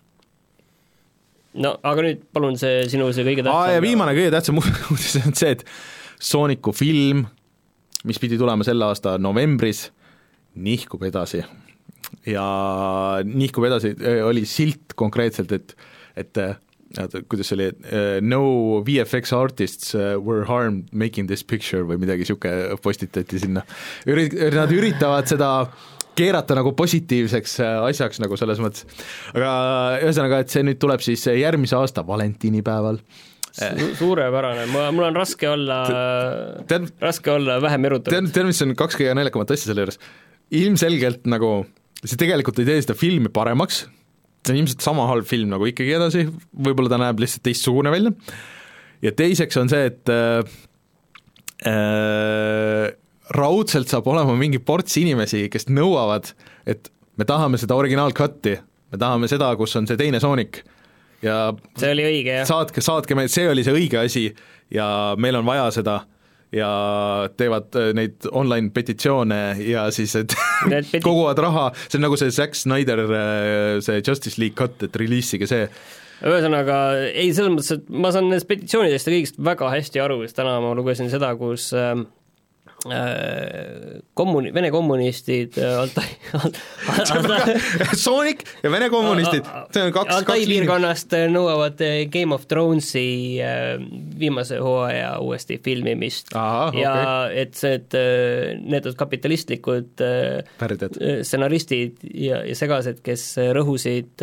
No 1.60 1.74
aga 1.84 2.04
nüüd 2.06 2.22
palun 2.32 2.56
see 2.60 2.84
sinu 2.92 3.10
see 3.12 3.26
kõige 3.26 3.44
aa, 3.44 3.74
ja 3.74 3.80
tähtsam 3.80 3.86
viimane 3.86 4.14
kõige 4.16 4.32
tähtsam 4.34 4.60
uudis 4.62 5.18
on 5.22 5.36
see, 5.38 5.56
et 5.58 5.66
Sooniku 6.22 6.70
film, 6.70 7.24
mis 8.06 8.20
pidi 8.22 8.38
tulema 8.38 8.62
selle 8.66 8.86
aasta 8.86 9.16
novembris, 9.18 9.88
nihkub 10.54 11.02
edasi. 11.08 11.42
ja 12.28 12.44
nihkub 13.26 13.66
edasi, 13.66 13.96
oli 14.22 14.44
silt 14.46 14.94
konkreetselt, 14.94 15.52
et, 15.56 15.74
et 16.20 16.38
äh, 16.38 16.54
oota, 17.00 17.22
kuidas 17.26 17.50
see 17.50 17.56
oli, 17.58 17.68
no 18.22 18.42
VFX 18.86 19.32
artists 19.34 19.94
were 19.96 20.44
harmed 20.46 20.92
making 20.92 21.26
this 21.30 21.42
picture 21.42 21.82
või 21.88 21.98
midagi 22.02 22.26
niisugune 22.26 22.76
postitati 22.84 23.40
sinna. 23.42 23.64
Üri-, 24.06 24.30
nad 24.54 24.72
üritavad 24.72 25.30
seda 25.30 25.52
keerata 26.18 26.56
nagu 26.58 26.74
positiivseks 26.78 27.58
äh, 27.64 27.74
asjaks 27.90 28.22
nagu 28.22 28.38
selles 28.40 28.62
mõttes. 28.62 28.86
aga 29.34 29.52
ühesõnaga, 30.02 30.42
et 30.42 30.54
see 30.54 30.64
nüüd 30.66 30.80
tuleb 30.82 31.04
siis 31.04 31.26
järgmise 31.26 31.78
aasta 31.78 32.06
valentiinipäeval 32.06 33.00
Su- 33.52 33.90
suurepärane, 33.98 34.64
ma, 34.72 34.86
mul 34.96 35.10
on 35.10 35.16
raske 35.18 35.44
olla 35.50 35.82
raske 37.02 37.34
olla 37.34 37.58
vähem 37.60 37.84
erutatud. 37.84 38.14
tead, 38.14 38.30
tead, 38.32 38.48
mis 38.48 38.62
on 38.64 38.72
kaks 38.78 38.96
kõige 38.96 39.16
naljakamat 39.18 39.52
asja 39.52 39.68
selle 39.68 39.84
juures? 39.84 40.00
ilmselgelt 40.52 41.28
nagu 41.28 41.50
see 42.02 42.18
tegelikult 42.20 42.62
ei 42.62 42.68
tee 42.68 42.80
seda 42.82 42.96
filmi 42.98 43.30
paremaks, 43.32 43.84
see 44.42 44.54
on 44.54 44.62
ilmselt 44.62 44.84
sama 44.84 45.06
halb 45.10 45.28
film 45.28 45.52
nagu 45.52 45.68
ikkagi 45.68 45.94
edasi, 45.98 46.26
võib-olla 46.66 46.92
ta 46.92 47.00
näeb 47.02 47.20
lihtsalt 47.22 47.44
teistsugune 47.46 47.92
välja, 47.94 48.14
ja 49.04 49.12
teiseks 49.16 49.60
on 49.60 49.70
see, 49.72 49.84
et 49.92 50.12
äh, 50.12 50.56
äh, 51.68 52.90
raudselt 53.32 53.90
saab 53.92 54.08
olema 54.12 54.34
mingi 54.38 54.60
ports 54.62 54.98
inimesi, 55.00 55.46
kes 55.52 55.68
nõuavad, 55.72 56.32
et 56.68 56.92
me 57.18 57.26
tahame 57.28 57.60
seda 57.60 57.76
originaal-cut'i, 57.78 58.56
me 58.92 59.00
tahame 59.00 59.30
seda, 59.30 59.50
kus 59.60 59.76
on 59.80 59.88
see 59.88 60.00
teine 60.00 60.20
soonik 60.22 60.62
ja 61.22 61.36
see 61.78 61.92
oli 61.94 62.06
õige, 62.06 62.40
jah. 62.40 62.48
saatke, 62.48 62.82
saatke 62.84 63.16
meile, 63.18 63.30
see 63.32 63.46
oli 63.50 63.64
see 63.66 63.76
õige 63.76 64.00
asi 64.02 64.26
ja 64.72 64.86
meil 65.20 65.38
on 65.38 65.46
vaja 65.46 65.68
seda 65.74 66.02
ja 66.52 66.68
teevad 67.38 67.78
äh, 67.80 67.90
neid 67.96 68.28
online 68.36 68.72
petitsioone 68.74 69.40
ja 69.64 69.86
siis, 69.94 70.14
et 70.18 70.34
koguvad 71.06 71.40
raha, 71.40 71.66
see 71.86 71.98
on 72.00 72.06
nagu 72.08 72.18
see 72.20 72.32
Zack 72.34 72.58
Snyder, 72.58 73.06
see 73.84 74.02
Justice 74.02 74.40
League 74.40 74.58
cut, 74.58 74.82
et 74.84 74.98
reliisige 75.00 75.48
see. 75.48 75.68
ühesõnaga, 76.22 76.80
ei, 77.08 77.30
selles 77.32 77.54
mõttes, 77.54 77.72
et 77.78 77.88
ma 77.88 78.12
saan 78.12 78.28
nendest 78.28 78.50
petitsioonidest 78.50 79.08
ja 79.08 79.14
kõigist 79.14 79.40
väga 79.42 79.70
hästi 79.72 80.02
aru, 80.04 80.20
sest 80.26 80.38
täna 80.42 80.58
ma 80.62 80.74
lugesin 80.78 81.08
seda, 81.12 81.32
kus 81.40 81.70
äh, 82.86 84.00
kommuni-, 84.14 84.52
Vene 84.54 84.70
kommunistid 84.70 85.58
äh, 85.58 85.78
Altai 85.78 86.06
Altai 87.16 87.56
Sonic 87.96 88.44
ja 88.62 88.70
Vene 88.72 88.90
kommunistid, 88.90 89.46
see 89.74 89.84
on 89.86 89.94
kaks, 89.94 90.14
Altai 90.16 90.24
kaks 90.24 90.46
liini. 90.46 90.62
piirkonnast 90.62 91.16
äh, 91.18 91.26
nõuavad 91.32 91.82
Game 92.12 92.34
of 92.34 92.46
Thronesi 92.50 93.38
viimase 94.18 94.58
hooaja 94.62 95.14
uuesti 95.22 95.58
filmimist 95.62 96.34
Ahah, 96.36 96.74
ja 96.76 96.94
okei. 96.96 97.40
et 97.44 97.56
see, 97.58 97.78
et 97.78 97.98
need 98.62 98.90
kapitalistlikud 98.98 100.02
äh, 100.04 100.42
Värdjad. 100.60 100.98
stsenaristid 101.26 102.02
ja, 102.12 102.42
ja 102.46 102.58
segased, 102.58 103.02
kes 103.06 103.26
rõhusid, 103.56 104.22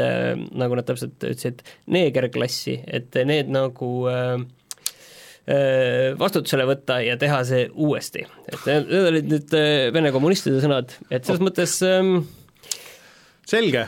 nagu 0.60 0.78
nad 0.78 0.88
täpselt 0.88 1.18
ütlesid, 1.24 1.64
neegerklassi, 1.91 2.80
et 2.88 3.16
need 3.30 3.51
nagu 3.53 3.91
äh, 4.12 4.38
vastutusele 6.19 6.65
võtta 6.69 6.99
ja 7.01 7.15
teha 7.17 7.39
see 7.47 7.63
uuesti. 7.73 8.25
et 8.51 8.67
need 8.67 8.91
olid 8.99 9.31
nüüd 9.31 9.55
äh, 9.57 9.87
Vene 9.95 10.11
kommunistide 10.13 10.59
sõnad, 10.61 10.93
et 11.09 11.25
selles 11.25 11.41
mõttes 11.41 11.79
ähm, 11.87 12.19
selge. 13.49 13.87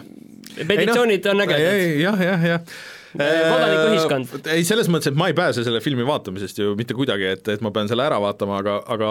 petitsioonid 0.58 1.30
on 1.34 1.46
ägedad. 1.46 1.86
jah, 2.02 2.26
jah, 2.30 2.50
jah 2.54 2.66
kodanikuühiskond. 3.12 4.36
ei, 4.54 4.66
selles 4.68 4.90
mõttes, 4.92 5.12
et 5.12 5.18
ma 5.20 5.30
ei 5.32 5.38
pääse 5.38 5.66
selle 5.66 5.82
filmi 5.84 6.06
vaatamisest 6.08 6.62
ju 6.62 6.76
mitte 6.80 6.96
kuidagi, 6.98 7.28
et, 7.36 7.50
et 7.56 7.64
ma 7.64 7.74
pean 7.76 7.90
selle 7.92 8.06
ära 8.08 8.20
vaatama, 8.24 8.62
aga, 8.62 8.78
aga 8.96 9.10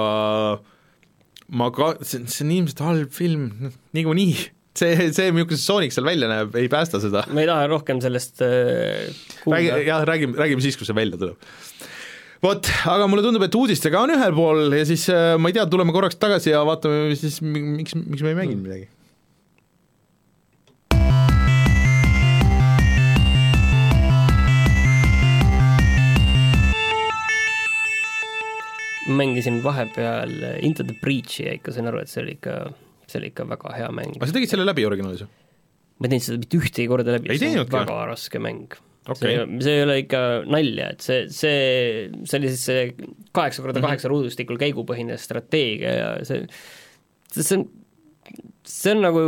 ma 1.61 1.69
ka, 1.75 1.93
see, 2.07 2.25
see 2.31 2.47
on 2.47 2.55
ilmselt 2.61 2.83
halb 2.87 3.13
film, 3.15 3.51
noh, 3.67 3.77
niikuinii. 3.97 4.35
see, 4.81 5.11
see, 5.17 5.31
milline 5.37 5.61
Sonic 5.61 5.95
seal 5.95 6.09
välja 6.09 6.31
näeb, 6.31 6.57
ei 6.61 6.71
päästa 6.73 7.03
seda. 7.03 7.27
ma 7.31 7.45
ei 7.45 7.51
taha 7.51 7.69
rohkem 7.73 8.03
sellest 8.03 8.45
äh, 8.47 9.11
räägi, 9.45 9.73
kuulda. 9.73 9.81
jah, 9.89 10.05
räägime, 10.09 10.39
räägime 10.41 10.65
siis, 10.65 10.79
kui 10.81 10.89
see 10.89 10.97
välja 10.97 11.21
tuleb. 11.21 11.51
Vot, 12.45 12.71
aga 12.89 13.09
mulle 13.11 13.25
tundub, 13.25 13.45
et 13.45 13.57
uudistega 13.57 14.01
on 14.01 14.15
ühel 14.15 14.33
pool 14.37 14.73
ja 14.73 14.87
siis 14.89 15.05
äh, 15.13 15.35
ma 15.41 15.51
ei 15.51 15.57
tea, 15.59 15.67
tuleme 15.69 15.93
korraks 15.93 16.17
tagasi 16.21 16.55
ja 16.55 16.63
vaatame 16.69 17.13
siis, 17.19 17.41
miks, 17.45 17.97
miks 17.99 18.25
me 18.25 18.33
ei 18.33 18.41
mänginud 18.41 18.65
midagi. 18.65 18.89
mängisin 29.11 29.57
vahepeal 29.65 30.31
Into 30.63 30.85
the 30.87 30.95
Breach'i 31.01 31.49
ja 31.49 31.55
ikka 31.57 31.73
sain 31.75 31.89
aru, 31.91 31.99
et 32.05 32.13
see 32.13 32.21
oli 32.23 32.37
ikka, 32.37 32.53
see 33.11 33.19
oli 33.19 33.33
ikka 33.33 33.49
väga 33.51 33.73
hea 33.75 33.89
mäng. 33.93 34.15
aga 34.17 34.29
sa 34.31 34.37
tegid 34.37 34.53
selle 34.53 34.69
läbi 34.69 34.85
originaalis 34.87 35.25
ju? 35.25 35.29
ma 35.99 36.07
ei 36.07 36.15
teinud 36.15 36.27
seda 36.29 36.41
mitte 36.45 36.61
ühtegi 36.61 36.87
korda 36.89 37.17
läbi, 37.19 37.37
see 37.41 37.59
on 37.59 37.69
väga 37.75 38.05
raske 38.13 38.41
mäng 38.41 38.79
Okei. 39.11 39.35
see, 39.37 39.59
see 39.65 39.77
ei 39.79 39.85
ole 39.87 39.99
ikka 40.05 40.21
nalja, 40.51 40.93
et 40.95 41.05
see, 41.05 41.27
see, 41.35 41.59
see 42.25 42.39
oli 42.41 42.53
siis 42.53 42.65
see 42.71 42.87
kaheksa 43.37 43.65
korda 43.65 43.83
kaheksa 43.85 44.11
ruudustikul 44.13 44.61
käigupõhine 44.61 45.19
strateegia 45.21 45.93
ja 45.97 46.09
see, 46.27 46.47
see 47.35 47.59
on, 47.59 47.67
see 48.71 48.95
on 48.95 49.05
nagu 49.05 49.23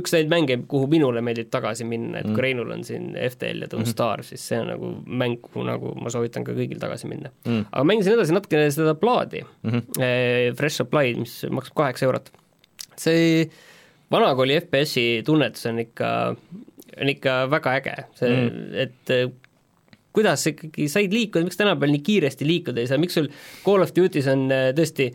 üks 0.00 0.14
neid 0.16 0.30
mänge, 0.32 0.58
kuhu 0.70 0.88
minule 0.92 1.22
meeldib 1.24 1.50
tagasi 1.54 1.86
minna, 1.88 2.20
et 2.20 2.30
kui 2.30 2.44
Reinul 2.44 2.72
on 2.76 2.84
siin 2.86 3.12
FTL 3.16 3.66
ja 3.66 3.70
Don't 3.72 3.90
Starve, 3.90 4.26
siis 4.28 4.44
see 4.50 4.60
on 4.60 4.72
nagu 4.74 4.94
mäng, 5.06 5.38
kuhu 5.44 5.66
nagu 5.66 5.94
ma 6.00 6.12
soovitan 6.12 6.46
ka 6.46 6.56
kõigil 6.56 6.80
tagasi 6.82 7.10
minna 7.10 7.32
mm.. 7.46 7.68
aga 7.70 7.84
mängisin 7.88 8.16
edasi 8.18 8.36
natukene 8.36 8.72
seda 8.74 8.96
plaadi 8.98 9.44
mm, 9.44 9.70
-hmm. 9.70 10.58
Fresh 10.58 10.82
Supply'd, 10.82 11.22
mis 11.22 11.38
maksab 11.50 11.78
kaheksa 11.84 12.08
eurot. 12.10 12.32
see 13.00 13.46
vanakooli 14.14 14.60
FPS-i 14.60 15.22
tunnetus 15.26 15.66
on 15.70 15.80
ikka, 15.82 16.08
on 17.00 17.12
ikka 17.14 17.36
väga 17.52 17.76
äge, 17.80 17.98
see 18.18 18.32
mm., 18.32 18.80
et 18.84 19.14
eh, 19.14 19.28
kuidas 20.14 20.46
ikkagi 20.50 20.88
said 20.90 21.14
liikuda, 21.14 21.46
miks 21.46 21.58
tänapäeval 21.60 21.94
nii 21.96 22.02
kiiresti 22.06 22.48
liikuda 22.48 22.82
ei 22.82 22.90
saa, 22.90 23.00
miks 23.02 23.16
sul 23.18 23.30
Call 23.64 23.84
of 23.84 23.94
Duty's 23.96 24.28
on 24.30 24.46
eh, 24.54 24.68
tõesti 24.76 25.10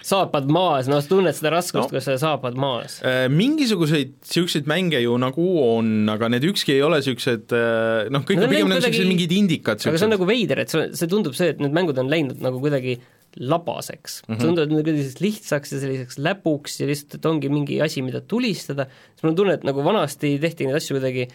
saapad 0.00 0.46
maas, 0.48 0.88
noh, 0.88 1.02
sa 1.04 1.10
tunned 1.10 1.36
seda 1.36 1.50
raskust 1.52 1.90
no., 1.90 1.92
kui 1.92 2.00
sa 2.00 2.14
saapad 2.20 2.56
maas. 2.60 3.00
Äh, 3.04 3.26
mingisuguseid 3.32 4.14
niisuguseid 4.16 4.68
mänge 4.70 5.02
ju 5.02 5.18
nagu 5.20 5.48
on, 5.60 6.08
aga 6.08 6.30
need 6.32 6.46
ükski 6.48 6.78
ei 6.78 6.84
ole 6.86 7.02
niisugused 7.02 7.52
noh, 7.52 8.24
kõik 8.24 8.40
Need 8.40 8.48
on 8.48 8.54
pigem 8.54 8.72
niisugused 8.72 9.10
mingid 9.12 9.34
indikad, 9.36 9.82
aga 9.84 10.00
see 10.00 10.08
on 10.08 10.14
nagu 10.16 10.28
veider, 10.28 10.64
et 10.64 10.72
see, 10.72 10.88
see 10.96 11.10
tundub 11.10 11.36
see, 11.36 11.52
et 11.52 11.60
need 11.60 11.76
mängud 11.76 12.00
on 12.00 12.08
läinud 12.12 12.40
nagu 12.40 12.62
kuidagi 12.62 12.96
labaseks 13.38 14.22
mm. 14.22 14.34
-hmm. 14.34 14.40
tunduvad 14.42 14.72
nagu 14.72 14.84
selliseks 14.86 15.20
lihtsaks 15.22 15.72
ja 15.72 15.80
selliseks 15.82 16.18
läpuks 16.18 16.80
ja 16.80 16.88
lihtsalt, 16.88 17.14
et 17.20 17.26
ongi 17.30 17.48
mingi 17.52 17.78
asi, 17.82 18.02
mida 18.02 18.20
tulistada, 18.20 18.88
siis 18.90 19.22
mul 19.22 19.32
on 19.34 19.38
tunne, 19.38 19.54
et 19.60 19.66
nagu 19.68 19.84
vanasti 19.84 20.34
tehti 20.42 20.66
neid 20.66 20.80
asju 20.80 20.98
kuidagi 20.98 21.28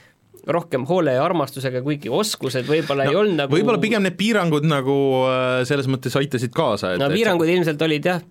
rohkem 0.47 0.85
hoole 0.85 1.15
ja 1.15 1.23
armastusega, 1.25 1.81
kuigi 1.85 2.11
oskused 2.13 2.67
võib-olla 2.69 3.07
no, 3.07 3.13
ei 3.13 3.19
olnud 3.21 3.39
nagu 3.39 3.55
võib-olla 3.55 3.81
pigem 3.81 4.03
need 4.05 4.17
piirangud 4.19 4.67
nagu 4.67 4.97
äh, 5.29 5.61
selles 5.65 5.87
mõttes 5.89 6.17
aitasid 6.19 6.53
kaasa, 6.55 6.93
et 6.93 7.01
no 7.01 7.09
et- 7.09 7.17
piirangud 7.17 7.49
ilmselt 7.49 7.81
olid 7.87 8.11
jah 8.11 8.21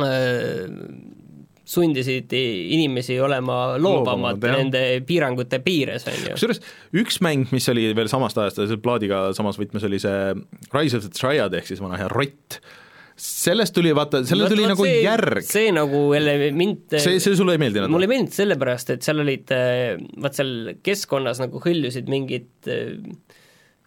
äh, 0.00 0.64
sundisid 1.64 2.32
inimesi 2.36 3.16
olema 3.24 3.74
loobamad 3.80 4.36
Loobamad, 4.36 4.46
nende 4.58 4.84
piirangute 5.08 5.60
piires, 5.64 6.06
on 6.10 6.16
ju. 6.18 6.36
kusjuures 6.36 6.60
üks 7.00 7.20
mäng, 7.24 7.48
mis 7.54 7.68
oli 7.72 7.88
veel 7.96 8.10
samast 8.12 8.38
ajast, 8.40 8.60
plaadiga 8.84 9.26
samas 9.36 9.58
võtmes, 9.60 9.86
oli 9.88 10.00
see 10.02 10.32
Rise 10.74 10.98
of 10.98 11.06
the 11.06 11.12
Triad 11.14 11.56
ehk 11.56 11.70
siis 11.70 11.80
vana 11.84 12.00
hea 12.00 12.08
rott. 12.12 12.58
sellest 13.16 13.76
tuli, 13.76 13.94
vaata, 13.96 14.24
sellel 14.28 14.50
tuli 14.50 14.66
nagu 14.68 14.84
see, 14.84 14.98
järg, 15.06 15.44
see 15.46 15.70
nagu 15.74 16.02
jälle 16.16 16.50
mind 16.56 16.98
see, 16.98 17.20
see 17.22 17.38
sulle 17.38 17.56
ei 17.56 17.62
meeldinud? 17.62 17.92
mulle 17.94 18.08
ei 18.08 18.12
meeldinud 18.16 18.36
sellepärast, 18.36 18.92
et 18.96 19.06
seal 19.06 19.24
olid, 19.24 19.54
vaat 20.20 20.36
seal 20.40 20.74
keskkonnas 20.84 21.40
nagu 21.44 21.62
hõljusid 21.64 22.10
mingid 22.12 22.68
äh, 22.68 22.98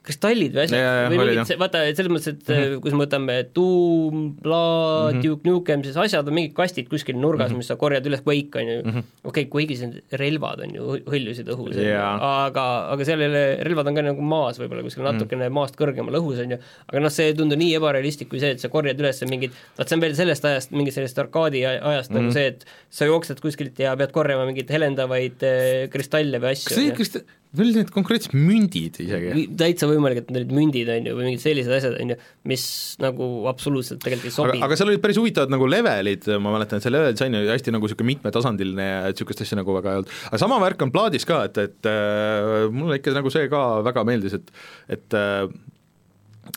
kristallid 0.07 0.55
või 0.55 0.63
asjad 0.65 0.77
Ja, 0.77 0.85
ja, 0.87 1.03
ja, 1.03 1.09
või 1.11 1.19
mingid, 1.33 1.51
vaata, 1.59 1.81
selles 1.97 2.11
mõttes, 2.13 2.33
et 2.33 2.43
mm 2.47 2.57
-hmm. 2.61 2.81
kui 2.83 2.93
me 2.93 3.01
võtame 3.03 3.35
Doom, 3.55 4.23
bla- 4.43 4.57
mm, 4.57 5.17
-hmm. 5.17 5.23
Duke 5.25 5.49
Nukem, 5.49 5.83
siis 5.85 5.97
asjad 5.99 6.27
on 6.27 6.37
mingid 6.37 6.55
kastid 6.57 6.89
kuskil 6.91 7.17
nurgas 7.19 7.49
mm, 7.49 7.53
-hmm. 7.53 7.63
mis 7.63 7.71
sa 7.71 7.75
korjad 7.79 8.07
üles, 8.09 8.23
Quake 8.25 8.61
on 8.61 8.71
ju 8.71 8.77
mm 8.83 8.91
-hmm., 8.91 9.03
okei 9.23 9.47
okay,, 9.47 9.51
Quake'is 9.53 9.81
need 9.85 10.17
relvad 10.21 10.63
on 10.65 10.75
ju 10.75 10.87
hõ- 10.91 11.05
hõljusid 11.13 11.51
õhus, 11.53 11.79
Jaa. 11.81 12.45
aga, 12.47 12.65
aga 12.93 13.05
seal 13.05 13.21
ei 13.21 13.29
ole, 13.31 13.43
relvad 13.67 13.87
on 13.87 13.95
ka 13.95 14.05
nagu 14.09 14.21
maas 14.21 14.59
võib-olla 14.59 14.83
kuskil 14.83 15.03
natukene 15.03 15.49
maast 15.49 15.75
kõrgemal 15.75 16.19
õhus, 16.21 16.43
on 16.43 16.55
ju, 16.55 16.59
aga 16.87 16.99
noh, 16.99 17.13
see 17.13 17.31
ei 17.31 17.37
tundu 17.37 17.55
nii 17.55 17.75
ebarealistlik 17.79 18.29
kui 18.29 18.39
see, 18.39 18.51
et 18.55 18.63
sa 18.63 18.69
korjad 18.69 18.99
üles 18.99 19.23
mingid, 19.29 19.51
vaat 19.77 19.87
see 19.89 19.97
on 19.97 20.01
veel 20.01 20.15
sellest 20.15 20.45
ajast, 20.45 20.71
mingist 20.71 20.99
sellest 20.99 21.19
arkaadi 21.19 21.65
ajast 21.65 22.11
mm 22.11 22.17
-hmm. 22.17 22.21
nagu 22.21 22.31
see, 22.31 22.47
et 22.47 22.65
sa 22.89 23.05
jooksed 23.05 23.41
kuskilt 23.43 23.79
ja 23.79 23.95
pead 23.95 24.11
korjama 24.11 24.45
mingeid 24.45 24.69
helendavaid 24.71 25.43
äh, 25.43 25.89
kristalle 25.89 26.39
või 26.39 26.55
asju. 26.55 26.69
kas 26.69 27.11
see, 27.11 27.19
ta, 27.19 27.19
veel 27.55 27.71
need 27.75 27.91
konkreetsed 27.95 28.33
mündid 28.35 28.97
isegi? 29.03 29.45
Täitsa 29.59 29.87
võimalik, 29.89 30.23
et 30.23 30.31
need 30.35 30.51
mündid, 30.55 30.89
on 30.91 31.07
ju, 31.07 31.13
või 31.17 31.29
mingid 31.29 31.43
sellised 31.43 31.73
asjad, 31.77 31.95
on 32.01 32.13
ju, 32.13 32.17
mis 32.51 32.65
nagu 33.03 33.29
absoluutselt 33.51 34.01
tegelikult 34.03 34.29
ei 34.29 34.35
sobi 34.35 34.57
aga, 34.57 34.67
aga 34.67 34.79
seal 34.79 34.91
olid 34.91 35.03
päris 35.03 35.19
huvitavad 35.21 35.53
nagu 35.53 35.69
levelid, 35.69 36.27
ma 36.43 36.53
mäletan, 36.57 36.81
et 36.81 36.87
see 36.87 36.93
level 36.93 37.15
disain 37.15 37.39
oli 37.39 37.51
hästi 37.53 37.73
nagu 37.75 37.87
niisugune 37.87 38.11
mitmetasandiline 38.11 38.89
ja 38.89 38.99
et 39.07 39.15
niisugust 39.15 39.45
asja 39.45 39.59
nagu 39.61 39.77
väga 39.77 39.93
ei 39.93 40.01
olnud. 40.01 40.13
aga 40.31 40.41
sama 40.43 40.59
värk 40.65 40.85
on 40.87 40.93
plaadis 40.95 41.27
ka, 41.29 41.43
et, 41.47 41.61
et 41.63 41.91
äh, 41.93 42.67
mulle 42.73 42.99
ikka 42.99 43.15
nagu 43.15 43.33
see 43.33 43.47
ka 43.53 43.63
väga 43.87 44.05
meeldis, 44.07 44.37
et 44.37 44.53
et 44.97 45.17
äh, 45.17 45.47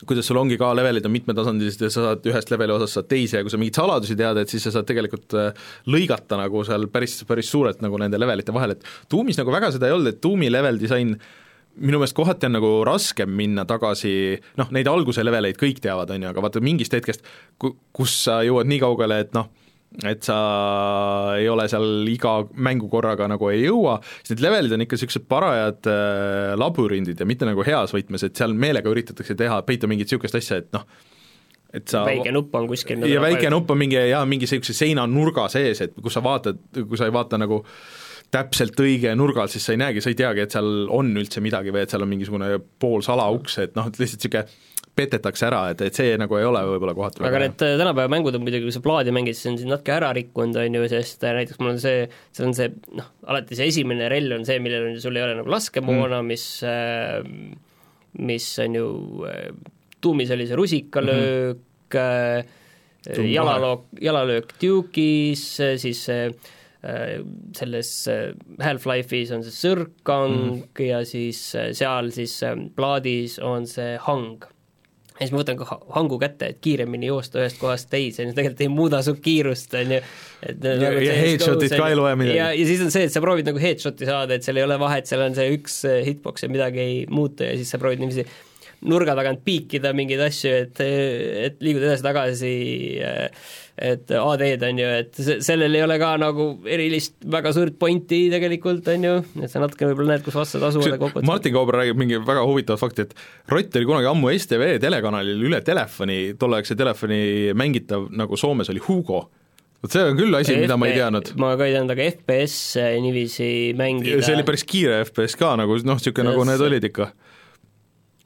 kuidas 0.07 0.28
sul 0.30 0.38
ongi 0.41 0.59
ka 0.61 0.70
levelid 0.76 1.07
on 1.07 1.14
mitmetasandilised 1.14 1.84
ja 1.86 1.91
sa 1.93 2.07
saad 2.09 2.26
ühest 2.30 2.53
leveli 2.53 2.74
osast 2.74 2.99
saad 2.99 3.11
teise 3.11 3.41
ja 3.41 3.47
kui 3.47 3.53
sa 3.53 3.61
mingeid 3.61 3.80
saladusi 3.80 4.16
tead, 4.18 4.41
et 4.43 4.53
siis 4.53 4.64
sa 4.66 4.74
saad 4.74 4.88
tegelikult 4.88 5.36
äh, 5.38 5.68
lõigata 5.91 6.38
nagu 6.41 6.64
seal 6.66 6.88
päris, 6.93 7.20
päris 7.28 7.53
suurelt 7.53 7.82
nagu 7.84 8.01
nende 8.01 8.20
levelite 8.20 8.55
vahel, 8.55 8.76
et 8.76 8.91
Doomis 9.11 9.41
nagu 9.41 9.55
väga 9.55 9.72
seda 9.74 9.91
ei 9.91 9.97
olnud, 9.97 10.12
et 10.12 10.22
Doomi 10.22 10.51
level 10.53 10.80
disain 10.80 11.14
minu 11.80 12.01
meelest 12.01 12.16
kohati 12.16 12.49
on 12.49 12.57
nagu 12.59 12.70
raskem 12.86 13.30
minna 13.36 13.64
tagasi, 13.68 14.12
noh, 14.61 14.70
neid 14.74 14.88
alguse 14.91 15.24
leveleid 15.24 15.59
kõik 15.61 15.80
teavad, 15.82 16.11
on 16.12 16.26
ju, 16.26 16.30
aga 16.32 16.45
vaata 16.45 16.62
mingist 16.64 16.95
hetkest, 16.97 17.24
ku-, 17.61 17.76
kus 17.97 18.16
sa 18.26 18.41
jõuad 18.47 18.68
nii 18.70 18.80
kaugele, 18.82 19.20
et 19.24 19.36
noh, 19.36 19.49
et 20.07 20.22
sa 20.22 20.36
ei 21.34 21.49
ole 21.51 21.66
seal 21.70 22.07
iga 22.09 22.36
mängu 22.62 22.86
korraga 22.93 23.26
nagu 23.30 23.49
ei 23.51 23.64
jõua, 23.64 23.97
siis 24.20 24.36
need 24.36 24.45
levelid 24.45 24.74
on 24.76 24.84
ikka 24.84 24.97
niisugused 24.97 25.26
parajad 25.30 25.88
äh, 25.91 26.53
labürindid 26.61 27.18
ja 27.20 27.26
mitte 27.26 27.49
nagu 27.49 27.64
heas 27.66 27.95
võtmes, 27.97 28.24
et 28.26 28.38
seal 28.38 28.55
meelega 28.55 28.93
üritatakse 28.93 29.34
teha, 29.38 29.62
peita 29.66 29.91
mingit 29.91 30.07
niisugust 30.07 30.38
asja, 30.38 30.61
et 30.62 30.70
noh, 30.76 30.86
et 31.74 31.91
sa 31.91 32.05
väike 32.07 32.30
nupp 32.34 32.55
on 32.59 32.70
kuskil 32.70 33.03
nagu 33.03 33.11
ja 33.11 33.22
väike 33.24 33.51
nupp 33.51 33.74
on 33.74 33.82
mingi 33.82 33.99
jaa, 33.99 34.22
mingi 34.30 34.47
niisuguse 34.47 34.78
seina 34.78 35.09
nurga 35.11 35.49
sees, 35.51 35.82
et 35.86 35.99
kus 35.99 36.14
sa 36.14 36.22
vaatad, 36.24 36.62
kui 36.78 37.01
sa 37.01 37.11
ei 37.11 37.16
vaata 37.18 37.41
nagu 37.43 37.64
täpselt 38.30 38.78
õige 38.78 39.11
nurga 39.18 39.43
alt, 39.43 39.51
siis 39.51 39.66
sa 39.66 39.74
ei 39.74 39.80
näegi, 39.82 40.03
sa 40.05 40.12
ei 40.12 40.18
teagi, 40.18 40.47
et 40.47 40.55
seal 40.55 40.86
on 40.95 41.11
üldse 41.18 41.43
midagi 41.43 41.74
või 41.74 41.82
et 41.82 41.91
seal 41.91 42.07
on 42.07 42.12
mingisugune 42.12 42.53
pool 42.78 43.03
salauks, 43.03 43.59
et 43.64 43.74
noh, 43.74 43.91
et 43.91 43.99
lihtsalt 43.99 44.22
niisugune 44.22 44.47
petetakse 44.99 45.47
ära, 45.49 45.61
et, 45.72 45.82
et 45.86 45.97
see 45.97 46.14
nagu 46.20 46.36
ei 46.38 46.47
ole 46.47 46.61
võib-olla 46.66 46.95
kohati 46.97 47.24
aga 47.26 47.43
need 47.45 47.64
äh, 47.64 47.76
tänapäeva 47.80 48.11
mängud 48.12 48.36
on 48.36 48.45
muidugi, 48.45 48.66
kui 48.66 48.74
sa 48.74 48.82
plaadi 48.84 49.14
mängid, 49.14 49.38
siis 49.38 49.53
on 49.53 49.59
siin 49.61 49.72
natuke 49.72 49.95
ära 49.95 50.11
rikkunud, 50.16 50.59
on 50.61 50.78
ju, 50.80 50.84
sest 50.91 51.24
äh, 51.26 51.34
näiteks 51.38 51.61
mul 51.62 51.74
on 51.74 51.80
see, 51.82 52.05
seal 52.36 52.51
on 52.51 52.57
see 52.59 52.70
noh, 52.99 53.11
alati 53.30 53.59
see 53.59 53.70
esimene 53.70 54.11
relv 54.12 54.41
on 54.41 54.47
see, 54.49 54.61
millel 54.62 54.91
on, 54.91 55.01
sul 55.03 55.18
ei 55.18 55.26
ole 55.26 55.38
nagu 55.41 55.53
laskemoona 55.55 56.20
mm., 56.20 56.30
mis 56.30 56.47
äh, 56.66 57.18
mis 58.20 58.47
on 58.64 58.78
ju 58.80 58.86
tuumis 60.03 60.32
oli 60.34 60.49
see 60.51 60.59
rusikalöök 60.59 61.99
äh, 62.01 62.57
Tundub 63.01 63.30
jalalook, 63.32 63.84
jalalöök 63.97 64.51
Duke'is, 64.61 65.45
siis 65.80 66.03
selles 67.57 67.93
Half-Life'is 68.61 69.32
on 69.32 69.45
see 69.47 69.55
Sõrkang 69.57 70.36
mm. 70.36 70.82
ja 70.84 71.01
siis 71.09 71.41
seal 71.55 72.11
siis 72.12 72.34
plaadis 72.76 73.38
on 73.41 73.64
see 73.68 73.95
Hang 74.05 74.45
ja 75.20 75.26
siis 75.26 75.32
ma 75.36 75.42
võtan 75.42 75.58
ka 75.60 75.66
ha- 75.68 75.80
hangu 75.98 76.16
kätte, 76.18 76.48
et 76.54 76.58
kiiremini 76.64 77.10
joosta 77.10 77.42
ühest 77.42 77.58
kohast 77.60 77.90
teise, 77.92 78.24
siis 78.24 78.34
tegelikult 78.34 78.60
ei 78.64 78.68
muuda 78.72 79.02
su 79.04 79.14
kiirust, 79.20 79.74
on 79.76 79.92
ju. 79.98 80.00
Ja- 80.64 80.92
ja 81.04 81.16
headshot'id 81.20 81.76
ka 81.76 81.88
ei 81.92 81.96
loe 81.98 82.14
midagi. 82.16 82.38
ja, 82.38 82.46
ja 82.56 82.66
siis 82.66 82.80
on 82.86 82.90
see, 82.94 83.04
et 83.04 83.12
sa 83.12 83.20
proovid 83.20 83.44
nagu 83.50 83.60
headshot'i 83.60 84.08
saada, 84.08 84.34
et 84.38 84.42
seal 84.46 84.56
ei 84.56 84.64
ole 84.64 84.78
vahet, 84.80 85.06
seal 85.06 85.20
on 85.26 85.34
see 85.36 85.50
üks 85.58 85.82
äh, 85.84 86.00
hitbox 86.06 86.46
ja 86.46 86.48
midagi 86.48 86.80
ei 86.80 86.94
muutu 87.12 87.44
ja 87.44 87.52
siis 87.60 87.68
sa 87.70 87.78
proovid 87.82 88.00
niiviisi 88.00 88.24
nurga 88.88 89.14
tagant 89.18 89.42
piikida 89.44 89.92
mingeid 89.96 90.22
asju, 90.24 90.52
et, 90.64 90.80
et 90.80 91.58
liigud 91.64 91.84
edasi-tagasi, 91.84 92.52
et 93.80 94.12
AD-d 94.16 94.68
on 94.68 94.80
ju, 94.80 94.88
et 95.02 95.20
se-, 95.20 95.38
sellel 95.44 95.76
ei 95.76 95.84
ole 95.84 95.96
ka 96.00 96.12
nagu 96.20 96.46
erilist 96.68 97.18
väga 97.32 97.52
suurt 97.56 97.76
pointi 97.80 98.22
tegelikult, 98.32 98.88
on 98.92 99.06
ju, 99.06 99.14
et 99.40 99.52
sa 99.52 99.62
natuke 99.62 99.88
võib-olla 99.88 100.14
näed, 100.14 100.24
kus 100.24 100.36
vastased 100.36 100.64
asuvad, 100.70 100.94
aga 100.94 101.00
kokkuvõttes 101.04 101.28
Martin 101.28 101.56
Kauber 101.56 101.80
räägib 101.82 102.00
mingi 102.00 102.20
väga 102.24 102.44
huvitavat 102.48 102.80
fakti, 102.80 103.08
et 103.08 103.52
Rott 103.52 103.76
oli 103.80 103.88
kunagi 103.88 104.10
ammu 104.12 104.32
STV 104.36 104.72
telekanalil 104.82 105.44
üle 105.50 105.60
telefoni, 105.66 106.20
tolleaegse 106.40 106.76
telefoni 106.80 107.20
mängitav, 107.56 108.08
nagu 108.16 108.40
Soomes 108.40 108.72
oli 108.72 108.84
Hugo. 108.88 109.26
vot 109.80 109.92
see 109.92 110.04
on 110.04 110.16
küll 110.16 110.36
asi, 110.36 110.56
mida 110.60 110.76
ma 110.76 110.88
ei 110.88 110.96
teadnud. 110.96 111.34
ma 111.40 111.54
ka 111.56 111.68
ei 111.68 111.76
teadnud, 111.76 111.96
aga 111.96 112.08
FPS 112.16 112.56
niiviisi 113.00 113.50
mängida 113.76 114.20
see 114.24 114.36
oli 114.36 114.44
päris 114.48 114.64
kiire 114.68 115.02
FPS 115.06 115.36
ka 115.40 115.54
nagu 115.60 115.76
noh, 115.84 116.00
niisugune 116.00 116.32
nagu 116.32 116.48
need 116.48 116.68
olid 116.68 116.88
ikka. 116.92 117.12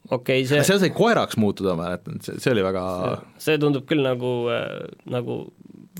Okei 0.09 0.43
okay,, 0.43 0.47
see 0.49 0.65
seal 0.67 0.81
sai 0.81 0.91
koeraks 0.95 1.39
muutuda, 1.41 1.75
ma 1.77 1.89
mäletan, 1.89 2.21
see, 2.25 2.39
see 2.41 2.53
oli 2.55 2.65
väga 2.65 2.85
see 3.41 3.59
tundub 3.61 3.87
küll 3.89 4.05
nagu, 4.05 4.33
nagu 5.09 5.39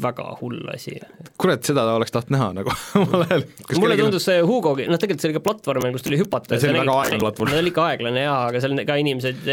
väga 0.01 0.25
hull 0.41 0.59
asi. 0.73 0.95
kurat, 1.39 1.63
seda 1.65 1.85
oleks 1.95 2.11
tahtnud 2.13 2.35
näha 2.35 2.47
nagu 2.57 2.73
omal 3.01 3.23
ajal. 3.25 3.45
mulle 3.79 3.97
tundus 3.99 4.27
see 4.27 4.41
Hugogi, 4.45 4.87
noh 4.91 4.99
tegelikult 4.99 5.23
see 5.23 5.31
oli 5.31 5.37
ka 5.37 5.43
platvorm, 5.45 5.87
kus 5.95 6.05
tuli 6.05 6.19
hüpata. 6.19 6.59
see 6.59 6.71
oli 6.71 6.81
väga 6.83 6.97
aeglane 7.03 7.21
platvorm. 7.23 7.53
ta 7.53 7.61
oli 7.61 7.71
ikka 7.73 7.87
aeglane 7.91 8.25
jaa, 8.25 8.41
aga 8.49 8.63
seal 8.63 8.83
ka 8.89 8.99
inimesed, 9.01 9.47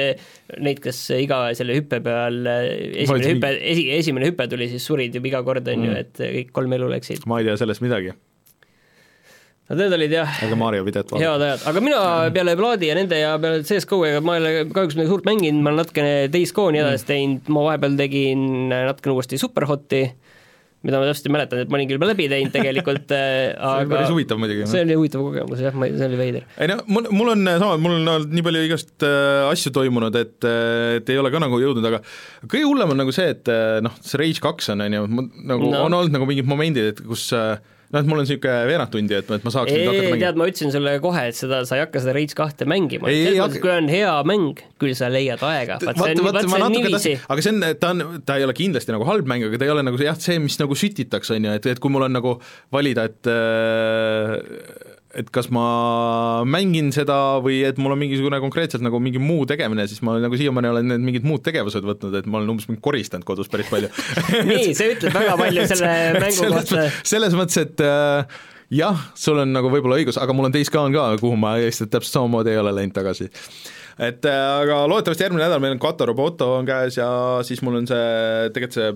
neid, 0.67 0.83
kes 0.83 1.01
iga 1.19 1.41
selle 1.59 1.79
hüppe 1.79 2.03
peal, 2.05 2.43
esimene 2.43 3.13
Vaid- 3.15 3.31
hüpe, 3.31 3.55
esi, 3.73 3.87
esimene 4.01 4.33
hüpe 4.33 4.49
tuli, 4.51 4.69
siis 4.73 4.87
surid 4.91 5.15
juba 5.19 5.31
iga 5.31 5.45
kord, 5.47 5.73
on 5.75 5.89
ju, 5.89 5.97
et 6.03 6.23
kõik 6.23 6.53
kolm 6.59 6.79
elu 6.79 6.91
läksid. 6.97 7.27
ma 7.31 7.41
ei 7.41 7.49
tea 7.49 7.59
sellest 7.63 7.85
midagi, 7.85 8.17
no 9.71 9.79
need 9.79 9.95
olid 9.95 10.15
jah, 10.17 10.41
aga 10.47 10.59
Mario 10.59 10.87
videot 10.87 11.13
vaadata. 11.13 11.23
head 11.23 11.47
ajad, 11.47 11.67
aga 11.71 11.85
mina 11.85 12.01
peale 12.35 12.57
Vladi 12.59 12.91
ja 12.91 12.99
nende 12.99 13.21
ja 13.21 13.37
peale 13.43 13.63
CS-GO-ga 13.67 14.23
ma 14.25 14.37
ei 14.37 14.43
ole 14.43 14.53
kahjuks 14.75 14.99
midagi 14.99 15.13
suurt 15.13 15.29
mänginud, 15.29 15.63
ma 15.63 15.73
olen 15.73 15.85
natukene 15.85 16.13
Days 16.33 16.53
Gone'i 16.57 16.83
edasi 16.83 17.09
teinud, 17.09 17.49
ma 17.55 17.65
vahepeal 17.69 17.97
tegin 18.01 18.45
natukene 18.73 19.15
uuesti 19.15 19.39
Superhoti, 19.41 20.03
mida 20.83 20.99
ma 20.99 21.07
täpselt 21.07 21.29
ei 21.29 21.35
mäletanud, 21.37 21.63
et 21.63 21.71
ma 21.71 21.79
olin 21.79 21.91
küll 21.93 22.01
juba 22.01 22.09
läbi 22.11 22.25
teinud 22.33 22.55
tegelikult 22.57 23.13
see 23.15 23.35
oli 23.55 23.69
aga 23.71 23.91
päris 23.93 24.13
huvitav 24.17 24.41
muidugi. 24.43 24.65
see 24.73 24.83
oli 24.83 24.97
huvitav 24.99 25.27
kogemus 25.29 25.63
jah, 25.63 25.77
ma, 25.79 25.89
see 25.95 26.09
oli 26.11 26.19
veider. 26.19 26.49
ei 26.59 26.73
no 26.73 26.81
mul, 26.89 27.07
mul 27.15 27.35
on 27.37 27.53
sama, 27.53 27.77
mul 27.85 27.95
on 28.01 28.15
olnud 28.17 28.35
nii 28.35 28.47
palju 28.49 28.65
igast 28.67 29.07
äh, 29.07 29.45
asju 29.47 29.71
toimunud, 29.79 30.19
et 30.19 30.49
äh, 30.49 30.97
et 30.99 31.13
ei 31.15 31.23
ole 31.23 31.31
ka 31.31 31.39
nagu 31.43 31.63
jõudnud, 31.63 31.87
aga 31.87 32.03
kõige 32.43 32.67
hullem 32.67 32.97
on 32.97 33.05
nagu 33.05 33.15
see, 33.15 33.31
et 33.37 33.53
äh, 33.53 33.79
noh, 33.87 33.95
see 34.03 34.19
Rage 34.19 34.43
kaks 34.43 34.75
on, 34.75 34.83
on 34.83 34.99
ju, 34.99 35.07
nagu 35.53 35.71
no. 35.71 35.87
on 35.87 36.01
olnud 36.01 36.19
nagu 36.19 36.27
mingid 36.27 36.51
momendid, 36.51 36.97
et 36.97 37.07
kus 37.07 37.31
äh, 37.39 37.63
noh, 37.93 38.01
et 38.01 38.09
mul 38.09 38.21
on 38.21 38.25
niisugune 38.25 38.55
veerand 38.69 38.93
tundi, 38.93 39.17
et, 39.19 39.31
et 39.37 39.47
ma 39.47 39.53
saaks 39.55 39.73
ei, 39.73 39.85
hakata 39.89 40.21
tead, 40.23 40.39
ma 40.41 40.49
ütlesin 40.49 40.73
sulle 40.75 40.95
kohe, 41.05 41.25
et 41.31 41.39
seda, 41.39 41.63
sa 41.69 41.79
ei 41.79 41.85
hakka 41.85 42.03
seda 42.05 42.15
Rage 42.17 42.37
kahte 42.39 42.69
mängima, 42.69 43.11
Ei, 43.13 43.35
ei 43.35 43.59
kui 43.63 43.73
on 43.73 43.91
hea 43.93 44.15
mäng, 44.29 44.63
küll 44.81 44.97
sa 44.99 45.11
leiad 45.13 45.43
aega, 45.47 45.79
aga 45.79 47.45
see 47.45 47.53
on, 47.53 47.67
ta 47.81 47.93
on, 47.93 48.05
ta 48.27 48.39
ei 48.41 48.47
ole 48.49 48.57
kindlasti 48.57 48.95
nagu 48.95 49.07
halb 49.09 49.29
mäng, 49.31 49.47
aga 49.49 49.61
ta 49.61 49.69
ei 49.69 49.75
ole 49.75 49.85
nagu 49.87 50.01
see 50.01 50.09
jah, 50.09 50.19
see, 50.21 50.41
mis 50.43 50.57
nagu 50.63 50.79
sütitakse, 50.79 51.37
on 51.37 51.51
ju, 51.51 51.57
et, 51.61 51.69
et 51.75 51.83
kui 51.83 51.93
mul 51.93 52.09
on 52.09 52.17
nagu 52.17 52.37
valida, 52.75 53.07
et 53.11 53.31
äh, 53.31 54.82
et 55.19 55.29
kas 55.33 55.49
ma 55.53 55.65
mängin 56.49 56.89
seda 56.95 57.17
või 57.45 57.61
et 57.69 57.79
mul 57.81 57.95
on 57.95 58.01
mingisugune 58.01 58.39
konkreetselt 58.43 58.85
nagu 58.85 59.01
mingi 59.03 59.21
muu 59.23 59.45
tegemine, 59.49 59.85
siis 59.91 60.01
ma 60.07 60.17
nagu 60.23 60.39
siiamaani 60.39 60.71
olen 60.71 60.89
need 60.95 61.05
mingid 61.05 61.27
muud 61.29 61.45
tegevused 61.45 61.85
võtnud, 61.87 62.17
et 62.19 62.29
ma 62.31 62.41
olen 62.41 62.55
umbes 62.55 62.69
mingi 62.71 62.83
koristanud 62.85 63.27
kodus 63.29 63.51
päris 63.53 63.69
palju 63.73 63.91
nii, 64.51 64.73
see 64.79 64.95
ütleb 64.95 65.17
väga 65.17 65.37
palju 65.41 65.67
selle 65.73 65.93
mängu 66.17 66.39
selles, 66.39 66.73
kohta. 66.73 67.05
selles 67.15 67.37
mõttes, 67.39 67.61
et 67.61 67.85
äh, 67.85 68.41
jah, 68.79 69.07
sul 69.19 69.43
on 69.45 69.53
nagu 69.53 69.71
võib-olla 69.73 70.01
õigus, 70.01 70.21
aga 70.21 70.37
mul 70.37 70.49
on 70.49 70.57
Days 70.57 70.73
Gone 70.73 70.97
ka, 70.97 71.11
kuhu 71.21 71.39
ma 71.41 71.59
lihtsalt 71.61 71.93
täpselt 71.93 72.19
samamoodi 72.19 72.55
ei 72.55 72.61
ole 72.63 72.75
läinud 72.79 72.97
tagasi. 72.97 73.29
et 74.01 74.25
äh, 74.25 74.43
aga 74.65 74.83
loodetavasti 74.89 75.29
järgmine 75.29 75.45
nädal 75.45 75.63
meil 75.65 75.77
on 75.77 75.83
Kato 75.83 76.09
Roboto 76.09 76.55
on 76.57 76.69
käes 76.69 76.97
ja 77.01 77.09
siis 77.47 77.61
mul 77.63 77.83
on 77.83 77.91
see, 77.91 78.53
tegelikult 78.57 78.81
see 78.81 78.93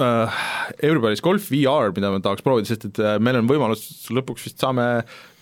äh, 0.00 0.42
Everybody's 0.82 1.22
Golf 1.24 1.48
VR, 1.52 1.90
mida 1.96 2.10
ma 2.12 2.20
tahaks 2.24 2.44
proovida, 2.46 2.68
sest 2.70 2.86
et 2.90 3.00
äh, 3.02 3.16
meil 3.22 3.38
on 3.40 3.48
võimalus, 3.50 3.86
lõpuks 4.14 4.46
vist 4.48 4.60
saame 4.62 4.86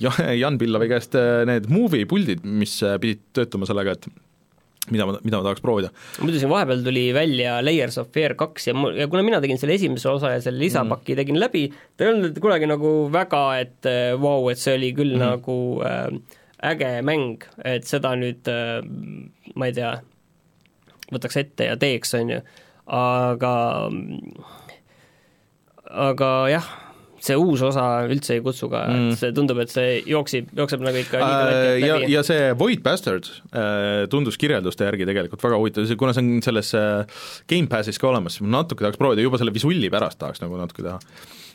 Ja- 0.03 0.14
Jan 0.43 0.59
Pillavi 0.61 0.89
käest 0.93 1.16
äh, 1.18 1.43
need 1.49 1.68
movie 1.72 2.07
puldid, 2.09 2.45
mis 2.47 2.78
pidid 3.03 3.22
töötama 3.36 3.68
sellega, 3.68 3.97
et 3.99 4.09
mida 4.89 5.05
ma, 5.05 5.18
mida 5.20 5.36
ma 5.41 5.45
tahaks 5.45 5.61
proovida. 5.61 5.91
muidu 6.24 6.41
siin 6.41 6.49
vahepeal 6.53 6.80
tuli 6.86 7.07
välja 7.12 7.59
Layers 7.64 7.99
of 8.01 8.09
Fear 8.14 8.32
kaks 8.41 8.70
ja 8.70 8.74
mul, 8.78 8.95
ja 8.97 9.09
kuna 9.12 9.24
mina 9.26 9.41
tegin 9.45 9.61
selle 9.61 9.74
esimese 9.76 10.09
osa 10.09 10.30
ja 10.36 10.41
selle 10.45 10.62
lisapaki 10.62 11.12
Mm. 11.12 11.18
tegin 11.22 11.41
läbi, 11.43 11.64
ta 11.97 12.07
ei 12.07 12.12
olnud 12.14 12.39
kunagi 12.41 12.68
nagu 12.70 12.93
väga, 13.12 13.43
et 13.61 13.89
vau 14.16 14.39
wow,, 14.43 14.51
et 14.53 14.61
see 14.62 14.78
oli 14.78 14.93
küll 14.97 15.16
mm. 15.18 15.24
nagu 15.26 15.59
äh, 15.84 16.39
äge 16.72 16.95
mäng, 17.07 17.45
et 17.68 17.84
seda 17.86 18.14
nüüd 18.18 18.49
äh, 18.51 18.80
ma 19.55 19.68
ei 19.68 19.76
tea, 19.76 19.93
võtaks 21.12 21.36
ette 21.41 21.68
ja 21.68 21.76
teeks, 21.80 22.14
on 22.18 22.32
ju, 22.36 22.41
aga 22.89 23.55
aga 25.89 26.30
jah, 26.53 26.68
see 27.22 27.36
uus 27.39 27.62
osa 27.66 27.84
üldse 28.09 28.36
ei 28.36 28.43
kutsu 28.45 28.68
ka 28.72 28.84
mm., 28.89 29.12
et 29.12 29.20
see 29.22 29.34
tundub, 29.36 29.59
et 29.62 29.72
see 29.72 29.99
jooksib, 30.09 30.51
jookseb 30.57 30.84
nagu 30.84 31.01
ikka 31.01 31.20
Äh, 31.22 31.80
ja, 31.82 31.99
ja 32.09 32.22
see 32.26 32.53
Void 32.59 32.84
Bastard 32.84 33.28
äh, 33.51 34.07
tundus 34.12 34.39
kirjelduste 34.41 34.89
järgi 34.89 35.09
tegelikult 35.09 35.45
väga 35.45 35.61
huvitav, 35.61 35.91
kuna 36.01 36.14
see 36.16 36.24
on 36.24 36.45
selles 36.45 36.72
äh, 36.78 37.26
Gamepassis 37.51 38.01
ka 38.01 38.11
olemas, 38.12 38.39
ma 38.45 38.59
natuke 38.61 38.84
tahaks 38.84 39.01
proovida, 39.01 39.24
juba 39.24 39.41
selle 39.41 39.55
visulli 39.55 39.91
pärast 39.93 40.20
tahaks 40.22 40.45
nagu 40.45 40.61
natuke 40.61 40.84
teha 40.86 40.99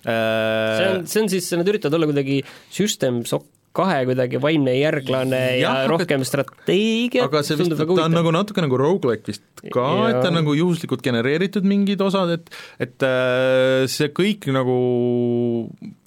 see 0.04 0.14
on, 0.14 1.04
äh,. 1.04 1.10
see 1.10 1.24
on 1.24 1.32
siis, 1.32 1.50
nad 1.56 1.70
üritavad 1.70 1.98
olla 2.00 2.10
kuidagi 2.12 2.42
System 2.74 3.24
Shock 3.28 3.48
kahe 3.74 4.04
kuidagi 4.10 4.42
vaimne 4.42 4.76
järglane 4.78 5.42
ja, 5.58 5.74
ja 5.82 5.88
rohkem 5.90 6.24
strateegiat, 6.28 7.26
aga 7.26 7.42
see 7.42 7.58
vist, 7.58 7.66
tundub 7.66 7.80
ta 7.82 7.88
väga 7.90 8.06
on 8.06 8.18
nagu 8.20 8.34
natuke 8.36 8.64
nagu 8.64 8.78
rogu-like 8.80 9.26
vist 9.32 9.44
ka, 9.74 9.88
et 10.12 10.20
ta 10.20 10.30
on 10.30 10.38
nagu 10.42 10.54
juhuslikult 10.58 11.04
genereeritud 11.06 11.66
mingid 11.68 12.02
osad, 12.06 12.36
et 12.36 12.54
et 12.84 13.06
äh, 13.08 13.86
see 13.90 14.12
kõik 14.14 14.46
nagu 14.54 14.78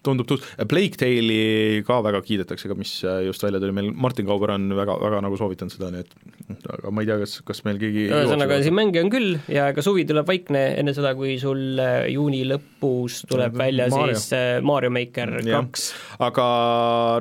tundub 0.07 0.29
tuus-, 0.31 0.45
Plague 0.71 0.99
Tale'i 1.01 1.83
ka 1.87 1.99
väga 2.07 2.21
kiidetakse 2.27 2.71
ka, 2.71 2.77
mis 2.79 2.93
äh, 3.03 3.25
just 3.27 3.43
välja 3.43 3.59
tuli, 3.63 3.75
meil. 3.75 3.91
Martin 3.97 4.29
Kauber 4.29 4.55
on 4.55 4.69
väga, 4.79 4.99
väga 5.03 5.23
nagu 5.27 5.39
soovitanud 5.41 5.75
seda, 5.75 5.91
nii 5.95 6.05
et 6.05 6.71
aga 6.77 6.95
ma 6.95 7.03
ei 7.03 7.11
tea, 7.11 7.19
kas, 7.25 7.35
kas 7.49 7.65
meil 7.67 7.81
keegi 7.83 8.07
ühesõnaga, 8.11 8.61
siin 8.63 8.79
mänge 8.79 9.03
on 9.03 9.11
küll 9.11 9.35
ja 9.51 9.71
ega 9.73 9.83
suvi 9.83 10.07
tuleb 10.07 10.29
vaikne 10.29 10.63
enne 10.85 10.95
seda, 10.97 11.17
kui 11.19 11.35
sul 11.43 11.83
äh, 11.83 12.07
juuni 12.15 12.45
lõpus 12.47 13.25
tuleb 13.27 13.59
välja 13.59 13.91
Mario. 13.91 14.15
siis 14.15 14.63
Mario 14.67 14.95
Maker 14.95 15.39
kaks. 15.43 15.91
aga 16.23 16.47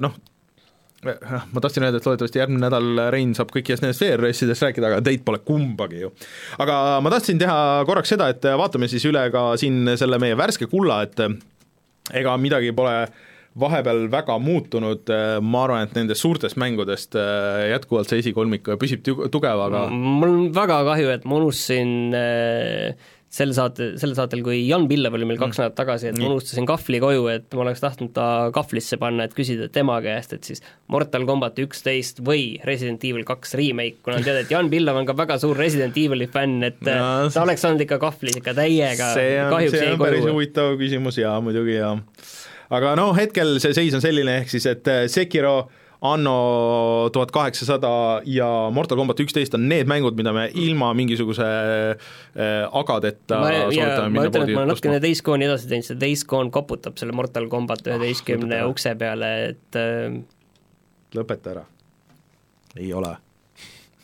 noh, 0.05 0.21
ma 1.05 1.61
tahtsin 1.63 1.85
öelda, 1.85 1.99
et 2.01 2.07
loodetavasti 2.09 2.41
järgmine 2.41 2.63
nädal 2.65 3.03
Rein 3.13 3.35
saab 3.37 3.51
kõikidest 3.53 3.85
nendest 3.85 4.01
VR-asjadest 4.03 4.65
rääkida, 4.65 4.89
aga 4.89 5.03
teid 5.05 5.23
pole 5.27 5.39
kumbagi 5.45 6.01
ju. 6.05 6.11
aga 6.61 6.79
ma 7.05 7.13
tahtsin 7.13 7.39
teha 7.41 7.59
korraks 7.87 8.13
seda, 8.15 8.31
et 8.33 8.47
vaatame 8.57 8.89
siis 8.91 9.05
üle 9.09 9.27
ka 9.33 9.47
siin 9.61 9.95
selle 9.99 10.19
meie 10.21 10.37
värske 10.39 10.69
kulla, 10.71 11.03
et 11.05 11.21
ega 12.15 12.35
midagi 12.41 12.73
pole 12.75 12.97
vahepeal 13.55 14.09
väga 14.11 14.35
muutunud, 14.43 15.11
ma 15.47 15.61
arvan, 15.63 15.85
et 15.87 15.93
nendest 15.95 16.19
suurtest 16.25 16.57
mängudest 16.59 17.15
äh, 17.15 17.69
jätkuvalt 17.71 18.11
see 18.11 18.19
esikolmik 18.19 18.67
püsib 18.81 19.03
tu- 19.05 19.29
tugev, 19.31 19.61
aga 19.69 19.85
mul 19.93 20.27
on 20.27 20.49
väga 20.55 20.81
kahju, 20.89 21.13
et 21.13 21.23
ma 21.29 21.39
unustasin 21.39 21.93
äh, 22.19 23.13
sel 23.35 23.51
saate, 23.57 23.87
sel 23.99 24.13
saatel, 24.15 24.39
kui 24.45 24.61
Jan 24.67 24.85
Pillev 24.87 25.15
oli 25.17 25.25
meil 25.27 25.39
kaks 25.41 25.57
nädalat 25.59 25.75
tagasi, 25.75 26.07
et 26.11 26.19
ma 26.19 26.29
unustasin 26.29 26.67
kahvli 26.69 27.01
koju, 27.03 27.25
et 27.33 27.57
ma 27.57 27.65
oleks 27.65 27.81
tahtnud 27.83 28.13
ta 28.15 28.27
kahvlisse 28.55 28.99
panna, 29.01 29.25
et 29.27 29.35
küsida 29.35 29.67
tema 29.73 29.97
käest, 30.05 30.35
et 30.37 30.47
siis 30.47 30.63
Mortal 30.93 31.25
Combat 31.27 31.57
üksteist 31.59 32.21
või 32.25 32.61
Resident 32.67 33.03
Evil 33.03 33.25
kaks 33.27 33.57
remake, 33.59 33.99
kuna 34.05 34.21
on 34.21 34.27
teada, 34.27 34.45
et 34.45 34.53
Jan 34.53 34.69
Pillev 34.71 35.01
on 35.01 35.09
ka 35.09 35.17
väga 35.17 35.39
suur 35.41 35.57
Resident 35.59 35.97
Evil'i 35.99 36.29
fänn, 36.31 36.63
et 36.69 36.79
No, 36.85 37.29
ta 37.33 37.43
oleks 37.43 37.65
olnud 37.67 37.83
ikka 37.83 37.99
kahvlis 38.01 38.39
ikka 38.39 38.55
täiega, 38.55 39.11
kahjuks 39.51 39.75
see 39.75 39.87
jäi 39.89 39.95
on 39.97 40.03
päris 40.05 40.23
koju. 40.23 40.35
huvitav 40.37 40.75
küsimus 40.79 41.19
ja 41.19 41.35
muidugi 41.43 41.79
ja 41.79 41.95
aga 42.75 42.95
no 42.97 43.09
hetkel 43.17 43.57
see 43.63 43.75
seis 43.77 43.97
on 43.97 44.03
selline, 44.03 44.39
ehk 44.43 44.53
siis 44.53 44.69
et 44.71 44.87
äh, 44.91 45.05
Sekiro 45.11 45.57
Anno 46.01 47.09
tuhat 47.13 47.31
kaheksasada 47.31 48.21
ja 48.27 48.47
Mortal 48.73 48.97
Combat 48.97 49.19
üksteist 49.23 49.55
on 49.57 49.67
need 49.69 49.87
mängud, 49.89 50.17
mida 50.17 50.33
me 50.35 50.49
ilma 50.53 50.93
mingisuguse 50.97 51.45
äh, 51.45 51.97
agadeta 52.71 53.39
ma, 53.41 53.51
ja 53.51 53.65
soovitame 53.69 54.09
ma 54.09 54.09
minna 54.09 54.29
ütlen, 54.29 54.29
et 54.29 54.39
poodi 54.39 54.57
ma 54.57 54.63
olen 54.63 54.73
natukene. 54.73 55.01
Days 55.03 55.23
Gone'i 55.25 55.49
edasi 55.49 55.69
teinud, 55.71 55.89
see 55.89 55.99
Days 56.01 56.25
Gone 56.29 56.53
koputab 56.55 56.99
selle 57.01 57.15
Mortal 57.15 57.49
Combat 57.51 57.81
üheteistkümne 57.87 58.51
lõpeta. 58.51 58.71
ukse 58.73 58.95
peale, 58.99 59.31
et 59.51 59.79
äh, 59.79 60.19
lõpeta 61.15 61.55
ära. 61.55 61.65
ei 62.75 62.91
ole 62.93 63.15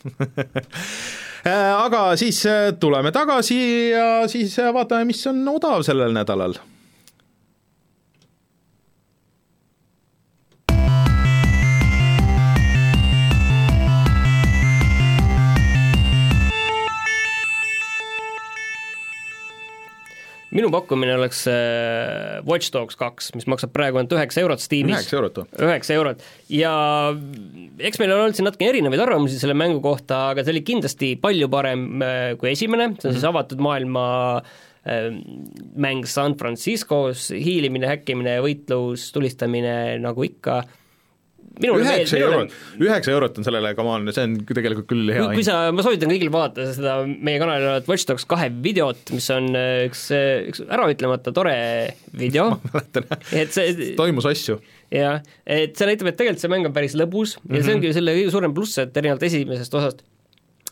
aga 1.85 2.15
siis 2.19 2.45
äh, 2.45 2.73
tuleme 2.79 3.11
tagasi 3.11 3.59
ja 3.91 4.27
siis 4.31 4.57
äh, 4.59 4.73
vaatame, 4.73 5.05
mis 5.11 5.23
on 5.29 5.41
odav 5.55 5.83
sellel 5.85 6.13
nädalal 6.15 6.57
minu 20.55 20.71
pakkumine 20.73 21.15
oleks 21.15 21.45
äh, 21.49 22.41
Watch 22.47 22.71
Dogs 22.73 22.97
kaks, 22.99 23.31
mis 23.37 23.47
maksab 23.49 23.71
praegu 23.75 23.99
ainult 23.99 24.15
üheksa 24.15 24.43
eurot 24.43 24.63
Steamis. 24.63 24.97
üheksa 24.97 25.17
eurot 25.19 25.39
või? 25.41 25.47
üheksa 25.67 25.95
eurot. 25.95 26.25
Ja 26.51 26.73
eks 27.79 28.01
meil 28.01 28.11
on 28.15 28.25
olnud 28.25 28.37
siin 28.37 28.49
natuke 28.49 28.67
erinevaid 28.71 29.03
arvamusi 29.03 29.39
selle 29.41 29.55
mängu 29.57 29.79
kohta, 29.83 30.27
aga 30.33 30.43
see 30.43 30.55
oli 30.55 30.65
kindlasti 30.67 31.13
palju 31.21 31.47
parem 31.51 31.87
äh, 32.03 32.25
kui 32.41 32.51
esimene, 32.51 32.91
see 32.99 33.11
on 33.11 33.17
siis 33.17 33.29
avatud 33.31 33.63
maailma 33.63 34.03
äh, 34.41 35.07
mäng 35.87 36.07
San 36.09 36.35
Franciscos, 36.39 37.29
hiilimine, 37.31 37.87
häkkimine, 37.95 38.37
võitlus, 38.43 39.09
tulistamine 39.15 39.75
nagu 40.03 40.27
ikka 40.27 40.61
üheksa 41.59 42.19
eurot, 42.19 42.53
üheksa 42.79 43.13
eurot 43.13 43.39
on 43.39 43.47
sellele, 43.47 43.73
come 43.77 43.93
on, 43.93 44.11
see 44.15 44.23
on 44.27 44.35
tegelikult 44.47 44.87
küll 44.89 45.11
hea 45.11 45.25
kui, 45.25 45.39
kui 45.41 45.47
sa, 45.47 45.57
ma 45.75 45.85
soovitan 45.85 46.11
kõigil 46.13 46.31
vaadata 46.33 46.67
seda 46.75 46.95
meie 47.09 47.41
kanalil 47.41 47.67
olevat 47.67 47.89
Watch 47.91 48.07
Dogs 48.09 48.27
kahe 48.29 48.47
videot, 48.63 49.11
mis 49.15 49.27
on 49.35 49.49
äh, 49.57 49.71
üks, 49.89 50.05
üks 50.51 50.63
äraütlemata 50.67 51.33
tore 51.35 51.55
video 52.17 52.53
mäletan, 52.71 53.09
et 53.35 53.51
see 53.55 53.91
toimus 53.99 54.29
asju. 54.31 54.61
jah, 54.93 55.19
et 55.45 55.75
see 55.75 55.91
näitab, 55.91 56.13
et 56.13 56.21
tegelikult 56.21 56.45
see 56.45 56.53
mäng 56.53 56.71
on 56.71 56.77
päris 56.77 56.95
lõbus 56.99 57.37
mm 57.39 57.43
-hmm. 57.43 57.59
ja 57.59 57.67
see 57.67 57.77
ongi 57.77 57.93
selle 57.99 58.15
kõige 58.19 58.33
suurem 58.37 58.55
pluss, 58.55 58.79
et 58.81 58.97
erinevalt 58.97 59.29
esimesest 59.29 59.79
osast 59.81 60.05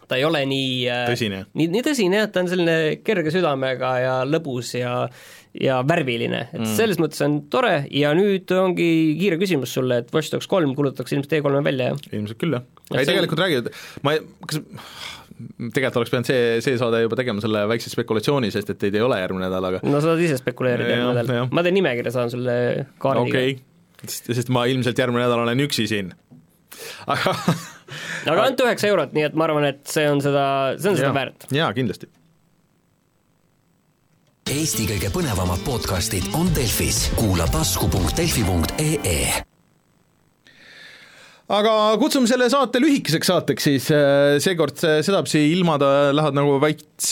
ta 0.10 0.18
ei 0.18 0.26
ole 0.26 0.42
nii 0.50 0.88
tõsine. 1.12 1.44
nii, 1.54 1.68
nii 1.76 1.84
tõsine 1.86 2.24
jah, 2.24 2.30
ta 2.34 2.42
on 2.42 2.50
selline 2.50 2.78
kerge 3.06 3.34
südamega 3.34 3.92
ja 4.02 4.16
lõbus 4.26 4.74
ja 4.80 4.94
ja 5.58 5.80
värviline, 5.88 6.44
et 6.52 6.62
mm. 6.62 6.74
selles 6.78 7.00
mõttes 7.02 7.22
on 7.26 7.40
tore 7.50 7.82
ja 7.96 8.12
nüüd 8.18 8.52
ongi 8.54 8.90
kiire 9.18 9.40
küsimus 9.42 9.74
sulle, 9.74 10.04
et 10.04 10.12
Watch 10.14 10.34
Dogs 10.34 10.50
kolm 10.50 10.76
kuulutatakse 10.78 11.18
ilmselt 11.18 11.40
E3-e 11.40 11.64
välja, 11.66 11.88
jah? 11.94 12.04
ilmselt 12.20 12.42
küll, 12.42 12.54
jah. 12.58 12.68
ei, 12.94 13.08
tegelikult 13.10 13.42
räägid, 13.42 13.72
ma 14.06 14.14
kas 14.46 14.62
tegelikult 15.72 16.02
oleks 16.02 16.14
pidanud 16.14 16.30
see, 16.30 16.44
see 16.66 16.78
saade 16.82 17.02
juba 17.02 17.18
tegema 17.18 17.42
selle 17.44 17.64
väikse 17.72 17.90
spekulatsiooni, 17.94 18.52
sest 18.54 18.70
et 18.76 18.80
teid 18.82 18.98
ei 19.00 19.04
ole 19.06 19.18
järgmine 19.22 19.48
nädal, 19.48 19.70
aga 19.72 19.82
no 19.88 20.04
saad 20.04 20.22
ise 20.22 20.38
spekuleerida 20.42 20.94
järgmine 20.94 21.24
nädal, 21.24 21.50
ma 21.56 21.66
teen 21.66 21.78
nimekirja, 21.80 22.14
saan 22.14 22.34
sulle 22.34 22.56
kaardiga 23.02 23.42
okei 23.42 23.58
okay., 23.58 24.38
sest 24.38 24.54
ma 24.54 24.68
ilmselt 24.70 25.02
järgmine 25.02 25.26
nädal 25.26 25.44
olen 25.48 25.66
üksi 25.66 25.88
siin. 25.90 26.14
aga 27.10 27.34
aga 28.30 28.46
ainult 28.46 28.64
üheksa 28.68 28.92
eurot, 28.92 29.18
nii 29.18 29.26
et 29.32 29.40
ma 29.40 29.50
arvan, 29.50 29.66
et 29.72 29.82
see 29.90 30.06
on 30.12 30.22
seda, 30.24 30.46
see 30.78 30.94
on 30.94 31.02
seda 31.02 31.16
väärt. 31.16 31.50
jaa, 31.56 31.74
kindlasti 31.74 32.12
Eesti 34.50 34.88
kõige 34.90 35.12
põnevamad 35.14 35.60
podcastid 35.62 36.26
on 36.34 36.48
Delfis, 36.56 37.04
kuula 37.14 37.46
tasku.delfi.ee 37.54 39.44
aga 41.54 41.74
kutsume 42.02 42.26
selle 42.30 42.48
saate 42.50 42.82
lühikeseks 42.82 43.30
saateks 43.30 43.68
siis, 43.70 43.92
seekord 44.42 44.82
sedapidi 45.06 45.44
ilmad 45.54 45.86
lähevad 46.18 46.40
nagu 46.40 46.58
veits 46.64 47.12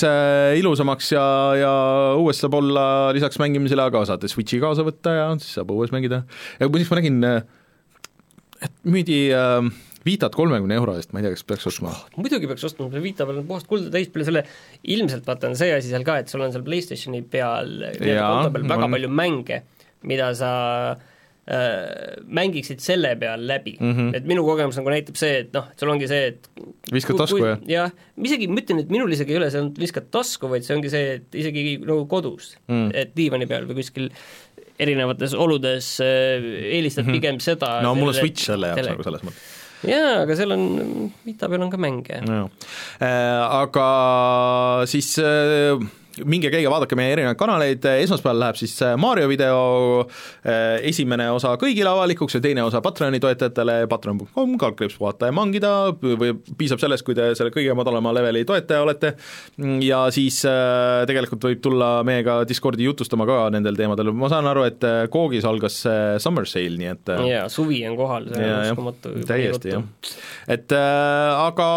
ilusamaks 0.57 1.11
ja, 1.13 1.27
ja 1.61 1.73
õues 2.17 2.41
saab 2.41 2.57
olla 2.57 2.88
lisaks 3.13 3.38
mängimisele, 3.43 3.85
aga 3.85 4.01
saate 4.09 4.33
Switchi 4.33 4.57
kaasa 4.63 4.88
võtta 4.88 5.13
ja 5.13 5.29
siis 5.38 5.59
saab 5.59 5.75
õues 5.77 5.93
mängida. 5.93 6.23
ja 6.57 6.71
muideks 6.73 6.89
ma 6.89 7.01
nägin, 7.03 7.21
et 8.65 8.73
müüdi 8.81 9.27
äh, 9.38 9.61
Vitat 10.08 10.36
kolmekümne 10.38 10.78
euro 10.80 10.95
eest, 10.97 11.12
ma 11.14 11.22
ei 11.22 11.28
tea, 11.28 11.36
kas 11.36 11.45
peaks 11.47 11.68
ostma? 11.72 11.91
muidugi 12.16 12.47
peaks 12.49 12.64
ostma, 12.70 12.88
see 12.93 13.03
Vita 13.03 13.28
peal 13.28 13.41
on 13.41 13.49
puhast 13.49 13.68
kulda 13.70 13.91
täis, 13.93 14.10
peale 14.14 14.28
selle 14.30 14.45
ilmselt 14.95 15.28
vaata 15.28 15.51
on 15.51 15.60
see 15.60 15.74
asi 15.76 15.91
seal 15.91 16.08
ka, 16.08 16.22
et 16.22 16.32
sul 16.32 16.45
on 16.45 16.53
seal 16.53 16.66
PlayStationi 16.68 17.24
peal, 17.28 17.76
konto 17.97 18.55
peal 18.55 18.72
väga 18.72 18.88
on... 18.88 18.95
palju 18.95 19.12
mänge, 19.20 19.60
mida 20.08 20.30
sa 20.38 20.51
äh, 20.93 22.16
mängiksid 22.39 22.84
selle 22.84 23.16
peal 23.20 23.43
läbi 23.49 23.76
mm, 23.80 23.93
-hmm. 23.97 24.16
et 24.20 24.30
minu 24.30 24.45
kogemus 24.47 24.80
nagu 24.80 24.93
näitab 24.93 25.20
see, 25.20 25.43
et 25.43 25.53
noh, 25.58 25.68
et 25.74 25.84
sul 25.84 25.91
ongi 25.91 26.10
see, 26.12 26.32
et 26.32 26.49
viskad 26.93 27.20
tasku, 27.20 27.43
jah? 27.43 27.62
jah, 27.68 27.93
isegi 28.30 28.49
ma 28.51 28.64
ütlen, 28.64 28.84
et 28.86 28.93
minul 28.93 29.12
isegi 29.18 29.36
ei 29.36 29.41
ole 29.41 29.51
see 29.51 29.64
olnud 29.66 29.84
viskad 29.84 30.12
tasku, 30.14 30.51
vaid 30.53 30.68
see 30.68 30.78
ongi 30.78 30.93
see, 30.93 31.20
et 31.20 31.39
isegi 31.43 31.80
nagu 31.84 32.08
kodus 32.12 32.53
mm., 32.68 32.91
et 33.03 33.16
diivani 33.18 33.49
peal 33.49 33.68
või 33.68 33.82
kuskil 33.82 34.12
erinevates 34.78 35.34
oludes 35.34 35.95
äh, 36.05 36.49
eelistad 36.78 37.05
mm 37.05 37.10
-hmm. 37.10 37.22
pigem 37.22 37.39
seda 37.43 37.80
no 37.82 37.95
mul 37.97 38.14
on 38.14 38.20
Switch 38.22 38.45
selle 38.45 38.72
jaoks 38.72 38.93
nagu 38.93 39.08
selles 39.08 39.24
mõttes 39.26 39.57
jaa, 39.86 40.23
aga 40.23 40.38
seal 40.39 40.55
on, 40.55 41.11
Vita 41.25 41.49
peal 41.51 41.65
on 41.65 41.71
ka 41.73 41.78
mänge. 41.82 42.21
Äh, 42.23 43.41
aga 43.61 43.88
siis 44.89 45.13
äh, 45.21 45.78
minge 46.26 46.51
käige, 46.53 46.70
vaadake 46.72 46.97
meie 46.97 47.13
erinevaid 47.15 47.39
kanaleid, 47.39 47.88
esmaspäeval 48.03 48.41
läheb 48.45 48.59
siis 48.59 48.76
äh, 48.86 48.95
Mario 48.99 49.30
video 49.30 49.59
äh, 50.01 50.80
esimene 50.88 51.30
osa 51.34 51.55
kõigile 51.61 51.91
avalikuks 51.91 52.38
ja 52.38 52.43
teine 52.43 52.63
osa 52.65 52.82
Patreoni 52.86 53.20
toetajatele, 53.24 53.80
patreon.com, 53.91 54.57
kaldkriips 54.61 54.97
vaata 55.01 55.32
ja 55.32 55.36
mangida, 55.36 55.74
või 56.01 56.34
piisab 56.57 56.82
sellest, 56.84 57.05
kui 57.07 57.18
te 57.18 57.30
selle 57.38 57.53
kõige 57.53 57.76
madalama 57.78 58.13
leveli 58.18 58.45
toetaja 58.47 58.86
olete, 58.86 59.13
ja 59.86 60.05
siis 60.15 60.39
äh, 60.47 61.03
tegelikult 61.09 61.49
võib 61.49 61.63
tulla 61.63 61.91
meiega 62.07 62.39
Discordi 62.47 62.88
jutustama 62.88 63.28
ka 63.30 63.43
nendel 63.53 63.78
teemadel, 63.80 64.13
ma 64.15 64.32
saan 64.32 64.49
aru, 64.49 64.68
et 64.70 64.84
Koogis 65.13 65.45
algas 65.47 65.82
Summer 66.24 66.47
Sale, 66.49 66.78
nii 66.80 66.91
et 66.93 67.13
jaa, 67.28 67.47
suvi 67.51 67.82
on 67.89 67.97
kohal, 67.99 68.28
see 68.32 68.49
on 68.51 68.72
uskumatu. 68.72 69.13
täiesti, 69.28 69.74
jah. 69.76 69.84
et 70.47 70.72
äh, 70.76 71.47
aga 71.47 71.70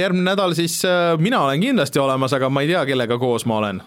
järgmine 0.00 0.30
nädal 0.30 0.54
siis 0.58 0.80
äh, 0.88 1.14
mina 1.18 1.42
olen 1.44 1.60
kindlasti 1.62 2.02
olemas, 2.02 2.34
aga 2.36 2.50
ma 2.52 2.64
ei 2.64 2.72
tea, 2.72 2.84
kellega 2.88 3.18
koos 3.20 3.46
ma 3.48 3.62
olen 3.62 3.82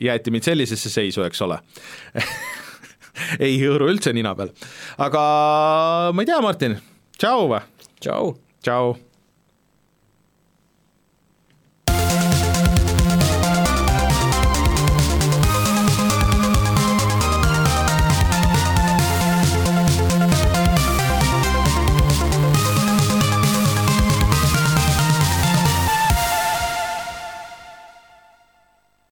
jäeti 0.00 0.30
mind 0.34 0.46
sellisesse 0.46 0.90
seisu, 0.92 1.24
eks 1.26 1.42
ole 1.46 1.60
ei 3.46 3.58
hõõru 3.60 3.90
üldse 3.92 4.12
nina 4.14 4.34
peal. 4.38 4.52
aga 4.98 5.24
ma 6.14 6.22
ei 6.24 6.30
tea, 6.30 6.40
Martin, 6.44 6.78
tšau 7.18 7.50
või? 7.50 7.62
tšau. 8.00 8.34
tšau 8.62 8.96